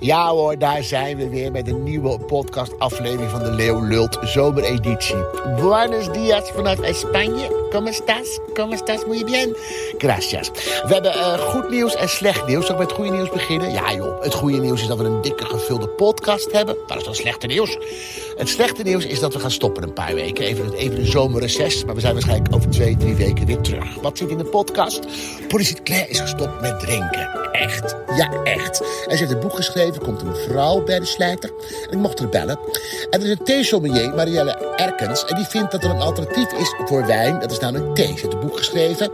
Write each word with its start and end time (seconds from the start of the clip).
Ja 0.00 0.28
hoor, 0.28 0.58
daar 0.58 0.82
zijn 0.82 1.16
we 1.16 1.28
weer 1.28 1.52
met 1.52 1.68
een 1.68 1.82
nieuwe 1.82 2.18
podcast-aflevering 2.18 3.30
van 3.30 3.42
de 3.42 3.50
Leeuw 3.50 3.80
Lult 3.80 4.18
zomereditie. 4.22 5.24
Buenos 5.56 6.12
dias 6.12 6.50
vanuit 6.50 6.96
Spanje. 6.96 7.59
¿Cómo 7.70 7.88
estás? 7.88 8.40
¿Cómo 8.56 8.74
estás? 8.74 9.06
Muy 9.06 9.22
bien. 9.24 9.54
Gracias. 9.98 10.50
We 10.86 10.94
hebben 10.94 11.12
uh, 11.12 11.38
goed 11.38 11.70
nieuws 11.70 11.94
en 11.94 12.08
slecht 12.08 12.46
nieuws. 12.46 12.66
Zal 12.66 12.74
ik 12.74 12.80
met 12.80 12.90
het 12.90 12.98
goede 12.98 13.16
nieuws 13.16 13.30
beginnen? 13.30 13.72
Ja 13.72 13.92
joh, 13.92 14.22
het 14.22 14.34
goede 14.34 14.58
nieuws 14.58 14.80
is 14.80 14.86
dat 14.86 14.98
we 14.98 15.04
een 15.04 15.22
dikke 15.22 15.44
gevulde 15.44 15.88
podcast 15.88 16.52
hebben. 16.52 16.76
Dat 16.86 16.96
is 16.96 17.04
dan 17.04 17.14
slechte 17.14 17.46
nieuws. 17.46 17.78
Het 18.36 18.48
slechte 18.48 18.82
nieuws 18.82 19.04
is 19.04 19.20
dat 19.20 19.32
we 19.32 19.40
gaan 19.40 19.50
stoppen 19.50 19.82
een 19.82 19.92
paar 19.92 20.14
weken. 20.14 20.44
Even, 20.44 20.72
even 20.72 20.98
een 20.98 21.06
zomerreces. 21.06 21.84
Maar 21.84 21.94
we 21.94 22.00
zijn 22.00 22.12
waarschijnlijk 22.12 22.54
over 22.54 22.70
twee, 22.70 22.96
drie 22.96 23.14
weken 23.14 23.46
weer 23.46 23.60
terug. 23.60 23.94
Wat 23.94 24.18
zit 24.18 24.30
in 24.30 24.38
de 24.38 24.44
podcast? 24.44 25.00
Politie 25.48 25.82
Claire 25.82 26.08
is 26.08 26.20
gestopt 26.20 26.60
met 26.60 26.80
drinken. 26.80 27.40
Echt. 27.52 27.96
Ja, 28.16 28.42
echt. 28.44 28.80
En 28.80 29.16
ze 29.16 29.24
heeft 29.24 29.30
een 29.30 29.40
boek 29.40 29.54
geschreven. 29.54 29.94
Er 29.94 30.00
komt 30.00 30.22
een 30.22 30.36
vrouw 30.36 30.84
bij 30.84 30.98
de 30.98 31.06
slijter. 31.06 31.50
En 31.86 31.96
ik 31.96 31.98
mocht 31.98 32.18
haar 32.18 32.28
bellen. 32.28 32.58
En 33.10 33.20
er 33.20 33.26
is 33.26 33.38
een 33.38 33.44
theesommelier, 33.44 34.14
Marielle 34.14 34.74
Erkens. 34.76 35.24
En 35.24 35.36
die 35.36 35.44
vindt 35.44 35.70
dat 35.72 35.84
er 35.84 35.90
een 35.90 36.00
alternatief 36.00 36.52
is 36.52 36.74
voor 36.84 37.06
wijn. 37.06 37.38
Dat 37.40 37.50
is 37.50 37.59
namelijk 37.60 37.94
thee. 37.94 38.06
Ze 38.06 38.12
heeft 38.12 38.32
een 38.32 38.40
boek 38.40 38.56
geschreven. 38.56 39.10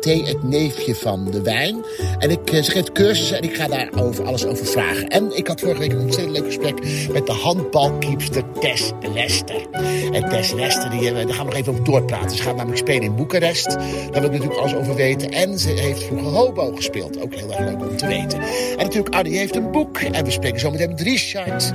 Thee, 0.00 0.24
het 0.24 0.42
neefje 0.42 0.94
van 0.94 1.30
de 1.30 1.42
wijn. 1.42 1.84
En 2.18 2.30
ik, 2.30 2.38
ze 2.64 2.70
geeft 2.70 2.92
cursussen 2.92 3.36
en 3.36 3.42
ik 3.42 3.56
ga 3.56 3.66
daar 3.66 3.88
over, 4.00 4.24
alles 4.24 4.44
over 4.44 4.66
vragen. 4.66 5.08
En 5.08 5.36
ik 5.36 5.46
had 5.46 5.60
vorige 5.60 5.78
week 5.78 5.92
een 5.92 6.00
ontzettend 6.00 6.36
leuk 6.36 6.46
gesprek 6.46 6.74
met 7.12 7.26
de 7.26 7.32
handbalkeepster 7.32 8.42
Tess 8.60 8.92
Lester. 9.14 9.66
En 10.12 10.28
Tess 10.28 10.52
Lester, 10.52 10.90
die, 10.90 11.12
daar 11.12 11.28
gaan 11.28 11.46
we 11.46 11.50
nog 11.50 11.54
even 11.54 11.72
over 11.72 11.84
doorpraten. 11.84 12.36
Ze 12.36 12.42
gaat 12.42 12.56
namelijk 12.56 12.78
spelen 12.78 13.02
in 13.02 13.14
Boekarest. 13.14 13.68
Daar 13.68 14.10
wil 14.12 14.24
ik 14.24 14.30
natuurlijk 14.30 14.60
alles 14.60 14.74
over 14.74 14.94
weten. 14.94 15.30
En 15.30 15.58
ze 15.58 15.68
heeft 15.68 16.02
vroeger 16.02 16.28
hobo 16.28 16.72
gespeeld. 16.74 17.20
Ook 17.20 17.34
heel 17.34 17.52
erg 17.52 17.70
leuk 17.70 17.88
om 17.88 17.96
te 17.96 18.06
weten. 18.06 18.38
En 18.40 18.84
natuurlijk, 18.84 19.14
Arnie 19.14 19.38
heeft 19.38 19.56
een 19.56 19.70
boek. 19.70 19.98
En 19.98 20.24
we 20.24 20.30
spreken 20.30 20.60
zo 20.60 20.70
meteen 20.70 20.88
met 20.88 21.00
Richard. 21.00 21.72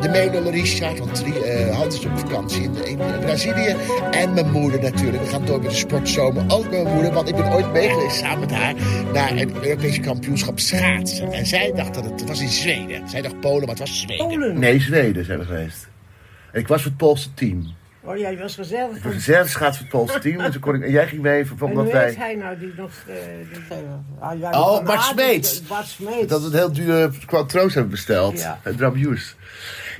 De 0.00 0.08
meelulle 0.08 0.50
Richard. 0.50 0.98
Want 0.98 1.22
uh, 1.26 1.76
Hans 1.76 1.98
is 1.98 2.04
op 2.04 2.18
vakantie 2.18 2.62
in, 2.62 2.84
in 2.84 2.98
Brazilië. 3.20 3.76
En 4.10 4.32
mijn 4.32 4.50
moeder 4.50 4.80
natuurlijk. 4.80 5.22
We 5.22 5.28
gaan 5.28 5.44
door 5.44 5.51
met 5.60 5.70
de 5.70 5.76
sportzomer. 5.76 6.44
Ook 6.48 6.62
met 6.62 6.70
mijn 6.70 6.94
moeder. 6.94 7.12
Want 7.12 7.28
ik 7.28 7.36
ben 7.36 7.52
ooit 7.52 7.72
meegeweest 7.72 8.16
samen 8.16 8.40
met 8.40 8.50
haar 8.50 8.74
naar 9.12 9.30
een 9.30 9.54
Europese 9.54 10.00
kampioenschap 10.00 10.58
schaatsen. 10.58 11.32
En 11.32 11.46
zij 11.46 11.72
dacht 11.74 11.94
dat 11.94 12.04
het 12.04 12.28
was 12.28 12.40
in 12.40 12.48
Zweden. 12.48 13.08
Zij 13.08 13.22
dacht 13.22 13.40
Polen, 13.40 13.60
maar 13.60 13.68
het 13.68 13.78
was 13.78 14.00
Zweden. 14.00 14.26
Polen? 14.26 14.58
Nee, 14.58 14.80
Zweden 14.80 15.24
zijn 15.24 15.38
we 15.38 15.44
geweest. 15.44 15.88
En 16.52 16.60
ik 16.60 16.68
was 16.68 16.82
voor 16.82 16.90
het 16.90 17.00
Poolse 17.00 17.34
team. 17.34 17.74
Oh, 18.04 18.16
jij 18.16 18.38
was 18.38 18.54
gezellig. 18.54 18.96
Ik 18.96 19.02
was 19.02 19.52
voor 19.52 19.66
het 19.66 19.88
Poolse 19.88 20.18
team. 20.18 20.40
En, 20.40 20.52
toen 20.52 20.60
kon 20.60 20.74
ik, 20.74 20.82
en 20.82 20.90
jij 20.90 21.06
ging 21.06 21.22
mee 21.22 21.42
En 21.42 21.50
omdat 21.60 21.84
hoe 21.84 21.92
wij... 21.92 22.14
hij 22.18 22.34
nou 22.34 22.58
die 22.58 22.72
nog... 22.76 22.90
Uh, 23.08 23.14
die, 23.52 23.78
uh, 24.32 24.40
ja, 24.40 24.50
Oh, 24.50 24.74
van 24.74 24.84
Bart 24.84 25.02
Smeets. 25.02 25.62
Bart 25.62 25.86
Smeets. 25.86 26.26
Dat 26.26 26.40
we 26.40 26.46
een 26.46 26.52
heel 26.52 26.72
dure 26.72 27.10
quattro's 27.26 27.74
hebben 27.74 27.90
besteld. 27.90 28.40
Ja. 28.40 28.60
Maar 28.64 28.92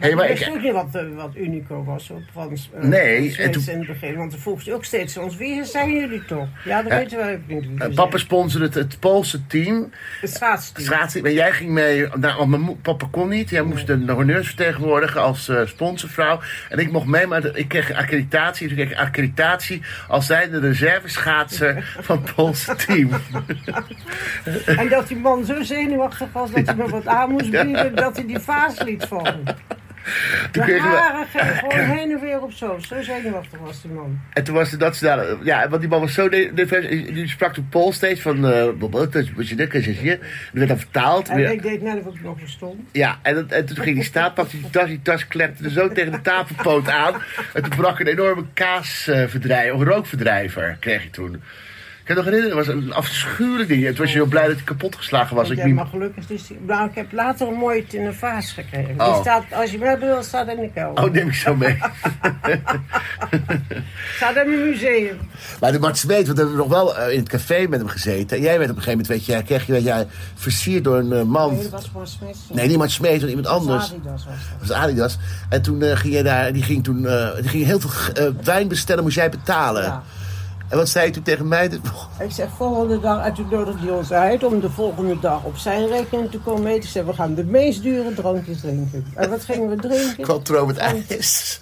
Hey, 0.02 0.14
maar 0.14 0.30
ik 0.30 0.38
wist 0.38 0.50
ook 0.50 0.62
niet 0.62 0.72
wat, 0.72 0.88
eh, 0.92 1.02
wat 1.14 1.30
Unico 1.36 1.84
was 1.84 2.10
op 2.10 2.22
van 2.32 2.52
uh, 2.52 2.82
Nee, 2.82 3.16
Smeets 3.20 3.36
en 3.38 3.50
toen- 3.50 3.62
in 3.68 3.78
het 3.78 3.86
begin. 3.86 4.16
Want 4.16 4.30
dan 4.30 4.40
vroeg 4.40 4.62
ze 4.62 4.74
ook 4.74 4.84
steeds 4.84 5.16
ons, 5.16 5.36
wie 5.36 5.64
zijn 5.64 5.92
jullie 5.92 6.24
toch? 6.24 6.48
Ja, 6.64 6.82
dat 6.82 6.92
weten 6.92 7.32
ook 7.32 7.38
niet. 7.46 7.64
eh, 7.82 7.94
papa 7.94 8.16
sponsorde 8.18 8.66
het, 8.66 8.74
het 8.74 9.00
Poolse 9.00 9.46
team. 9.46 9.90
Het 10.20 10.30
schaatsteam. 10.34 10.86
Schaatsen. 10.86 11.24
En 11.24 11.32
jij 11.32 11.52
ging 11.52 11.70
mee. 11.70 12.06
Nou, 12.14 12.48
mijn 12.48 12.80
papa 12.80 13.06
kon 13.10 13.28
niet. 13.28 13.50
Jij 13.50 13.62
moest 13.62 13.86
de 13.86 14.12
honneurs 14.12 14.46
vertegenwoordigen 14.46 15.20
als 15.20 15.48
eh, 15.48 15.60
sponsorvrouw. 15.66 16.40
En 16.68 16.78
ik 16.78 16.92
mocht 16.92 17.06
mee, 17.06 17.26
maar 17.26 17.56
ik 17.56 17.68
kreeg 17.68 17.92
accreditatie. 17.92 18.68
Dus 18.68 18.78
ik 18.78 18.86
kreeg 18.86 18.98
accreditatie 18.98 19.82
als 20.08 20.26
zijnde 20.26 20.60
de 20.60 20.66
reserveschaatser 20.68 21.84
van 22.00 22.22
het 22.22 22.34
Poolse 22.34 22.74
team. 22.76 23.10
En 24.66 24.88
dat 24.88 25.08
die 25.08 25.16
man 25.16 25.44
zo 25.44 25.62
zenuwachtig 25.62 26.32
was 26.32 26.50
dat 26.50 26.66
hij 26.66 26.74
me 26.74 26.88
wat 26.88 27.06
aan 27.06 27.30
moest 27.30 27.50
bieden, 27.50 27.94
dat 27.94 28.16
hij 28.16 28.26
die 28.26 28.38
vaas 28.38 28.82
liet 28.82 29.04
vallen. 29.04 29.42
De 30.04 30.48
Toen 30.50 30.64
kregen 30.64 30.90
we, 30.90 31.24
gewoon 31.32 31.84
heen 31.96 32.10
en 32.10 32.20
weer 32.20 32.40
op 32.40 32.52
zo. 32.52 32.78
Zo 32.88 33.02
zenuwachtig 33.02 33.58
was 33.58 33.82
die 33.82 33.90
man. 33.90 34.20
en 34.32 34.44
toen 34.44 34.54
was 34.54 34.70
de 34.70 34.76
nationale. 34.76 35.38
Ja, 35.42 35.68
want 35.68 35.80
die 35.80 35.90
man 35.90 36.00
was 36.00 36.14
zo 36.14 36.28
nerveus. 36.28 36.88
Die 36.88 37.28
sprak 37.28 37.54
de 37.54 37.62
Pool 37.62 37.92
steeds 37.92 38.20
van. 38.20 38.46
eh, 38.46 38.68
wat 38.78 39.14
is 39.14 39.48
je 39.48 39.54
dit? 39.54 39.74
is 39.74 39.86
hier. 39.86 40.18
Dat 40.18 40.28
werd 40.52 40.68
dan 40.68 40.78
vertaald. 40.78 41.28
En 41.28 41.52
ik 41.52 41.62
deed 41.62 41.82
net 41.82 42.06
of 42.06 42.14
ik 42.14 42.22
nog 42.22 42.38
verstond. 42.38 42.80
Ja, 42.92 43.18
en, 43.22 43.46
toen 43.66 43.76
ging 43.76 43.94
die 43.94 44.04
staan, 44.04 44.32
pakte 44.32 44.60
die 44.60 44.70
tas, 44.70 44.86
die 44.86 45.02
tas 45.02 45.26
klepte 45.28 45.64
er 45.64 45.70
zo 45.70 45.88
tegen 45.88 46.12
de 46.12 46.20
tafelpoot 46.20 46.88
aan. 46.88 47.14
En 47.54 47.62
toen 47.62 47.76
brak 47.76 48.00
een 48.00 48.06
enorme 48.06 48.44
kaasverdrijver, 48.54 49.74
of 49.74 49.82
rookverdrijver, 49.82 50.76
kreeg 50.80 51.02
je 51.02 51.10
toen. 51.10 51.42
Ik 52.12 52.18
kan 52.18 52.24
me 52.24 52.30
nog 52.30 52.40
herinneren, 52.40 52.66
dat 52.66 52.76
was 52.76 52.84
een 52.84 52.92
afschuwelijk 52.92 53.68
ding. 53.68 53.86
Toen 53.86 53.96
was 53.96 54.12
je 54.12 54.18
heel 54.18 54.26
blij 54.26 54.46
dat 54.46 54.54
hij 54.54 54.64
kapot 54.64 54.96
geslagen 54.96 55.36
was. 55.36 55.50
Ik 55.50 55.64
niet... 55.64 55.74
maar 55.74 55.86
gelukkig 55.86 56.30
is 56.30 56.46
die... 56.46 56.58
Nou, 56.66 56.88
ik 56.88 56.94
heb 56.94 57.12
later 57.12 57.48
een 57.48 57.54
mooie 57.54 57.84
in 57.88 58.06
een 58.06 58.14
vaas 58.14 58.52
gekregen. 58.52 59.00
Oh. 59.00 59.12
Die 59.12 59.22
staat, 59.22 59.44
als 59.52 59.70
je 59.70 59.78
me 59.78 59.98
wil, 59.98 60.22
staat 60.22 60.48
in 60.48 60.56
de 60.56 60.70
kelder. 60.74 61.04
Oh, 61.04 61.10
neem 61.10 61.28
ik 61.28 61.34
zo 61.34 61.54
mee. 61.54 61.78
Staat 64.16 64.36
in 64.36 64.52
een 64.52 64.68
museum. 64.68 65.18
Maar 65.60 65.72
de 65.72 65.78
Mart 65.78 65.98
Smeet, 65.98 66.26
want 66.26 66.38
we 66.38 66.44
hebben 66.44 66.56
nog 66.56 66.68
wel 66.68 66.96
eh, 66.96 67.12
in 67.12 67.18
het 67.18 67.28
café 67.28 67.66
met 67.68 67.78
hem 67.78 67.88
gezeten. 67.88 68.36
En 68.36 68.42
jij 68.42 68.58
werd 68.58 68.70
op 68.70 68.76
een 68.76 68.82
gegeven 68.82 69.04
moment, 69.04 69.26
weet 69.26 69.36
je, 69.36 69.42
kreeg 69.42 69.66
je, 69.66 69.72
weet 69.72 69.84
jij, 69.84 70.06
versierd 70.34 70.84
door 70.84 70.96
een 70.96 71.12
eh, 71.12 71.22
man. 71.22 71.52
Nee, 71.52 71.62
dat 71.62 71.70
was 71.70 71.88
gewoon 71.92 72.06
Smits. 72.06 72.38
Nee, 72.52 72.68
niet 72.68 72.76
Mart 72.78 72.90
Smeet, 72.90 73.20
maar 73.20 73.28
iemand 73.28 73.46
anders. 73.46 73.92
Adidas 73.92 74.24
was 74.24 74.24
dat. 74.24 74.58
Dat 74.58 74.68
was 74.68 74.76
Adidas. 74.76 75.18
En 75.48 75.62
toen 75.62 75.82
eh, 75.82 75.96
ging 75.96 76.14
je 76.14 76.22
daar, 76.22 76.52
die 76.52 76.62
ging 76.62 76.84
toen, 76.84 77.06
eh, 77.06 77.34
die 77.34 77.48
ging 77.48 77.64
heel 77.64 77.80
veel 77.80 78.14
eh, 78.14 78.30
wijn 78.44 78.68
bestellen, 78.68 79.02
moest 79.02 79.16
jij 79.16 79.30
betalen. 79.30 79.82
Ja. 79.82 80.02
En 80.72 80.78
wat 80.78 80.88
zei 80.88 81.06
je 81.06 81.12
toen 81.12 81.22
tegen 81.22 81.48
mij? 81.48 81.70
Ik 82.18 82.30
zeg 82.30 82.48
volgende 82.56 83.00
dag, 83.00 83.24
en 83.24 83.34
toen 83.34 83.46
nodigde 83.50 83.86
hij 83.86 83.96
ons 83.96 84.12
uit 84.12 84.44
om 84.44 84.60
de 84.60 84.70
volgende 84.70 85.18
dag 85.20 85.44
op 85.44 85.56
zijn 85.56 85.88
rekening 85.88 86.30
te 86.30 86.38
komen 86.38 86.72
eten. 86.72 87.00
Ik 87.00 87.06
we 87.06 87.12
gaan 87.12 87.34
de 87.34 87.44
meest 87.44 87.82
dure 87.82 88.14
drankjes 88.14 88.60
drinken. 88.60 89.06
En 89.14 89.30
wat 89.30 89.44
gingen 89.44 89.68
we 89.68 89.76
drinken? 89.76 90.24
Quattro 90.24 90.66
met 90.66 90.76
ijs. 90.76 91.60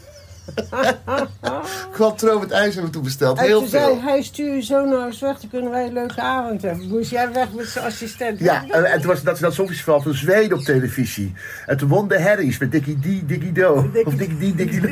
Quattro 1.92 2.38
met 2.38 2.50
ijs 2.50 2.74
hebben 2.74 2.84
we 2.84 2.90
toen 2.90 3.02
besteld. 3.02 3.38
En 3.38 3.44
Heel 3.44 3.58
toen 3.58 3.68
zei 3.68 4.00
hij, 4.00 4.22
stuur 4.22 4.54
je 4.54 4.62
zo 4.62 4.84
naar 4.84 5.06
eens 5.06 5.20
weg, 5.20 5.38
dan 5.40 5.50
kunnen 5.50 5.70
wij 5.70 5.86
een 5.86 5.92
leuke 5.92 6.20
avond 6.20 6.62
hebben. 6.62 6.88
Moest 6.88 7.10
jij 7.10 7.32
weg 7.32 7.52
met 7.52 7.66
zijn 7.66 7.84
assistent? 7.84 8.38
Ja, 8.38 8.64
en, 8.68 8.84
en 8.84 9.00
toen 9.00 9.10
was 9.10 9.22
dat 9.22 9.38
dat 9.38 9.54
Songfestival 9.54 10.00
van 10.00 10.14
Zweden 10.14 10.58
op 10.58 10.64
televisie. 10.64 11.32
En 11.66 11.76
toen 11.76 11.88
won 11.88 12.08
de 12.08 12.22
Harry's 12.22 12.58
met 12.58 12.72
Dickie 12.72 12.98
D, 12.98 13.28
Dickie 13.28 13.52
Do. 13.52 13.90
Of 14.04 14.14
Dickie 14.14 14.52
D, 14.52 14.56
Dickie 14.56 14.80
Do. 14.80 14.88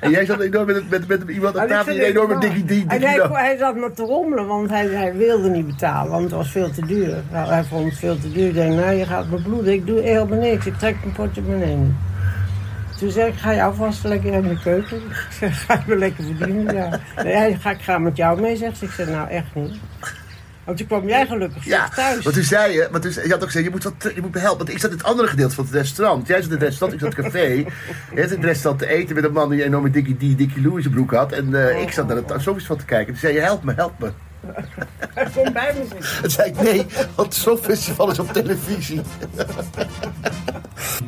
En 0.00 0.10
jij 0.10 0.26
zat 0.26 0.40
enorm 0.40 0.66
met, 0.66 0.90
met, 0.90 1.08
met 1.08 1.22
iemand 1.28 1.56
aan 1.56 1.62
En 1.62 1.68
ik 1.68 1.74
tafel 1.74 1.92
die 1.92 2.00
het 2.00 2.10
enorm 2.10 2.28
met. 2.28 2.40
Dickie 2.40 2.64
D, 2.64 2.70
En 2.70 2.88
Dickie 2.88 3.06
hij, 3.06 3.16
Do. 3.16 3.34
hij 3.34 3.56
zat 3.56 3.74
me 3.74 3.90
te 3.94 4.02
rommelen, 4.02 4.46
want 4.46 4.70
hij, 4.70 4.86
hij 4.86 5.16
wilde 5.16 5.48
niet 5.48 5.66
betalen, 5.66 6.10
want 6.10 6.24
het 6.24 6.32
was 6.32 6.50
veel 6.50 6.70
te 6.70 6.86
duur. 6.86 7.22
Nou, 7.32 7.48
hij 7.48 7.64
vond 7.64 7.84
het 7.90 7.98
veel 7.98 8.18
te 8.18 8.32
duur. 8.32 8.46
Ik 8.48 8.54
denk, 8.54 8.74
nou, 8.74 8.92
je 8.92 9.06
gaat 9.06 9.28
me 9.30 9.42
bloeden. 9.42 9.72
Ik 9.72 9.86
doe 9.86 10.00
helemaal 10.00 10.38
niks. 10.38 10.66
Ik 10.66 10.78
trek 10.78 10.96
mijn 11.02 11.14
portemonnee 11.14 11.74
niet. 11.74 11.94
Toen 12.98 13.10
zei 13.10 13.30
ik, 13.30 13.38
ga 13.38 13.50
je 13.52 13.62
alvast 13.62 14.04
lekker 14.04 14.32
in 14.32 14.42
de 14.42 14.58
keuken. 14.62 14.96
Ik 15.06 15.36
zeg, 15.38 15.64
ga 15.64 15.74
je 15.74 15.80
me 15.86 15.96
lekker 15.98 16.24
verdienen? 16.24 16.74
Ja. 16.74 17.00
Nee, 17.22 17.56
ga, 17.56 17.70
ik 17.70 17.80
ga 17.82 17.98
met 17.98 18.16
jou 18.16 18.40
mee, 18.40 18.56
zegt 18.56 18.76
ze. 18.78 18.84
Ik 18.84 18.90
zeg, 18.90 19.08
nou, 19.08 19.28
echt 19.28 19.54
niet. 19.54 19.74
Want 20.64 20.78
toen 20.78 20.86
kwam 20.86 21.08
jij 21.08 21.26
gelukkig 21.26 21.64
Ja, 21.64 21.88
thuis. 21.88 22.22
want 22.24 22.34
toen 22.36 22.44
zei 22.44 22.72
je, 22.72 22.88
want 22.90 23.02
toen, 23.02 23.12
je 23.24 23.30
had 23.30 23.34
ook 23.40 23.44
gezegd, 23.46 23.64
je 23.64 23.70
moet, 23.70 23.84
wat, 23.84 24.12
je 24.14 24.20
moet 24.20 24.34
me 24.34 24.40
helpen. 24.40 24.58
Want 24.58 24.70
ik 24.70 24.78
zat 24.78 24.90
in 24.90 24.96
het 24.96 25.06
andere 25.06 25.28
gedeelte 25.28 25.54
van 25.54 25.64
het 25.64 25.74
restaurant. 25.74 26.26
Jij 26.26 26.36
zat 26.36 26.46
in 26.46 26.52
het 26.52 26.62
restaurant, 26.62 27.02
ik 27.02 27.06
zat 27.08 27.18
in 27.18 27.24
het 27.24 27.32
café. 27.32 27.46
Je 28.14 28.20
zat 28.22 28.30
in 28.30 28.36
het 28.36 28.44
restaurant 28.44 28.78
te 28.78 28.88
eten 28.88 29.14
met 29.14 29.24
een 29.24 29.32
man 29.32 29.50
die 29.50 29.60
een 29.60 29.66
enorme 29.66 29.90
Dickie 29.90 30.14
D, 30.16 30.38
Dickie 30.38 30.62
Lou 30.62 30.76
in 30.76 30.82
zijn 30.82 30.94
broek 30.94 31.12
had. 31.12 31.32
En 31.32 31.54
eh, 31.68 31.82
ik 31.82 31.90
zat 31.92 32.06
naar 32.06 32.16
het 32.16 32.26
Songfestival 32.42 32.76
te 32.76 32.84
kijken. 32.84 33.06
Toen 33.12 33.20
zei 33.20 33.34
je, 33.34 33.40
help 33.40 33.62
me, 33.62 33.72
help 33.74 33.98
me. 33.98 34.10
Hij 35.14 35.26
kon 35.34 35.52
bij 35.52 35.72
me 35.74 35.80
zitten. 35.88 36.20
Toen 36.22 36.30
zei 36.30 36.48
ik, 36.50 36.60
nee, 36.62 36.86
want 37.14 37.28
het 37.28 37.34
Songfestival 37.34 38.10
is 38.10 38.18
op 38.18 38.32
televisie. 38.32 39.00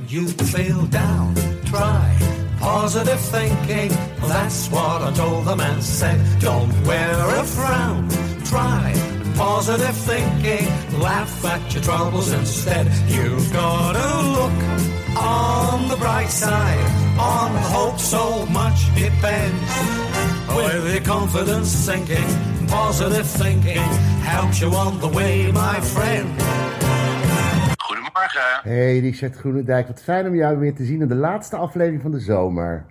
You 0.07 0.27
feel 0.45 0.89
down, 0.89 1.33
try 1.69 2.17
positive 2.59 3.21
thinking. 3.21 3.91
That's 4.27 4.69
what 4.71 5.03
I 5.03 5.13
told 5.13 5.45
the 5.45 5.57
man 5.57 5.81
said. 5.83 6.21
Don't 6.41 6.73
wear 6.87 7.15
a 7.41 7.45
frown, 7.45 8.09
try 8.45 8.93
positive 9.37 9.97
thinking. 9.97 10.67
Laugh 11.01 11.45
at 11.45 11.73
your 11.73 11.83
troubles 11.83 12.33
instead. 12.33 12.87
You've 13.09 13.53
got 13.53 13.93
to 13.93 14.09
look 14.37 14.57
on 15.17 15.89
the 15.89 15.97
bright 15.97 16.31
side. 16.31 16.85
On 17.19 17.51
hope 17.75 17.99
so 17.99 18.47
much 18.47 18.81
depends. 18.95 19.73
With 20.57 20.93
your 20.93 21.05
confidence 21.05 21.69
sinking, 21.69 22.31
positive 22.67 23.27
thinking 23.27 23.89
helps 24.33 24.61
you 24.61 24.71
on 24.75 24.99
the 25.01 25.09
way, 25.09 25.53
my 25.53 25.81
friend. 25.81 26.88
Goedemorgen. 27.89 28.61
Hey 28.63 28.99
Richard 28.99 29.37
Groenendijk, 29.37 29.87
wat 29.87 30.03
fijn 30.03 30.27
om 30.27 30.35
jou 30.35 30.59
weer 30.59 30.75
te 30.75 30.85
zien 30.85 31.01
in 31.01 31.09
de 31.09 31.15
laatste 31.15 31.57
aflevering 31.57 32.03
van 32.03 32.11
de 32.11 32.21
zomer. 32.21 32.87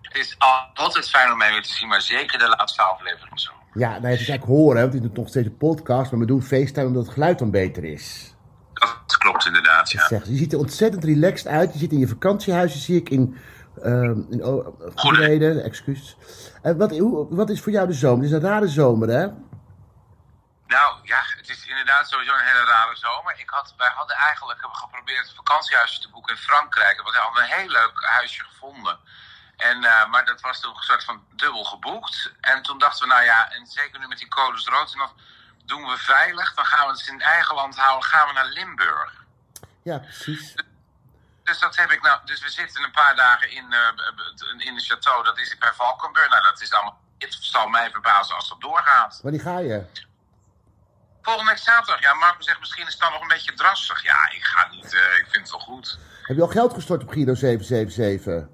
Het 0.00 0.16
is 0.16 0.36
al- 0.38 0.84
altijd 0.84 1.08
fijn 1.08 1.32
om 1.32 1.38
mij 1.38 1.50
weer 1.50 1.62
te 1.62 1.72
zien, 1.72 1.88
maar 1.88 2.00
zeker 2.00 2.38
de 2.38 2.48
laatste 2.48 2.82
aflevering 2.82 3.40
zo. 3.40 3.50
Ja, 3.72 3.88
nou, 3.88 3.92
het 4.06 4.20
is 4.20 4.28
eigenlijk 4.28 4.44
horen, 4.44 4.80
want 4.80 4.92
het 4.92 5.02
is 5.02 5.10
nog 5.12 5.28
steeds 5.28 5.46
een 5.46 5.56
podcast, 5.56 6.10
maar 6.10 6.20
we 6.20 6.26
doen 6.26 6.42
FaceTime 6.42 6.86
omdat 6.86 7.04
het 7.04 7.12
geluid 7.12 7.38
dan 7.38 7.50
beter 7.50 7.84
is. 7.84 8.34
Dat 8.72 9.16
klopt 9.18 9.46
inderdaad, 9.46 9.90
ja. 9.90 10.06
Zeg, 10.06 10.26
je 10.26 10.36
ziet 10.36 10.52
er 10.52 10.58
ontzettend 10.58 11.04
relaxed 11.04 11.46
uit. 11.46 11.72
Je 11.72 11.78
zit 11.78 11.92
in 11.92 11.98
je 11.98 12.08
vakantiehuisje, 12.08 12.78
zie 12.78 12.96
ik 12.96 13.10
in, 13.10 13.36
ehm 13.82 14.20
in 14.30 14.64
Goedreden, 14.94 15.64
excuus. 15.64 16.16
En 16.62 16.76
wat, 16.76 16.98
hoe, 16.98 17.26
wat 17.34 17.50
is 17.50 17.60
voor 17.60 17.72
jou 17.72 17.86
de 17.86 17.92
zomer? 17.92 18.24
Het 18.24 18.32
is 18.32 18.36
een 18.42 18.48
rare 18.48 18.68
zomer, 18.68 19.08
hè? 19.08 19.26
Nou 20.66 20.94
ja, 21.02 21.22
het 21.48 21.56
het 21.56 21.64
is 21.64 21.70
inderdaad 21.70 22.08
sowieso 22.08 22.32
een 22.32 22.44
hele 22.44 22.64
rare 22.64 22.96
zomer. 22.96 23.38
Ik 23.38 23.50
had, 23.50 23.74
wij 23.76 23.92
hadden 23.94 24.16
eigenlijk 24.16 24.60
geprobeerd 24.72 25.28
een 25.28 25.34
vakantiehuisje 25.34 26.00
te 26.00 26.08
boeken 26.08 26.34
in 26.34 26.42
Frankrijk. 26.42 27.02
We 27.02 27.18
hadden 27.18 27.42
een 27.42 27.58
heel 27.58 27.68
leuk 27.68 28.04
huisje 28.04 28.44
gevonden. 28.44 28.98
En, 29.56 29.84
eh, 29.84 30.08
maar 30.08 30.24
dat 30.24 30.40
was 30.40 30.60
toen 30.60 30.76
een 30.76 30.82
soort 30.82 31.04
van 31.04 31.24
dubbel 31.30 31.64
geboekt. 31.64 32.32
En 32.40 32.62
toen 32.62 32.78
dachten 32.78 33.08
we, 33.08 33.14
nou 33.14 33.24
ja, 33.24 33.52
en 33.52 33.66
zeker 33.66 33.98
nu 34.00 34.06
met 34.06 34.18
die 34.18 34.28
codes 34.28 34.64
rood, 34.64 34.92
en 34.92 34.98
dan 34.98 35.12
doen 35.64 35.86
we 35.86 35.98
veilig. 35.98 36.54
Dan 36.54 36.66
gaan 36.66 36.86
we 36.86 36.92
het 36.92 37.08
in 37.08 37.20
eigen 37.20 37.54
land 37.54 37.76
houden, 37.76 38.08
gaan 38.08 38.26
we 38.26 38.32
naar 38.32 38.46
Limburg. 38.46 39.24
Ja, 39.82 39.98
precies. 39.98 40.54
Dus 41.42 41.58
dat 41.58 41.76
heb 41.76 41.90
ik 41.90 42.02
nou. 42.02 42.20
Dus 42.24 42.40
we 42.40 42.50
zitten 42.50 42.84
een 42.84 42.90
paar 42.90 43.16
dagen 43.16 43.50
in, 43.50 43.72
eh, 43.72 44.66
in 44.66 44.74
de 44.74 44.84
château. 44.84 45.24
Dat 45.24 45.38
is 45.38 45.58
bij 45.58 45.72
Valkenburg. 45.72 46.28
Nou, 46.28 46.42
dat 46.42 46.60
is 46.60 46.72
allemaal. 46.72 47.00
Het 47.18 47.36
zal 47.40 47.68
mij 47.68 47.90
verbazen 47.90 48.34
als 48.34 48.48
dat 48.48 48.60
doorgaat. 48.60 49.18
Wanneer 49.22 49.40
ga 49.40 49.58
je? 49.58 50.05
Volgende 51.26 51.50
week 51.50 51.60
zaterdag. 51.62 52.00
Ja, 52.00 52.14
Marco 52.14 52.40
zegt 52.42 52.58
misschien 52.60 52.86
is 52.86 52.92
het 52.92 53.02
dan 53.02 53.12
nog 53.12 53.20
een 53.22 53.28
beetje 53.36 53.52
drassig. 53.54 54.02
Ja, 54.02 54.30
ik 54.38 54.42
ga 54.44 54.68
niet. 54.70 54.94
eh, 54.94 55.18
ik 55.20 55.26
vind 55.30 55.42
het 55.42 55.50
wel 55.50 55.60
goed. 55.60 55.98
Heb 56.22 56.36
je 56.36 56.42
al 56.42 56.48
geld 56.48 56.74
gestort 56.74 57.02
op 57.02 57.08
Giro 57.10 57.34
777? 57.34 58.48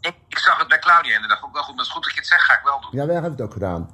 Ik, 0.00 0.14
ik 0.28 0.38
zag 0.38 0.58
het 0.58 0.68
bij 0.68 0.78
Claudia 0.78 1.16
en 1.16 1.28
dacht 1.28 1.42
ook 1.42 1.52
wel 1.52 1.62
goed. 1.62 1.74
Maar 1.74 1.84
het 1.84 1.86
is 1.86 1.92
goed 1.92 2.04
dat 2.04 2.12
je 2.12 2.18
het 2.18 2.28
zegt. 2.28 2.42
Ga 2.42 2.52
ik 2.58 2.64
wel 2.64 2.80
doen. 2.80 2.90
Ja, 2.92 3.04
wij 3.06 3.14
hebben 3.14 3.32
het 3.32 3.40
ook 3.40 3.52
gedaan. 3.52 3.90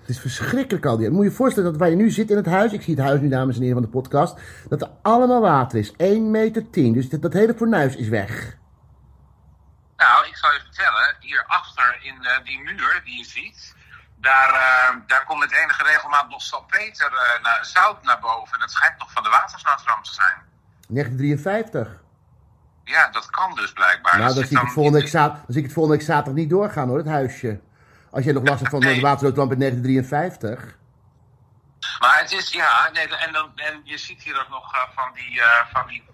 Het 0.00 0.08
is 0.08 0.20
verschrikkelijk 0.20 0.84
al 0.86 0.96
die. 0.96 1.10
Moet 1.10 1.24
je 1.24 1.30
je 1.30 1.36
voorstellen 1.36 1.70
dat 1.70 1.80
waar 1.80 1.90
je 1.90 1.96
nu 1.96 2.10
zit 2.10 2.30
in 2.30 2.36
het 2.36 2.46
huis. 2.46 2.72
Ik 2.72 2.82
zie 2.82 2.94
het 2.94 3.04
huis 3.04 3.20
nu, 3.20 3.28
dames 3.28 3.54
en 3.56 3.60
heren 3.62 3.76
van 3.76 3.84
de 3.86 3.96
podcast. 3.98 4.40
Dat 4.68 4.82
er 4.82 4.90
allemaal 5.02 5.40
water 5.40 5.78
is. 5.78 5.92
1 5.96 6.30
meter 6.30 6.70
10. 6.70 6.92
Dus 6.92 7.08
dat, 7.08 7.22
dat 7.22 7.32
hele 7.32 7.54
fornuis 7.54 7.96
is 7.96 8.08
weg. 8.08 8.56
Nou, 9.96 10.26
ik 10.26 10.36
zal 10.36 10.52
je 10.52 10.60
vertellen. 10.60 11.16
Hierachter 11.20 11.98
in 12.02 12.24
eh, 12.24 12.44
die 12.44 12.58
muur 12.62 13.00
die 13.04 13.18
je 13.18 13.24
ziet. 13.24 13.74
Daar, 14.28 14.50
eh, 14.54 14.96
daar 15.06 15.24
komt 15.24 15.38
met 15.40 15.52
enige 15.52 15.82
regelmaat 15.82 16.28
nog 16.28 16.42
salpeter, 16.42 17.06
eh, 17.12 17.42
naar, 17.42 17.64
zout 17.64 18.02
naar 18.02 18.18
boven. 18.20 18.54
En 18.54 18.60
dat 18.60 18.70
schijnt 18.70 18.98
nog 18.98 19.12
van 19.12 19.22
de 19.22 19.28
watersnoodramp 19.28 20.04
te 20.04 20.12
zijn. 20.14 20.36
1953. 20.88 22.00
Ja, 22.84 23.08
dat 23.10 23.30
kan 23.30 23.54
dus 23.54 23.72
blijkbaar. 23.72 24.12
Nou, 24.18 24.26
Dat 24.26 24.34
dan 24.36 24.44
zie, 24.46 24.56
ik 24.56 24.62
het 24.62 24.72
volgende 24.72 25.04
in- 25.04 25.10
dan 25.12 25.40
zie 25.48 25.56
ik 25.58 25.64
het 25.64 25.72
volgende 25.72 25.96
week 25.98 26.06
zaterdag 26.06 26.34
niet 26.34 26.50
doorgaan 26.50 26.88
hoor, 26.88 26.98
het 26.98 27.06
huisje. 27.06 27.60
Als 28.10 28.24
jij 28.24 28.32
nog 28.32 28.42
last 28.42 28.58
hebt 28.58 28.70
van 28.70 28.80
de 28.80 28.86
Nee. 28.86 29.00
waterloodramp 29.00 29.52
in 29.52 29.58
1953. 29.58 30.76
Maar 31.98 32.18
het 32.18 32.32
is, 32.32 32.52
ja, 32.52 32.90
nee, 32.92 33.16
en, 33.16 33.32
dan, 33.32 33.52
en 33.56 33.80
je 33.84 33.98
ziet 33.98 34.22
hier 34.22 34.40
ook 34.40 34.48
nog 34.48 34.74
eh, 34.74 34.80
van, 34.94 35.10
die, 35.14 35.40
eh, 35.42 35.66
van, 35.72 35.86
die, 35.86 36.04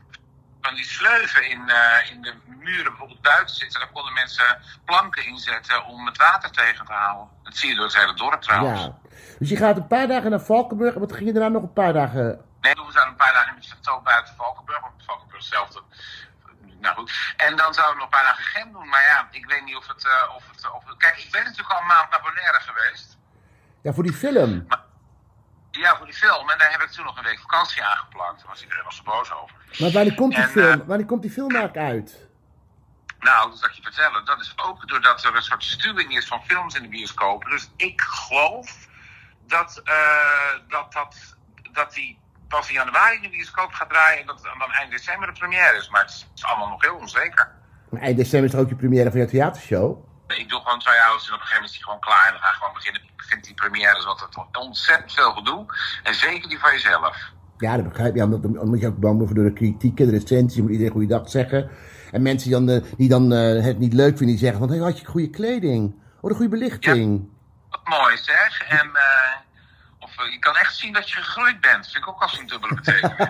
van 0.60 0.74
die 0.74 0.84
sleuven 0.84 1.50
in, 1.50 1.68
eh, 1.70 2.10
in 2.10 2.22
de 2.22 2.34
muren 2.46 2.84
bijvoorbeeld 2.84 3.20
buiten 3.22 3.56
zitten. 3.56 3.80
Daar 3.80 3.90
konden 3.92 4.12
mensen 4.12 4.58
planken 4.84 5.24
inzetten 5.26 5.84
om 5.84 6.06
het 6.06 6.16
water 6.16 6.50
tegen 6.50 6.86
te 6.86 6.92
houden. 6.92 7.28
Dat 7.42 7.56
zie 7.56 7.68
je 7.68 7.74
door 7.74 7.84
het 7.84 7.96
hele 7.96 8.14
dorp 8.14 8.42
trouwens. 8.42 8.80
Ja. 8.82 8.98
Dus 9.38 9.48
je 9.48 9.56
gaat 9.56 9.76
een 9.76 9.86
paar 9.86 10.06
dagen 10.06 10.30
naar 10.30 10.40
Valkenburg. 10.40 10.94
En 10.94 11.00
wat 11.00 11.12
ging 11.12 11.26
je 11.26 11.32
daarna 11.32 11.48
nog 11.48 11.62
een 11.62 11.72
paar 11.72 11.92
dagen... 11.92 12.44
Nee, 12.60 12.74
we 12.74 12.92
zijn 12.92 13.08
een 13.08 13.16
paar 13.16 13.32
dagen 13.32 13.56
in 13.56 13.62
het 13.70 14.02
buiten 14.04 14.34
Valkenburg. 14.36 14.80
Want 14.80 15.04
Valkenburg 15.06 15.42
zelf, 15.42 15.68
dat- 15.70 15.84
nou 16.80 16.94
goed. 16.96 17.34
En 17.36 17.56
dan 17.56 17.74
zouden 17.74 17.94
we 17.96 18.00
nog 18.02 18.04
een 18.12 18.18
paar 18.18 18.28
dagen 18.30 18.44
Gent 18.44 18.72
doen. 18.72 18.88
Maar 18.88 19.02
ja, 19.02 19.28
ik 19.30 19.46
weet 19.46 19.64
niet 19.64 19.76
of 19.76 19.86
het, 19.88 20.04
eh, 20.06 20.34
of 20.36 20.44
het, 20.50 20.70
of 20.72 20.84
het... 20.88 20.96
Kijk, 20.96 21.16
ik 21.18 21.30
ben 21.30 21.44
natuurlijk 21.44 21.70
al 21.72 21.80
een 21.80 21.86
maand 21.86 22.10
naar 22.10 22.20
Bonaire 22.22 22.60
geweest. 22.60 23.16
Ja, 23.82 23.92
voor 23.92 24.02
die 24.02 24.12
film. 24.12 24.66
Ja, 25.82 25.96
voor 25.96 26.06
die 26.06 26.14
film. 26.14 26.50
En 26.50 26.58
daar 26.58 26.70
heb 26.70 26.80
ik 26.80 26.88
toen 26.90 27.04
nog 27.04 27.16
een 27.16 27.24
week 27.24 27.40
vakantie 27.40 27.84
aangeplakt. 27.84 28.38
Daar 28.38 28.48
was 28.48 28.62
iedereen 28.62 28.84
al 28.84 28.92
zo 28.92 29.02
boos 29.02 29.32
over. 29.32 29.56
Maar 29.78 29.90
wanneer 29.90 30.14
komt 30.14 30.34
die 30.34 30.42
En, 30.44 30.48
film? 30.50 30.80
eh, 30.80 30.86
Wanneer 30.86 31.06
komt 31.06 31.22
die 31.22 31.30
film 31.30 31.50
eigenlijk 31.54 31.86
uit? 31.92 32.26
Nou, 33.18 33.48
dat 33.50 33.58
zal 33.58 33.68
ik 33.68 33.74
je 33.74 33.82
vertellen. 33.82 34.24
Dat 34.24 34.40
is 34.40 34.52
ook 34.56 34.88
doordat 34.88 35.24
er 35.24 35.36
een 35.36 35.42
soort 35.42 35.64
stuwing 35.64 36.16
is 36.16 36.26
van 36.26 36.42
films 36.44 36.74
in 36.74 36.82
de 36.82 36.88
bioscopen. 36.88 37.50
Dus 37.50 37.70
ik 37.76 38.00
geloof 38.00 38.88
dat, 39.46 39.80
eh, 39.84 39.94
dat, 40.68 40.92
dat, 40.92 41.36
dat 41.72 41.92
die 41.94 42.18
pas 42.48 42.68
in 42.68 42.74
januari 42.74 43.16
in 43.16 43.22
de 43.22 43.28
bioscoop 43.28 43.72
gaat 43.72 43.88
draaien. 43.90 44.20
En 44.20 44.26
dat 44.26 44.42
het 44.42 44.52
dan 44.58 44.72
eind 44.72 44.90
december 44.90 45.26
de 45.32 45.38
première 45.38 45.76
is. 45.76 45.88
Maar 45.88 46.00
het 46.00 46.26
is 46.34 46.44
allemaal 46.44 46.68
nog 46.68 46.82
heel 46.82 46.94
onzeker. 46.96 47.52
Maar 47.90 48.00
eind 48.02 48.16
december 48.16 48.48
is 48.48 48.54
er 48.54 48.60
ook 48.60 48.68
je 48.68 48.74
première 48.76 49.10
van 49.10 49.20
je 49.20 49.26
theatershow. 49.26 50.07
Ik 50.36 50.48
doe 50.48 50.60
gewoon 50.60 50.78
try-outs 50.78 51.28
en 51.28 51.34
op 51.34 51.40
een 51.40 51.46
gegeven 51.46 51.54
moment 51.54 51.70
is 51.70 51.72
die 51.72 51.84
gewoon 51.84 52.00
klaar. 52.00 52.26
En 52.26 52.32
dan 52.32 52.40
ga 52.40 52.48
ik 52.48 52.54
gewoon 52.54 52.74
beginnen. 52.74 53.02
Ik 53.02 53.22
vind 53.22 53.44
die 53.44 53.54
premières 53.54 54.06
altijd 54.06 54.36
ontzettend 54.52 55.12
veel 55.12 55.32
gedoe. 55.32 55.66
En 56.02 56.14
zeker 56.14 56.48
die 56.48 56.58
van 56.58 56.72
jezelf. 56.72 57.16
Ja, 57.58 57.76
dat 57.76 57.88
begrijp 57.88 58.14
je. 58.14 58.22
Omdat, 58.22 58.44
omdat 58.44 58.80
je 58.80 58.86
ook 58.86 58.98
bang 58.98 59.18
bent 59.18 59.30
voor 59.30 59.44
de 59.44 59.52
kritieken, 59.52 60.06
de 60.06 60.12
recensies. 60.12 60.54
Je 60.54 60.62
moet 60.62 60.70
iedereen 60.70 60.92
goeiedag 60.92 61.30
zeggen. 61.30 61.70
En 62.12 62.22
mensen 62.22 62.50
die 62.50 62.58
dan, 62.58 62.68
eh, 62.68 62.96
die 62.96 63.08
dan 63.08 63.32
eh, 63.32 63.64
het 63.64 63.78
niet 63.78 63.92
leuk 63.92 64.16
vinden, 64.16 64.36
die 64.36 64.38
zeggen 64.38 64.58
van... 64.58 64.68
Hey, 64.68 64.78
had 64.78 65.00
je 65.00 65.06
goede 65.06 65.30
kleding? 65.30 65.94
Oh, 66.20 66.30
de 66.30 66.36
goede 66.36 66.50
belichting. 66.50 67.28
Wat 67.70 67.88
mooi 67.88 68.16
zeg. 68.16 68.62
En 68.68 68.90
eh, 68.94 69.36
of, 69.98 70.10
je 70.30 70.38
kan 70.38 70.56
echt 70.56 70.76
zien 70.76 70.92
dat 70.92 71.10
je 71.10 71.16
gegroeid 71.16 71.60
bent. 71.60 71.86
Vind 71.86 71.96
ik 71.96 72.08
ook 72.08 72.22
als 72.22 72.38
een 72.38 72.46
dubbele 72.46 72.74
betekenis. 72.74 73.16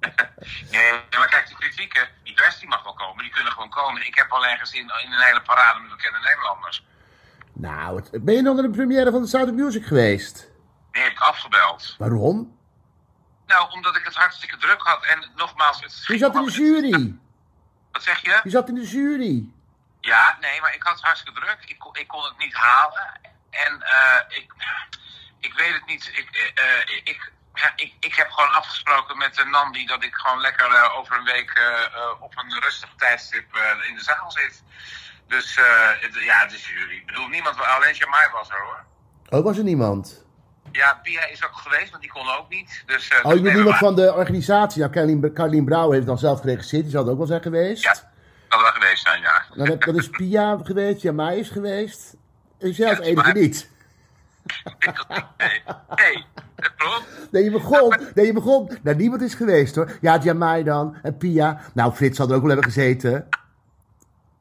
nee, 0.70 0.92
maar 1.18 1.28
kijk, 1.28 1.48
de 1.48 1.54
kritieken, 1.54 2.08
die 2.22 2.34
best 2.34 2.60
die 2.60 2.68
mag 2.68 2.82
wel 2.82 2.94
komen. 2.94 3.22
Die 3.22 3.32
kunnen 3.32 3.52
gewoon 3.52 3.70
komen. 3.70 4.06
Ik 4.06 4.14
heb 4.14 4.32
alleen 4.32 4.58
gezien 4.58 4.82
in 5.04 5.12
een 5.12 5.20
hele 5.20 5.42
parade 5.42 5.80
met 5.80 5.90
bekende 5.90 6.18
Nederlanders. 6.18 6.84
Nou, 7.52 7.96
het- 7.96 8.24
ben 8.24 8.34
je 8.34 8.42
nog 8.42 8.54
naar 8.54 8.62
de 8.64 8.70
première 8.70 9.10
van 9.10 9.22
de 9.22 9.28
Sound 9.28 9.48
of 9.48 9.54
Music 9.54 9.86
geweest? 9.86 10.50
Die 10.92 11.02
heb 11.02 11.12
ik 11.12 11.20
afgebeld. 11.20 11.94
Waarom? 11.98 12.58
Nou, 13.46 13.70
omdat 13.72 13.96
ik 13.96 14.04
het 14.04 14.14
hartstikke 14.14 14.56
druk 14.56 14.80
had. 14.82 15.04
En 15.04 15.30
nogmaals, 15.34 15.80
het 15.80 16.04
Je 16.06 16.18
zat 16.18 16.34
in 16.34 16.44
de 16.44 16.50
jury. 16.52 17.14
Wat 17.92 18.02
zeg 18.02 18.18
je? 18.20 18.40
Je 18.42 18.50
zat 18.50 18.68
in 18.68 18.74
de 18.74 18.86
jury. 18.86 19.48
Ja, 20.00 20.36
nee, 20.40 20.60
maar 20.60 20.74
ik 20.74 20.82
had 20.82 20.94
het 20.94 21.04
hartstikke 21.04 21.40
druk. 21.40 21.58
Ik, 21.66 21.78
kon- 21.78 21.96
ik 21.96 22.08
kon 22.08 22.24
het 22.24 22.38
niet 22.38 22.54
halen. 22.54 23.20
En 23.50 23.82
eh, 23.82 24.20
ik, 24.28 24.52
ik 25.40 25.54
weet 25.54 25.72
het 25.72 25.86
niet. 25.86 26.10
Ik, 26.14 26.52
eh, 26.54 26.64
eh, 26.64 27.00
ik, 27.04 27.32
ja, 27.62 27.72
ik, 27.76 27.92
ik 28.00 28.14
heb 28.14 28.30
gewoon 28.30 28.52
afgesproken 28.52 29.18
met 29.18 29.38
uh, 29.38 29.50
Nandi 29.50 29.86
dat 29.86 30.02
ik 30.04 30.14
gewoon 30.14 30.40
lekker 30.40 30.66
eh, 30.74 30.98
over 30.98 31.16
een 31.18 31.24
week 31.24 31.50
eh, 31.50 31.64
eh, 31.64 32.22
op 32.22 32.32
een 32.36 32.60
rustig 32.60 32.88
tijdstip 32.96 33.54
eh, 33.54 33.88
in 33.88 33.94
de 33.94 34.02
zaal 34.02 34.30
zit. 34.30 34.62
Dus 35.28 35.56
eh, 35.56 35.64
het, 36.00 36.14
ja, 36.14 36.38
het 36.38 36.52
is 36.52 36.68
jullie. 36.68 36.96
Ik 36.96 37.06
bedoel, 37.06 37.28
niemand, 37.28 37.60
alleen 37.60 37.94
Jamai 37.94 38.28
was 38.32 38.48
er 38.48 38.60
hoor. 38.64 38.84
Oh, 39.28 39.44
was 39.44 39.58
er 39.58 39.64
niemand? 39.64 40.24
Ja, 40.72 41.00
Pia 41.02 41.24
is 41.26 41.44
ook 41.44 41.56
geweest, 41.56 41.90
want 41.90 42.02
die 42.02 42.12
kon 42.12 42.28
ook 42.38 42.48
niet. 42.48 42.82
Dus, 42.86 43.08
eh, 43.08 43.18
Oh, 43.18 43.22
dus 43.24 43.32
je 43.32 43.36
bedoelt 43.36 43.42
nee, 43.42 43.56
iemand 43.56 43.76
van 43.76 43.94
de 43.94 44.14
organisatie. 44.14 44.80
Nou, 44.80 44.92
Carlien, 44.92 45.32
Carlien 45.34 45.64
Brouwer 45.64 45.94
heeft 45.94 46.06
dan 46.06 46.18
zelf 46.18 46.40
geregisseerd. 46.40 46.84
Die 46.84 46.98
het 46.98 47.08
ook 47.08 47.16
wel 47.16 47.26
zijn 47.26 47.42
geweest. 47.42 47.82
Ja, 47.82 47.94
kan 48.48 48.60
wel 48.60 48.70
geweest 48.70 49.02
zijn, 49.02 49.20
ja. 49.20 49.44
Dan, 49.54 49.66
heb, 49.68 49.84
dan 49.84 49.96
is 49.96 50.10
Pia 50.10 50.58
geweest, 50.62 51.02
Jamai 51.02 51.38
is 51.38 51.48
geweest. 51.48 52.14
En 52.58 52.74
zelf 52.74 53.06
Ja, 53.06 53.32
niet. 53.32 53.70
Nee, 57.30 57.44
je 57.44 57.50
begon. 57.50 57.94
Nee, 58.14 58.26
je 58.26 58.32
begon. 58.32 58.78
Nou, 58.82 58.96
niemand 58.96 59.22
is 59.22 59.34
geweest 59.34 59.74
hoor. 59.74 59.98
Ja, 60.00 60.18
Jamai 60.18 60.64
dan. 60.64 60.96
En 61.02 61.16
Pia. 61.16 61.60
Nou, 61.74 61.92
Frits 61.92 62.16
zal 62.16 62.28
er 62.28 62.34
ook 62.34 62.40
wel 62.40 62.50
hebben 62.50 62.72
gezeten. 62.72 63.28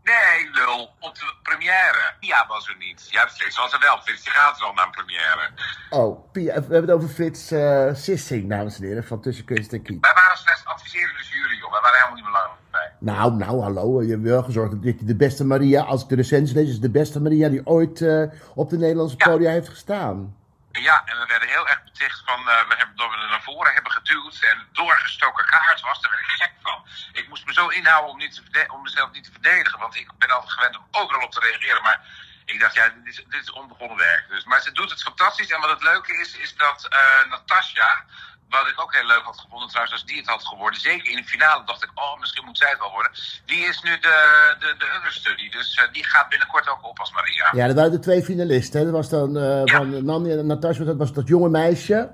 Nee, 0.04 0.50
lul. 0.52 0.94
Op 1.00 1.16
de 1.16 1.34
première. 1.44 2.14
Pia 2.20 2.46
was 2.48 2.68
er 2.68 2.76
niet. 2.80 3.08
Ja, 3.12 3.28
Frits 3.28 3.58
was 3.58 3.74
er 3.74 3.80
wel. 3.80 4.02
Frits 4.02 4.24
die 4.24 4.32
gaat 4.32 4.62
al 4.62 4.74
naar 4.74 4.86
een 4.86 4.92
première. 4.92 5.50
Oh, 5.90 6.32
Pia. 6.32 6.54
We 6.54 6.60
hebben 6.60 6.82
het 6.82 6.92
over 6.92 7.10
Frits 7.10 7.52
eh, 7.52 7.94
Sissing, 7.94 8.50
dames 8.50 8.78
en 8.78 8.84
heren. 8.84 9.04
Van 9.04 9.22
Tussen 9.22 9.46
Kunst 9.46 9.74
en 9.74 9.82
Kiet. 9.82 10.02
Wij 10.02 10.14
waren 10.14 10.38
slechts 10.38 10.66
adviserende 10.66 11.24
jury, 11.32 11.58
joh. 11.58 11.72
Wij 11.72 11.82
waren 11.82 11.96
helemaal 11.98 12.16
niet 12.16 12.26
belangrijk 12.26 12.60
bij. 12.72 12.92
Nou, 13.06 13.28
nou, 13.34 13.62
hallo. 13.62 14.02
Je 14.02 14.12
hebt 14.16 14.24
wel 14.24 14.44
gezorgd 14.44 14.72
dat 14.72 15.00
je 15.00 15.06
de 15.06 15.16
beste 15.16 15.44
Maria, 15.46 15.82
als 15.84 16.02
ik 16.04 16.10
de 16.10 16.16
recensie 16.16 16.56
lees, 16.56 16.70
is 16.70 16.80
de 16.80 16.98
beste 17.02 17.22
Maria 17.22 17.50
die 17.50 17.66
ooit 17.66 18.02
eh, 18.02 18.24
op 18.56 18.70
de 18.70 18.78
Nederlandse 18.78 19.16
Ja. 19.20 19.26
podia 19.30 19.52
heeft 19.52 19.70
gestaan. 19.70 20.36
Ja, 20.72 20.98
en 21.06 21.16
we 21.22 21.26
werden 21.34 21.48
heel 21.56 21.68
erg 21.68 21.84
beticht 21.84 22.22
van, 22.26 22.40
eh, 22.40 22.68
we 22.70 22.76
hebben, 22.78 22.96
dat 22.96 23.10
we 23.10 23.18
er 23.24 23.30
naar 23.30 23.48
voren 23.52 23.74
hebben 23.74 23.92
geduwd 23.92 24.38
en 24.52 24.58
doorgestoken 24.72 25.46
kaart 25.46 25.82
was, 25.82 26.02
daar 26.02 26.12
werd 26.12 26.24
ik 26.24 26.30
gek 26.44 26.54
van. 26.62 26.80
Ik 27.22 27.30
moest 27.30 27.46
me 27.46 27.54
zo 27.54 27.68
inhouden 27.68 28.12
om, 28.12 28.18
niet 28.18 28.36
te 28.36 28.66
om 28.74 28.82
mezelf 28.82 29.12
niet 29.12 29.24
te 29.24 29.32
verdedigen, 29.32 29.80
want 29.80 29.96
ik 29.96 30.10
ben 30.18 30.30
altijd 30.32 30.52
gewend 30.52 30.78
om 30.78 30.86
overal 30.92 31.26
op 31.26 31.32
te 31.32 31.40
reageren, 31.40 31.82
maar 31.82 32.00
ik 32.46 32.60
dacht, 32.60 32.76
ja, 32.76 32.90
dit 32.90 33.06
is, 33.14 33.16
dit 33.30 33.42
is 33.42 33.52
onbegonnen 33.52 33.98
werk. 33.98 34.26
Dus, 34.30 34.44
maar 34.46 34.62
ze 34.62 34.72
doet 34.72 34.90
het 34.90 35.04
fantastisch 35.04 35.52
en 35.52 35.62
wat 35.62 35.70
het 35.70 35.84
leuke 35.84 36.14
is, 36.24 36.38
is 36.38 36.56
dat 36.56 36.88
eh 36.90 37.30
Natasja, 37.30 38.06
wat 38.50 38.68
ik 38.68 38.82
ook 38.82 38.94
heel 38.96 39.06
leuk 39.06 39.22
had 39.24 39.40
gevonden 39.40 39.68
trouwens, 39.68 39.94
als 39.96 40.06
die 40.06 40.18
het 40.18 40.28
had 40.28 40.46
geworden, 40.46 40.80
zeker 40.80 41.10
in 41.12 41.16
de 41.16 41.24
finale 41.24 41.64
dacht 41.66 41.84
ik, 41.84 41.92
oh, 41.96 42.20
misschien 42.20 42.46
moet 42.46 42.58
zij 42.58 42.70
het 42.70 42.80
wel 42.80 42.92
worden, 42.92 43.12
die 43.46 43.66
is 43.66 43.82
nu 43.82 44.00
de, 44.00 44.56
de, 44.60 44.76
de 44.78 44.94
understudy, 44.98 45.50
dus 45.50 45.76
eh, 45.76 45.92
die 45.94 46.06
gaat 46.06 46.30
binnenkort 46.30 46.70
ook 46.70 46.84
op 46.88 47.00
als 47.00 47.12
Maria. 47.12 47.50
Ja, 47.52 47.68
dat 47.68 47.76
waren 47.76 47.92
de 47.92 48.00
twee 48.00 48.24
finalisten. 48.24 48.80
Hè. 48.80 48.86
Dat 48.86 48.94
was 48.96 49.10
dan 49.10 49.34
Ja. 49.34 49.66
van 49.78 50.06
Nanny 50.06 50.32
en 50.32 50.46
Natasja, 50.48 50.84
dat 50.84 50.98
was 50.98 51.14
dat 51.14 51.28
jonge 51.28 51.50
meisje. 51.50 52.12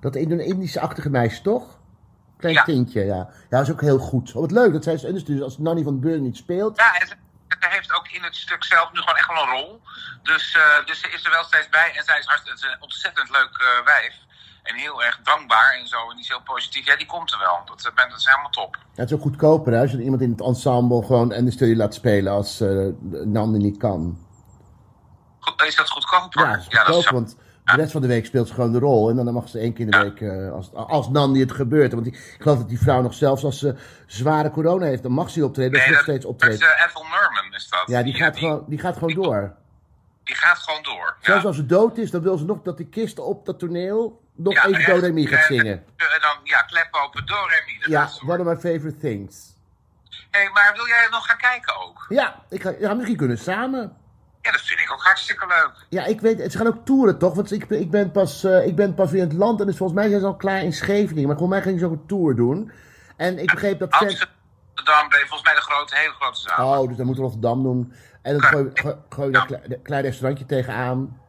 Dat 0.00 0.16
Indische-achtige 0.16 1.10
meisje, 1.10 1.42
toch? 1.42 1.78
Klein 2.38 2.54
Ja. 2.54 2.64
tintje, 2.64 3.04
ja. 3.04 3.14
Ja, 3.14 3.28
dat 3.48 3.62
is 3.62 3.70
ook 3.70 3.80
heel 3.80 3.98
goed. 3.98 4.34
Oh, 4.34 4.40
wat 4.40 4.50
leuk 4.50 4.72
dat 4.72 4.84
zij 4.84 4.94
is 4.94 5.04
understudy. 5.04 5.42
Als 5.42 5.58
Nanny 5.58 5.82
van 5.82 6.00
Beuren 6.00 6.22
niet 6.22 6.36
speelt. 6.36 6.76
Ja, 6.76 6.94
en 7.00 7.06
ze, 7.06 7.14
heeft 7.58 7.92
ook 7.92 8.08
in 8.08 8.22
het 8.22 8.36
stuk 8.36 8.64
zelf 8.64 8.92
nu 8.92 9.00
gewoon 9.00 9.16
echt 9.16 9.28
wel 9.32 9.42
een 9.42 9.48
rol. 9.50 9.82
Dus, 10.22 10.54
eh, 10.54 10.86
dus 10.86 11.00
ze 11.00 11.08
is 11.10 11.24
er 11.24 11.30
wel 11.30 11.44
steeds 11.44 11.68
bij. 11.68 11.92
En 11.96 12.04
zij 12.04 12.18
is, 12.18 12.24
hartst- 12.26 12.48
het 12.48 12.58
is 12.58 12.62
een 12.64 12.82
ontzettend 12.82 13.30
leuk 13.30 13.82
wijf. 13.84 14.14
En 14.66 14.74
heel 14.74 15.02
erg 15.02 15.20
dankbaar 15.22 15.76
en 15.80 15.86
zo. 15.86 15.96
En 15.96 16.14
die 16.16 16.20
is 16.20 16.28
heel 16.28 16.42
positief. 16.44 16.86
Ja, 16.86 16.96
die 16.96 17.06
komt 17.06 17.32
er 17.32 17.38
wel. 17.38 17.58
Dat, 17.64 17.86
eh, 17.86 17.94
ben- 17.94 18.08
dat 18.08 18.18
is 18.18 18.24
helemaal 18.26 18.50
top. 18.50 18.76
Ja, 18.76 19.00
het 19.02 19.10
is 19.10 19.16
ook 19.16 19.22
goedkoper 19.22 19.72
hè, 19.72 19.80
als 19.80 19.90
je 19.90 20.02
iemand 20.02 20.22
in 20.22 20.30
het 20.30 20.40
ensemble 20.40 21.02
gewoon 21.04 21.32
understudy 21.32 21.74
laat 21.74 21.94
spelen 21.94 22.32
als 22.32 22.60
Nanny 23.24 23.58
niet 23.58 23.76
kan. 23.76 24.18
Goed, 25.40 25.62
is 25.62 25.76
dat 25.76 25.90
goedkoop? 25.90 26.32
Ja, 26.34 26.50
dat 26.52 26.58
is 26.60 26.66
ja, 26.68 26.84
dat 26.84 26.96
is 26.98 27.10
want 27.10 27.36
de 27.64 27.72
rest 27.76 27.92
van 27.92 28.00
de 28.00 28.06
week 28.06 28.26
speelt 28.26 28.48
ze 28.48 28.54
gewoon 28.54 28.72
de 28.72 28.78
rol. 28.78 29.08
En 29.10 29.16
dan 29.16 29.34
mag 29.34 29.48
ze 29.48 29.58
één 29.58 29.72
keer 29.72 29.84
in 29.84 29.90
de 29.90 29.98
week, 29.98 30.20
eh, 30.20 30.52
als, 30.52 30.72
als 30.74 31.08
Nandi 31.08 31.40
het 31.40 31.52
gebeurt. 31.52 31.92
Want 31.92 32.04
die- 32.04 32.12
ik 32.14 32.36
geloof 32.38 32.58
dat 32.58 32.68
die 32.68 32.80
vrouw 32.80 33.02
nog 33.02 33.14
zelfs 33.14 33.44
als 33.44 33.58
ze 33.58 33.74
zware 34.06 34.50
corona 34.50 34.84
heeft, 34.86 35.02
dan 35.02 35.12
mag 35.12 35.30
ze 35.30 35.44
optreden. 35.44 35.72
Dat 35.72 35.82
ze 35.82 35.90
nog 35.90 36.00
steeds 36.00 36.22
dat 36.22 36.30
optreedt. 36.32 36.60
is 36.60 36.66
Ethel 36.86 37.02
Merman, 37.02 37.54
is 37.54 37.68
dat. 37.68 37.82
Ja, 37.86 38.02
die 38.02 38.14
gaat, 38.14 38.38
gewoon, 38.38 38.64
die 38.68 38.78
gaat 38.78 38.94
gewoon 38.96 39.14
door. 39.14 39.54
Die 40.24 40.34
gaat 40.34 40.58
gewoon 40.58 40.82
door. 40.82 41.16
Zelfs 41.20 41.42
ja. 41.42 41.48
als 41.48 41.56
ze 41.56 41.66
dood 41.66 41.98
is, 41.98 42.10
dan 42.10 42.22
wil 42.22 42.38
ze 42.38 42.44
nog 42.44 42.62
dat 42.62 42.76
die 42.76 42.88
kist 42.88 43.18
op 43.18 43.46
dat 43.46 43.58
toneel 43.58 44.24
nog 44.36 44.54
Ja, 44.54 44.66
even. 44.66 44.94
Do 44.94 45.00
Re 45.06 45.12
Mi 45.12 45.26
gaat 45.26 45.38
En- 45.38 45.44
zingen. 45.56 45.84
En 45.96 46.20
dan, 46.20 46.36
ja, 46.42 46.62
klep 46.62 46.88
open, 47.04 47.26
do, 47.26 47.34
re, 47.34 47.62
mi. 47.66 47.92
Ja, 47.92 48.08
one 48.26 48.38
of 48.38 48.46
my 48.46 48.54
favorite 48.72 48.96
things. 48.96 49.54
hey, 50.30 50.50
maar 50.52 50.72
wil 50.74 50.86
jij 50.86 51.06
nog 51.10 51.26
gaan 51.26 51.36
kijken 51.38 51.76
ook? 51.80 52.06
Ja, 52.08 52.42
ik 52.48 52.62
ga, 52.62 52.72
ja, 52.78 52.94
misschien 52.94 53.16
kunnen 53.16 53.38
samen. 53.38 53.96
Ja, 54.42 54.52
dat 54.52 54.60
vind 54.60 54.80
ik 54.80 54.92
ook 54.92 55.02
hartstikke 55.02 55.46
leuk. 55.46 55.86
Ja, 55.88 56.04
ik 56.04 56.20
weet, 56.20 56.52
ze 56.52 56.58
gaan 56.58 56.66
ook 56.66 56.84
toeren 56.84 57.18
toch? 57.18 57.34
Want 57.34 57.52
ik, 57.52 57.66
ben- 57.68 57.80
ik, 57.80 57.90
ben 57.90 58.10
pas, 58.10 58.44
eh, 58.44 58.66
ik 58.66 58.76
ben 58.76 58.94
pas 58.94 59.10
weer 59.10 59.22
in 59.22 59.28
het 59.28 59.36
land 59.36 59.60
en 59.60 59.66
dus 59.66 59.76
volgens 59.76 59.98
mij 59.98 60.08
zijn 60.08 60.20
ze 60.20 60.26
al 60.26 60.36
klaar 60.36 60.62
in 60.62 60.72
Scheveningen. 60.72 61.28
Maar 61.28 61.36
volgens 61.36 61.58
mij 61.58 61.70
gaan 61.72 61.78
ze 61.80 61.86
ook 61.86 61.92
een 61.92 62.06
tour 62.06 62.34
doen. 62.36 62.72
En 63.16 63.38
ik 63.38 63.50
begreep 63.50 63.78
dat... 63.78 63.90
Amsterdam, 63.92 65.08
ben 65.08 65.18
volgens 65.18 65.42
mij 65.42 65.54
de 65.54 65.60
grote, 65.60 65.96
hele 65.96 66.12
grote 66.12 66.40
zaal. 66.40 66.82
Oh, 66.82 66.88
dus 66.88 66.96
dan 66.96 67.06
moeten 67.06 67.24
we 67.24 67.30
Rotterdam 67.30 67.62
doen. 67.62 67.92
En 68.22 68.32
dan 68.32 68.42
gooi, 68.42 68.70
gooi, 68.74 68.94
gooi 69.08 69.26
je 69.26 69.32
daar 69.32 69.60
een 69.62 69.82
klein 69.82 70.02
restaurantje 70.02 70.46
tegenaan. 70.46 71.20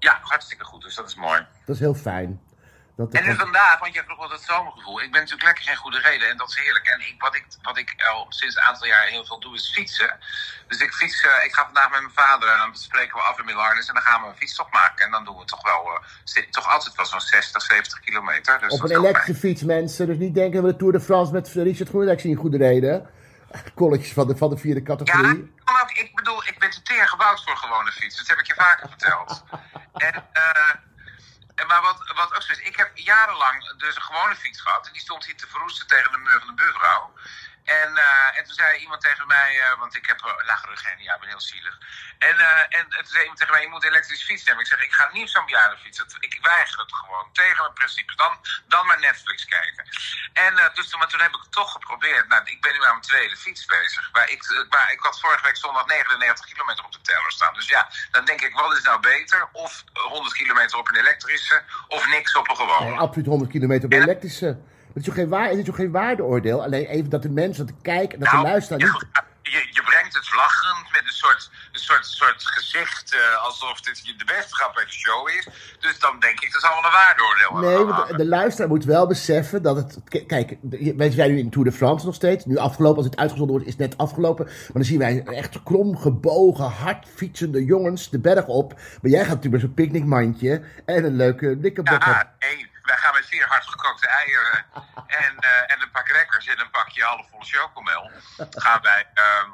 Ja, 0.00 0.18
hartstikke 0.22 0.64
goed, 0.64 0.82
dus 0.82 0.94
dat 0.94 1.08
is 1.08 1.14
mooi. 1.14 1.46
Dat 1.66 1.74
is 1.74 1.80
heel 1.80 1.94
fijn. 1.94 2.40
Dat 3.00 3.12
En 3.12 3.24
nu 3.28 3.34
vandaag, 3.34 3.78
want 3.78 3.94
jij 3.94 4.04
vroeg 4.04 4.18
wat 4.18 4.30
het 4.30 4.40
zomergevoel. 4.52 5.02
Ik 5.02 5.10
ben 5.12 5.20
natuurlijk 5.20 5.48
lekker 5.48 5.64
geen 5.64 5.82
goede 5.84 6.00
reden 6.08 6.28
en 6.30 6.36
dat 6.36 6.48
is 6.48 6.58
heerlijk. 6.64 6.86
En 6.86 7.00
ik, 7.00 7.14
wat, 7.18 7.34
ik, 7.34 7.44
wat 7.62 7.78
ik 7.78 7.90
al 8.12 8.26
sinds 8.28 8.56
een 8.56 8.62
aantal 8.62 8.86
jaar 8.86 9.06
heel 9.06 9.24
veel 9.24 9.40
doe 9.40 9.54
is 9.54 9.72
fietsen. 9.72 10.10
Dus 10.68 10.80
ik 10.80 10.92
fiets, 10.92 11.24
eh, 11.24 11.44
ik 11.46 11.54
ga 11.54 11.64
vandaag 11.64 11.90
met 11.90 12.00
mijn 12.00 12.14
vader 12.14 12.48
en 12.48 12.58
dan 12.58 12.76
spreken 12.76 13.14
we 13.16 13.22
af 13.22 13.38
in 13.38 13.44
Millarnes 13.44 13.88
en 13.88 13.94
dan 13.94 14.02
gaan 14.02 14.22
we 14.22 14.28
een 14.28 14.40
fietstocht 14.42 14.72
maken. 14.72 15.04
En 15.04 15.10
dan 15.10 15.24
doen 15.24 15.38
we 15.38 15.44
toch 15.44 15.62
wel, 15.62 15.82
eh, 16.34 16.50
toch 16.50 16.68
altijd 16.74 16.94
wel 16.96 17.06
zo'n 17.06 17.20
60, 17.20 17.62
70 17.62 18.00
kilometer. 18.00 18.58
Dus 18.60 18.72
Op 18.72 18.80
dat 18.80 18.90
een 18.90 18.96
elektrische 18.96 19.34
fiets, 19.34 19.62
mensen. 19.62 20.06
Dus 20.06 20.18
niet 20.18 20.34
denken 20.34 20.62
we 20.62 20.70
de 20.70 20.76
Tour 20.76 20.92
de 20.92 21.00
France 21.00 21.32
met 21.32 21.48
Richard 21.48 21.88
Groenendijk 21.88 22.20
zien 22.20 22.36
goede 22.36 22.56
reden. 22.56 23.10
Kolletjes 23.74 24.12
van 24.12 24.26
de, 24.28 24.36
van 24.36 24.50
de 24.50 24.56
vierde 24.56 24.80
Ja, 24.80 24.86
categorie. 24.86 25.54
kan 25.64 25.80
ook, 25.80 25.90
ik 25.90 26.14
bedoel, 26.14 26.44
ik 26.46 26.58
ben 26.58 26.70
te 26.70 26.82
teer 26.82 27.08
gebouwd 27.08 27.44
voor 27.44 27.56
gewone 27.56 27.92
fiets. 27.92 28.16
Dat 28.16 28.26
heb 28.28 28.38
ik 28.38 28.46
je 28.46 28.54
vaker 28.54 28.88
verteld. 28.88 29.42
En, 30.06 30.14
eh, 30.32 30.74
en 31.54 31.66
maar 31.66 31.82
wat, 31.82 32.12
wat 32.16 32.34
ook 32.34 32.42
zo 32.42 32.52
is, 32.52 32.58
ik 32.60 32.76
heb 32.76 32.90
jarenlang 32.94 33.74
dus 33.76 33.96
een 33.96 34.02
gewone 34.02 34.34
fiets 34.34 34.60
gehad. 34.60 34.86
En 34.86 34.92
die 34.92 35.00
stond 35.00 35.24
hier 35.24 35.36
te 35.36 35.46
verroesten 35.48 35.86
tegen 35.86 36.12
de 36.12 36.18
muur 36.18 36.38
van 36.38 36.46
de 36.48 36.54
buurvrouw. 36.62 37.12
En, 37.64 37.96
eh, 37.96 38.38
en 38.38 38.44
toen 38.44 38.54
zei 38.54 38.78
iemand 38.78 39.00
tegen 39.00 39.26
mij, 39.26 39.60
eh, 39.60 39.78
want 39.78 39.94
ik 39.94 40.06
heb 40.06 40.20
uh, 40.26 40.46
lage 40.46 40.68
ja, 40.98 41.14
ik 41.14 41.20
ben 41.20 41.28
heel 41.28 41.40
zielig. 41.40 41.78
En, 42.18 42.38
en, 42.38 42.68
en 42.78 42.86
toen 42.88 43.06
zei 43.06 43.20
iemand 43.20 43.38
tegen 43.38 43.54
mij, 43.54 43.62
je 43.62 43.68
moet 43.68 43.84
elektrisch 43.84 44.22
fietsen 44.24 44.46
hebben. 44.46 44.64
Ik 44.64 44.70
zeg, 44.72 44.82
ik 44.84 44.92
ga 44.92 45.08
niet 45.12 45.30
zo'n 45.30 45.44
bejaardenfiets. 45.44 45.98
Dat- 45.98 46.16
Ik 46.20 46.38
weiger 46.42 46.78
het 46.80 46.94
gewoon, 46.94 47.26
tegen 47.32 47.62
mijn 47.62 47.72
principes. 47.72 48.16
Dan, 48.16 48.32
dan 48.68 48.86
maar 48.86 49.00
Netflix 49.00 49.44
kijken. 49.44 49.84
En 50.32 50.70
dus 50.74 50.88
toen, 50.88 50.98
maar 50.98 51.08
toen 51.08 51.20
heb 51.20 51.34
ik 51.34 51.40
het 51.42 51.52
toch 51.52 51.72
geprobeerd. 51.72 52.28
Nou, 52.28 52.42
ik 52.44 52.60
ben 52.60 52.72
nu 52.72 52.78
aan 52.84 52.88
mijn 52.98 53.00
tweede 53.12 53.36
fiets 53.36 53.64
bezig. 53.64 54.08
Maar 54.12 54.28
ik, 54.30 54.66
maar 54.68 54.92
ik 54.92 55.00
had 55.00 55.20
vorige 55.20 55.44
week 55.44 55.56
zondag 55.56 55.86
99 55.86 56.46
kilometer 56.46 56.84
op 56.84 56.92
de 56.92 57.00
teller 57.00 57.32
staan. 57.32 57.54
Dus 57.54 57.68
ja, 57.68 57.88
dan 58.10 58.24
denk 58.24 58.40
ik, 58.40 58.54
wat 58.54 58.76
is 58.76 58.82
nou 58.82 59.00
beter? 59.00 59.48
Of 59.52 59.84
100 59.92 60.34
kilometer 60.34 60.78
op 60.78 60.88
een 60.88 60.96
elektrische, 60.96 61.62
of 61.88 62.06
niks 62.06 62.34
op 62.36 62.48
een 62.50 62.56
Nee, 62.56 62.66
gewone. 62.66 62.96
absoluut 63.00 63.26
100 63.26 63.50
kilometer 63.50 63.84
op 63.84 63.90
de 63.90 63.96
elektrische. 63.96 64.58
Het 64.94 65.02
is 65.02 65.08
ook 65.08 65.14
geen, 65.14 65.28
waar, 65.28 65.48
het 65.48 65.58
is 65.58 65.68
ook 65.68 65.74
geen 65.74 65.90
waardeoordeel. 65.90 66.62
Alleen 66.62 66.86
even 66.86 67.10
dat 67.10 67.22
de 67.22 67.30
mensen, 67.30 67.66
dat 67.66 67.74
de 67.76 67.82
kijken, 67.82 68.18
dat 68.20 68.28
de 68.28 68.34
Nou, 68.34 68.48
luisteraar 68.48 68.78
je, 68.80 68.84
niet... 68.86 69.06
je, 69.42 69.66
je 69.70 69.82
brengt 69.82 70.14
het 70.14 70.34
lachend 70.34 70.92
met 70.92 71.02
een 71.02 71.12
soort, 71.12 71.50
een 71.72 71.78
soort, 71.78 72.06
soort 72.06 72.42
gezicht 72.46 73.14
eh, 73.14 73.44
alsof 73.44 73.80
dit 73.80 74.14
de 74.18 74.24
beste 74.24 74.54
grap 74.54 74.74
bij 74.74 74.84
de 74.84 74.90
show 74.92 75.28
is. 75.28 75.48
Dus 75.80 75.98
dan 75.98 76.20
denk 76.20 76.40
ik, 76.40 76.52
dat 76.52 76.60
zal 76.60 76.70
wel 76.70 76.84
een 76.84 76.90
waardeoordeel 76.92 77.68
Nee, 77.70 77.84
want 77.84 78.08
de, 78.08 78.16
de 78.16 78.26
luisteraar 78.26 78.68
moet 78.68 78.84
wel 78.84 79.06
beseffen 79.06 79.62
dat 79.62 79.76
het... 79.76 79.98
Kijk, 80.26 80.56
de- 80.60 80.94
wij 80.96 81.10
zijn 81.10 81.30
nu 81.30 81.38
in 81.38 81.50
Tour 81.50 81.68
de 81.70 81.76
France 81.76 82.06
nog 82.06 82.14
steeds. 82.14 82.44
Nu 82.44 82.56
afgelopen, 82.56 82.96
als 82.96 83.06
het 83.06 83.16
uitgezonden 83.16 83.54
wordt, 83.54 83.66
is 83.66 83.76
het 83.78 83.88
net 83.88 83.98
afgelopen. 83.98 84.44
Maar 84.44 84.70
dan 84.72 84.84
zien 84.84 84.98
wij 84.98 85.22
echt 85.24 85.62
krom 85.62 85.96
gebogen, 85.96 86.64
hard 86.64 87.06
fietsende 87.14 87.64
jongens 87.64 88.10
de 88.10 88.18
berg 88.18 88.46
op. 88.46 88.72
Maar 88.74 89.10
jij 89.10 89.20
gaat 89.24 89.34
natuurlijk 89.34 89.52
met 89.52 89.60
zo'n 89.62 89.74
picknickmandje 89.74 90.62
en 90.84 91.04
een 91.04 91.16
leuke 91.16 91.56
knickerbocker. 91.58 92.08
Ja, 92.08 92.34
nee, 92.38 92.69
wij 93.38 93.48
gaan 93.48 93.58
met 93.58 93.66
zeer 93.66 93.66
hard 93.66 93.66
gekookte 93.66 94.06
eieren 94.06 94.64
en, 95.24 95.38
eh, 95.38 95.72
en 95.72 95.82
een 95.82 95.90
pak 95.90 96.04
crackers 96.04 96.46
en 96.46 96.60
een 96.60 96.70
pakje 96.70 97.02
halfvolle 97.02 97.44
chocomel. 97.44 98.10
Gaan 98.50 98.80
wij, 98.82 99.06
ehm, 99.14 99.50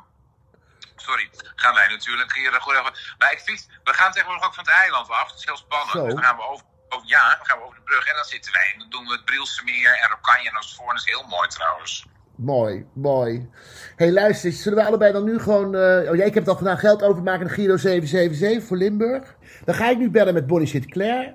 sorry, 0.97 1.30
gaan 1.56 1.75
wij 1.75 1.88
natuurlijk 1.88 2.35
hier 2.35 2.54
eh, 2.54 2.61
goed 2.61 2.76
over. 2.76 3.14
Maar 3.18 3.33
ik 3.33 3.40
fiets, 3.40 3.68
we 3.85 3.92
gaan 3.92 4.12
tegenwoordig 4.12 4.47
ook 4.47 4.54
van 4.54 4.64
het 4.64 4.73
eiland 4.73 5.11
af, 5.11 5.30
het 5.30 5.38
is 5.38 5.45
heel 5.45 5.56
spannend. 5.56 5.90
Zo. 5.90 6.04
Dus 6.04 6.14
dan 6.14 6.25
gaan 6.25 6.37
we 6.37 6.42
over, 6.42 6.64
over, 6.88 7.09
ja, 7.09 7.37
dan 7.37 7.47
gaan 7.47 7.59
we 7.59 7.64
over 7.64 7.76
de 7.76 7.83
brug 7.83 8.06
en 8.06 8.14
dan 8.14 8.25
zitten 8.25 8.52
wij. 8.52 8.71
En 8.73 8.78
dan 8.78 8.90
doen 8.90 9.06
we 9.06 9.12
het 9.12 9.25
Brielse 9.25 9.64
meer 9.64 9.99
en 9.99 10.09
Rokanje 10.09 10.49
en 10.49 10.56
Oostvoorn, 10.56 10.97
dat 10.97 11.04
is 11.06 11.12
heel 11.12 11.26
mooi 11.26 11.49
trouwens. 11.49 12.06
Mooi, 12.37 12.87
mooi. 12.95 13.50
hey, 13.97 14.12
luister, 14.12 14.52
zullen 14.52 14.78
we 14.78 14.85
allebei 14.85 15.12
dan 15.12 15.25
nu 15.25 15.38
gewoon... 15.38 15.75
eh, 15.75 16.11
oh, 16.11 16.16
jij, 16.16 16.26
ik 16.26 16.35
heb 16.35 16.42
het 16.42 16.49
al 16.49 16.56
gedaan, 16.56 16.78
geld 16.78 17.02
overmaken 17.02 17.47
naar 17.47 17.54
Giro 17.54 17.76
777 17.76 18.68
voor 18.68 18.76
Limburg. 18.76 19.37
Dan 19.64 19.75
ga 19.75 19.88
ik 19.88 19.99
nu 19.99 20.11
bellen 20.11 20.35
met 20.35 20.47
Bonnie 20.47 20.68
Sinclair. 20.68 21.35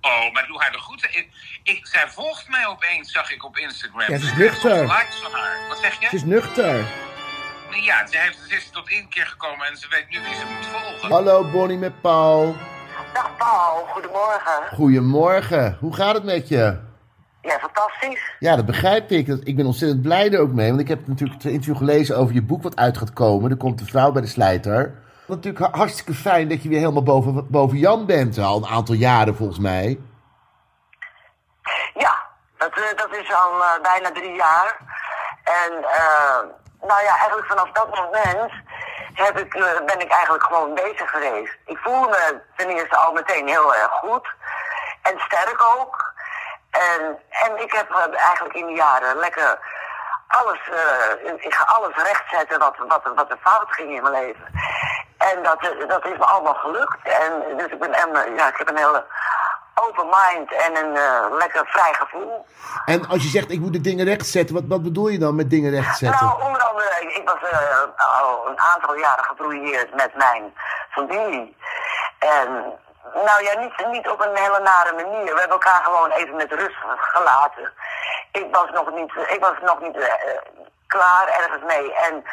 Oh, 0.00 0.32
maar 0.32 0.46
doe 0.46 0.60
haar 0.60 0.72
de 0.72 0.78
groeten. 0.78 1.16
Ik, 1.16 1.28
ik, 1.68 1.86
zij 1.86 2.08
volgt 2.08 2.48
mij 2.48 2.66
opeens, 2.66 3.12
zag 3.12 3.32
ik 3.32 3.44
op 3.44 3.56
Instagram. 3.56 4.00
Ja, 4.00 4.18
ze 4.18 4.24
is 4.26 4.34
nuchter. 4.36 4.80
likes 4.80 5.18
van 5.22 5.32
haar. 5.32 5.56
Wat 5.68 5.78
zeg 5.78 6.00
je? 6.00 6.06
Ze 6.08 6.14
is 6.16 6.24
nuchter. 6.24 6.76
Ja, 7.70 8.06
ze, 8.06 8.18
heeft, 8.18 8.38
ze 8.48 8.54
is 8.56 8.70
tot 8.70 8.90
één 8.90 9.08
keer 9.08 9.26
gekomen 9.26 9.66
en 9.66 9.76
ze 9.76 9.86
weet 9.90 10.06
nu 10.10 10.18
wie 10.26 10.34
ze 10.34 10.44
moet 10.56 10.66
volgen. 10.66 11.10
Hallo 11.12 11.50
Bonnie 11.50 11.78
met 11.78 12.00
Paul. 12.00 12.56
Dag 13.14 13.36
Paul, 13.36 13.84
goedemorgen. 13.86 14.62
Goedemorgen. 14.74 15.76
Hoe 15.80 15.94
gaat 15.94 16.14
het 16.14 16.24
met 16.24 16.48
je? 16.48 16.78
Ja, 17.42 17.58
fantastisch. 17.60 18.20
Ja, 18.38 18.56
dat 18.56 18.66
begrijp 18.66 19.10
ik. 19.10 19.26
Dat- 19.26 19.40
Ik 19.44 19.56
ben 19.56 19.66
ontzettend 19.66 20.02
blij 20.02 20.32
er 20.32 20.40
ook 20.40 20.52
mee. 20.52 20.68
Want 20.68 20.80
ik 20.80 20.88
heb 20.88 21.06
natuurlijk 21.06 21.42
het 21.42 21.52
interview 21.52 21.76
gelezen 21.76 22.16
over 22.16 22.34
je 22.34 22.42
boek 22.42 22.62
wat 22.62 22.76
uit 22.76 22.98
gaat 22.98 23.12
komen. 23.12 23.50
Er 23.50 23.56
komt 23.56 23.78
de 23.78 23.84
vrouw 23.84 24.12
bij 24.12 24.22
de 24.22 24.28
slijter. 24.28 24.94
Natuurlijk 25.26 25.64
ha- 25.64 25.78
hartstikke 25.78 26.14
fijn 26.14 26.48
dat 26.48 26.62
je 26.62 26.68
weer 26.68 26.78
helemaal 26.78 27.02
boven, 27.02 27.46
boven 27.50 27.78
Jan 27.78 28.06
bent. 28.06 28.38
Al 28.38 28.56
een 28.56 28.66
aantal 28.66 28.94
jaren 28.94 29.36
volgens 29.36 29.58
mij. 29.58 29.98
Ja, 31.94 32.14
dat, 32.56 32.70
eh, 32.72 32.96
dat 32.96 33.10
is 33.10 33.32
al 33.32 33.62
eh, 33.62 33.80
bijna 33.82 34.10
drie 34.12 34.34
jaar. 34.34 34.76
En 35.44 35.84
eh, 35.84 36.38
nou 36.80 37.02
ja, 37.02 37.16
eigenlijk 37.16 37.46
vanaf 37.46 37.70
dat 37.72 37.94
moment 37.94 38.52
heb 39.14 39.38
ik, 39.38 39.52
ben 39.86 40.00
ik 40.00 40.10
eigenlijk 40.10 40.44
gewoon 40.44 40.74
bezig 40.74 41.10
geweest. 41.10 41.56
Ik 41.66 41.78
voelde 41.78 42.08
me 42.08 42.40
ten 42.56 42.68
eerste 42.68 42.96
al 42.96 43.12
meteen 43.12 43.48
heel 43.48 43.74
erg 43.74 43.92
goed. 43.92 44.28
En 45.02 45.18
sterk 45.18 45.62
ook. 45.62 46.12
En, 46.70 47.18
en 47.30 47.62
ik 47.62 47.72
heb 47.72 47.90
eigenlijk 48.16 48.54
in 48.54 48.66
de 48.66 48.72
jaren 48.72 49.16
lekker 49.16 49.58
alles, 50.28 50.58
eh, 50.68 51.32
ik 51.36 51.54
ga 51.54 51.64
alles 51.64 51.96
rechtzetten 51.96 52.58
wat, 52.58 52.76
wat, 52.88 53.02
wat 53.14 53.30
er 53.30 53.38
fout 53.40 53.72
ging 53.72 53.90
in 53.94 54.02
mijn 54.02 54.14
leven. 54.14 54.46
En 55.18 55.42
dat, 55.42 55.60
dat 55.88 56.06
is 56.06 56.18
me 56.18 56.24
allemaal 56.24 56.54
gelukt. 56.54 57.08
En 57.08 57.56
dus 57.56 57.66
ik, 57.66 57.78
ben, 57.78 57.92
en, 57.92 58.34
ja, 58.34 58.48
ik 58.48 58.56
heb 58.56 58.68
een 58.68 58.76
hele 58.76 59.04
open 59.86 60.06
mind 60.06 60.52
en 60.52 60.76
een 60.76 60.96
eh, 60.96 61.36
lekker 61.38 61.66
vrij 61.66 61.94
gevoel. 61.94 62.46
En 62.84 63.06
als 63.08 63.22
je 63.22 63.28
zegt 63.28 63.50
ik 63.50 63.60
moet 63.60 63.72
de 63.72 63.80
dingen 63.80 64.04
rechtzetten. 64.04 64.54
Wat, 64.54 64.64
wat 64.68 64.82
bedoel 64.82 65.08
je 65.08 65.18
dan 65.18 65.34
met 65.34 65.50
dingen 65.50 65.70
rechtzetten? 65.70 66.26
Nou, 66.26 66.42
onder 66.42 66.62
andere, 66.62 66.88
ik 67.00 67.16
ik 67.16 67.28
was 67.28 67.50
eh, 67.50 67.78
al 67.96 68.48
een 68.48 68.60
aantal 68.60 68.96
jaren 68.96 69.24
gebrouilleerd 69.24 69.94
met 69.94 70.16
mijn 70.16 70.54
familie. 70.90 71.56
En 72.18 72.78
nou 73.14 73.42
ja, 73.42 73.58
niet, 73.58 73.86
niet 73.90 74.08
op 74.08 74.20
een 74.20 74.36
hele 74.36 74.60
nare 74.60 74.92
manier. 74.92 75.34
We 75.34 75.40
hebben 75.40 75.58
elkaar 75.60 75.82
gewoon 75.84 76.10
even 76.10 76.36
met 76.36 76.52
rust 76.52 76.76
gelaten. 76.96 77.72
Ik 78.32 78.46
was 78.50 78.70
nog 78.70 78.90
niet, 78.94 79.12
ik 79.28 79.40
was 79.40 79.56
nog 79.62 79.80
niet 79.80 79.96
eh, 79.96 80.12
klaar 80.86 81.28
ergens 81.28 81.62
mee. 81.66 81.94
En 81.94 82.24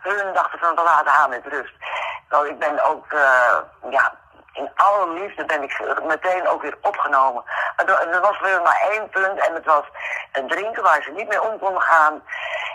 hun 0.00 0.32
dachten 0.34 0.58
van 0.58 0.74
we 0.74 0.82
laten 0.82 1.12
haar 1.12 1.28
met 1.28 1.46
rust. 1.46 1.74
Nou, 2.28 2.48
ik 2.48 2.58
ben 2.58 2.84
ook, 2.84 3.06
ja, 3.90 4.12
in 4.60 4.68
alle 4.74 5.20
liefde 5.20 5.44
ben 5.44 5.62
ik 5.62 5.72
meteen 6.06 6.48
ook 6.48 6.62
weer 6.62 6.76
opgenomen. 6.82 7.42
Maar 7.76 7.86
Er 8.14 8.20
was 8.20 8.40
weer 8.40 8.60
maar 8.62 8.80
één 8.92 9.08
punt 9.10 9.46
en 9.48 9.54
het 9.54 9.64
was 9.64 9.84
het 10.32 10.48
drinken 10.48 10.82
waar 10.82 11.02
ze 11.02 11.10
niet 11.16 11.28
mee 11.28 11.42
om 11.50 11.58
konden 11.58 11.82
gaan. 11.82 12.14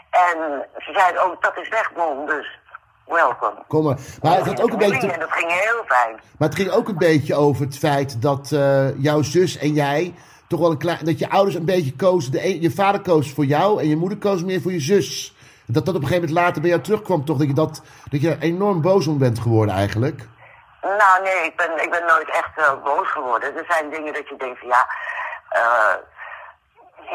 En 0.09 0.65
ze 0.77 0.91
zeiden 0.93 1.23
ook, 1.23 1.41
dat 1.41 1.57
is 1.57 1.69
weg, 1.69 1.93
Bon, 1.93 2.25
dus 2.25 2.59
welkom. 3.05 3.53
Kom 3.67 3.83
maar. 3.83 3.97
Maar 4.21 4.35
het, 4.37 4.45
had 4.45 4.61
ook 4.61 4.71
een 4.71 4.77
beetje 4.77 5.11
En 5.11 5.19
dat 5.19 5.31
ging 5.31 5.51
heel 5.51 5.83
fijn. 5.85 6.19
maar 6.37 6.47
het 6.47 6.57
ging 6.57 6.69
ook 6.71 6.87
een 6.87 6.97
beetje 6.97 7.35
over 7.35 7.65
het 7.65 7.77
feit 7.77 8.21
dat 8.21 8.51
eh, 8.51 9.01
jouw 9.03 9.21
zus 9.21 9.57
en 9.57 9.73
jij 9.73 10.13
toch 10.47 10.59
wel 10.59 10.71
een 10.71 10.77
klein. 10.77 11.05
dat 11.05 11.19
je 11.19 11.29
ouders 11.29 11.55
een 11.55 11.65
beetje 11.65 11.95
kozen. 11.95 12.31
De 12.31 12.45
een- 12.45 12.61
je 12.61 12.71
vader 12.71 13.01
koos 13.01 13.31
voor 13.33 13.45
jou 13.45 13.79
en 13.81 13.87
je 13.87 13.95
moeder 13.95 14.17
koos 14.17 14.43
meer 14.43 14.61
voor 14.61 14.71
je 14.71 14.79
zus. 14.79 15.35
Dat 15.65 15.85
dat 15.85 15.95
op 15.95 16.01
een 16.01 16.07
gegeven 16.07 16.27
moment 16.27 16.45
later 16.45 16.61
bij 16.61 16.69
jou 16.69 16.81
terugkwam, 16.83 17.25
toch? 17.25 17.37
Dat 17.37 17.47
je, 17.47 17.53
dat, 17.53 17.81
dat 18.09 18.21
je 18.21 18.29
er 18.29 18.39
enorm 18.39 18.81
boos 18.81 19.07
om 19.07 19.17
bent 19.17 19.39
geworden 19.39 19.75
eigenlijk. 19.75 20.27
Nou 20.81 21.21
nee, 21.23 21.43
ik 21.43 21.55
ben, 21.55 21.83
ik 21.83 21.91
ben 21.91 22.05
nooit 22.05 22.29
echt 22.29 22.49
eh, 22.57 22.73
boos 22.83 23.11
geworden. 23.11 23.57
Er 23.57 23.65
zijn 23.67 23.89
dingen 23.89 24.13
dat 24.13 24.29
je 24.29 24.35
denkt 24.37 24.59
van 24.59 24.67
ja, 24.67 24.87
eh, 25.49 25.95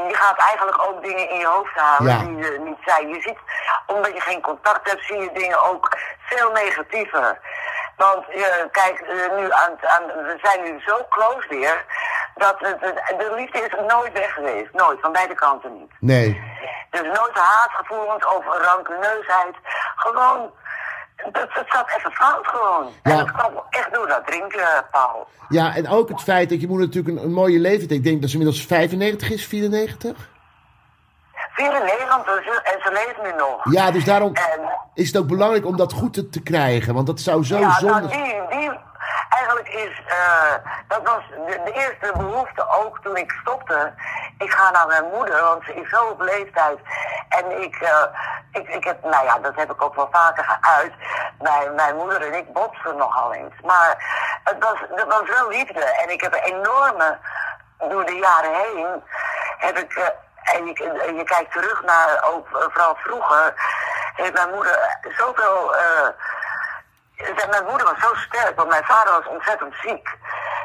je 0.09 0.14
gaat 0.14 0.38
eigenlijk 0.38 0.83
ook 0.88 1.02
dingen 1.02 1.28
in 1.30 1.38
je 1.38 1.47
hoofd 1.47 1.75
halen 1.75 2.12
Ja. 2.12 2.18
die 2.18 2.37
je 2.37 2.59
niet 2.59 2.78
zijn. 2.85 3.09
Je 3.09 3.21
ziet, 3.21 3.38
omdat 3.87 4.12
je 4.14 4.21
geen 4.21 4.40
contact 4.40 4.90
hebt, 4.90 5.04
zie 5.04 5.18
je 5.21 5.33
dingen 5.33 5.62
ook 5.64 5.97
veel 6.18 6.50
negatiever. 6.50 7.38
Want 7.97 8.28
eh, 8.28 8.44
kijk, 8.71 9.04
nu 9.37 9.52
aan, 9.52 9.73
aan, 9.83 10.06
we 10.06 10.38
zijn 10.42 10.62
nu 10.62 10.80
zo 10.87 11.06
close 11.09 11.49
weer. 11.49 11.85
Dat 12.35 12.54
het, 12.59 12.80
de 13.18 13.33
liefde 13.35 13.61
is 13.61 13.75
nooit 13.87 14.12
weg 14.12 14.33
geweest. 14.33 14.73
Nooit, 14.73 15.00
van 15.00 15.12
beide 15.12 15.35
kanten 15.35 15.78
niet. 15.78 15.92
Nee. 16.00 16.42
Dus 16.90 17.02
nooit 17.02 17.35
haatgevoelens 17.38 18.26
of 18.26 18.44
rancuneusheid. 18.47 19.56
Gewoon, 19.97 20.52
dat, 21.16 21.33
dat 21.54 21.64
zat 21.66 21.87
even 21.99 22.11
fout 22.12 22.47
gewoon. 22.47 22.85
Ja. 23.02 23.11
En 23.11 23.16
dat 23.16 23.33
kwam 23.33 23.52
echt 23.71 23.92
door 23.94 24.09
dat 24.09 24.26
drinken, 24.26 24.85
Paul. 24.90 25.26
Ja, 25.49 25.75
en 25.76 25.88
ook 25.88 26.09
het 26.09 26.23
feit 26.23 26.49
dat 26.50 26.61
je 26.61 26.66
moeder 26.68 26.87
natuurlijk 26.87 27.16
een, 27.16 27.25
een 27.25 27.33
mooie 27.33 27.59
leeftijd 27.59 27.90
heeft. 27.90 27.92
Ik 28.00 28.04
denk 28.04 28.21
dat 28.21 28.30
ze 28.30 28.37
inmiddels 28.37 28.66
95 28.66 29.30
is, 29.30 29.47
94. 29.47 30.28
94 31.54 32.37
en 32.37 32.42
ze- 32.44 32.61
en 32.62 32.80
ze 32.83 32.90
leeft 32.92 33.23
nu 33.33 33.38
nog. 33.38 33.73
Ja, 33.73 33.90
dus 33.90 34.04
daarom 34.04 34.35
En 34.35 34.61
is 34.94 35.06
het 35.06 35.16
ook 35.16 35.26
belangrijk 35.26 35.66
om 35.66 35.76
dat 35.76 35.92
goed 35.92 36.12
te, 36.12 36.28
te 36.28 36.42
krijgen. 36.42 36.94
Want 36.94 37.06
dat 37.06 37.21
zou 37.21 37.44
zo 37.44 37.59
ja, 37.59 37.66
nou, 37.66 37.78
zonde... 37.80 38.09
die, 38.09 38.59
die, 38.59 38.71
eigenlijk 39.29 39.69
is, 39.69 40.03
eh, 40.07 40.55
dat 40.89 41.03
was 41.03 41.23
de, 41.47 41.73
eerste 41.73 42.13
behoefte 42.19 42.69
ook 42.69 42.99
toen 43.03 43.17
ik 43.17 43.31
stopte. 43.41 43.95
Ik 44.39 44.53
ga 44.53 44.71
naar 44.71 44.87
mijn 44.87 45.05
moeder, 45.05 45.43
want 45.43 45.65
ze 45.65 45.75
is 45.75 45.89
zo 45.89 46.05
op 46.05 46.21
leeftijd. 46.21 46.79
En 47.29 47.63
ik, 47.63 47.77
eh, 47.77 48.05
ik, 48.53 48.69
ik 48.69 48.85
heb, 48.85 49.03
nou 49.03 49.25
ja, 49.25 49.39
dat 49.39 49.55
heb 49.55 49.71
ik 49.71 49.83
ook 49.83 49.95
wel 49.95 50.09
vaker 50.11 50.59
geuit. 50.61 50.93
Mijn, 51.39 51.75
mijn 51.75 51.97
moeder 51.97 52.23
en 52.23 52.35
ik 52.35 52.53
botsen 52.53 52.97
nogal 52.97 53.33
eens. 53.33 53.55
Maar 53.63 53.95
het 54.45 54.57
was, 54.59 54.79
het 54.95 55.09
was 55.09 55.29
wel 55.29 55.49
liefde. 55.49 55.85
En 55.85 56.11
ik 56.11 56.21
heb 56.21 56.35
een 56.35 56.55
enorme, 56.55 57.19
door 57.89 58.05
de 58.05 58.17
jaren 58.17 58.55
heen, 58.55 59.03
heb 59.59 59.79
ik, 59.79 59.95
eh, 59.95 60.09
en 60.57 60.67
je, 61.17 61.23
kijkt 61.25 61.53
terug 61.53 61.83
naar, 61.83 62.25
ook 62.25 62.49
vooral 62.51 62.97
vroeger, 62.97 63.55
heeft 64.17 64.33
mijn 64.33 64.51
moeder 64.51 64.99
zoveel... 65.17 65.75
Mijn 67.50 67.64
moeder 67.64 67.87
was 67.87 68.00
zo 68.00 68.14
sterk, 68.14 68.56
want 68.56 68.68
mijn 68.68 68.85
vader 68.85 69.12
was 69.12 69.26
ontzettend 69.26 69.75
ziek. 69.83 70.18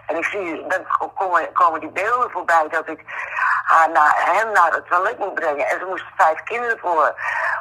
En 0.08 0.16
ik 0.18 0.24
zie, 0.26 0.68
dan 0.68 0.86
komen, 1.16 1.52
komen 1.54 1.80
die 1.80 1.90
beelden 1.90 2.32
voorbij 2.32 2.68
dat 2.70 2.88
ik 2.88 3.02
haar 3.64 3.90
naar, 3.90 4.14
hem 4.16 4.52
naar 4.52 4.72
het 4.74 4.88
toilet 4.90 5.18
moet 5.20 5.34
brengen. 5.34 5.68
En 5.68 5.80
ze 5.80 5.86
moest 5.86 6.06
vijf 6.18 6.44
kinderen 6.44 6.80
voor 6.80 7.16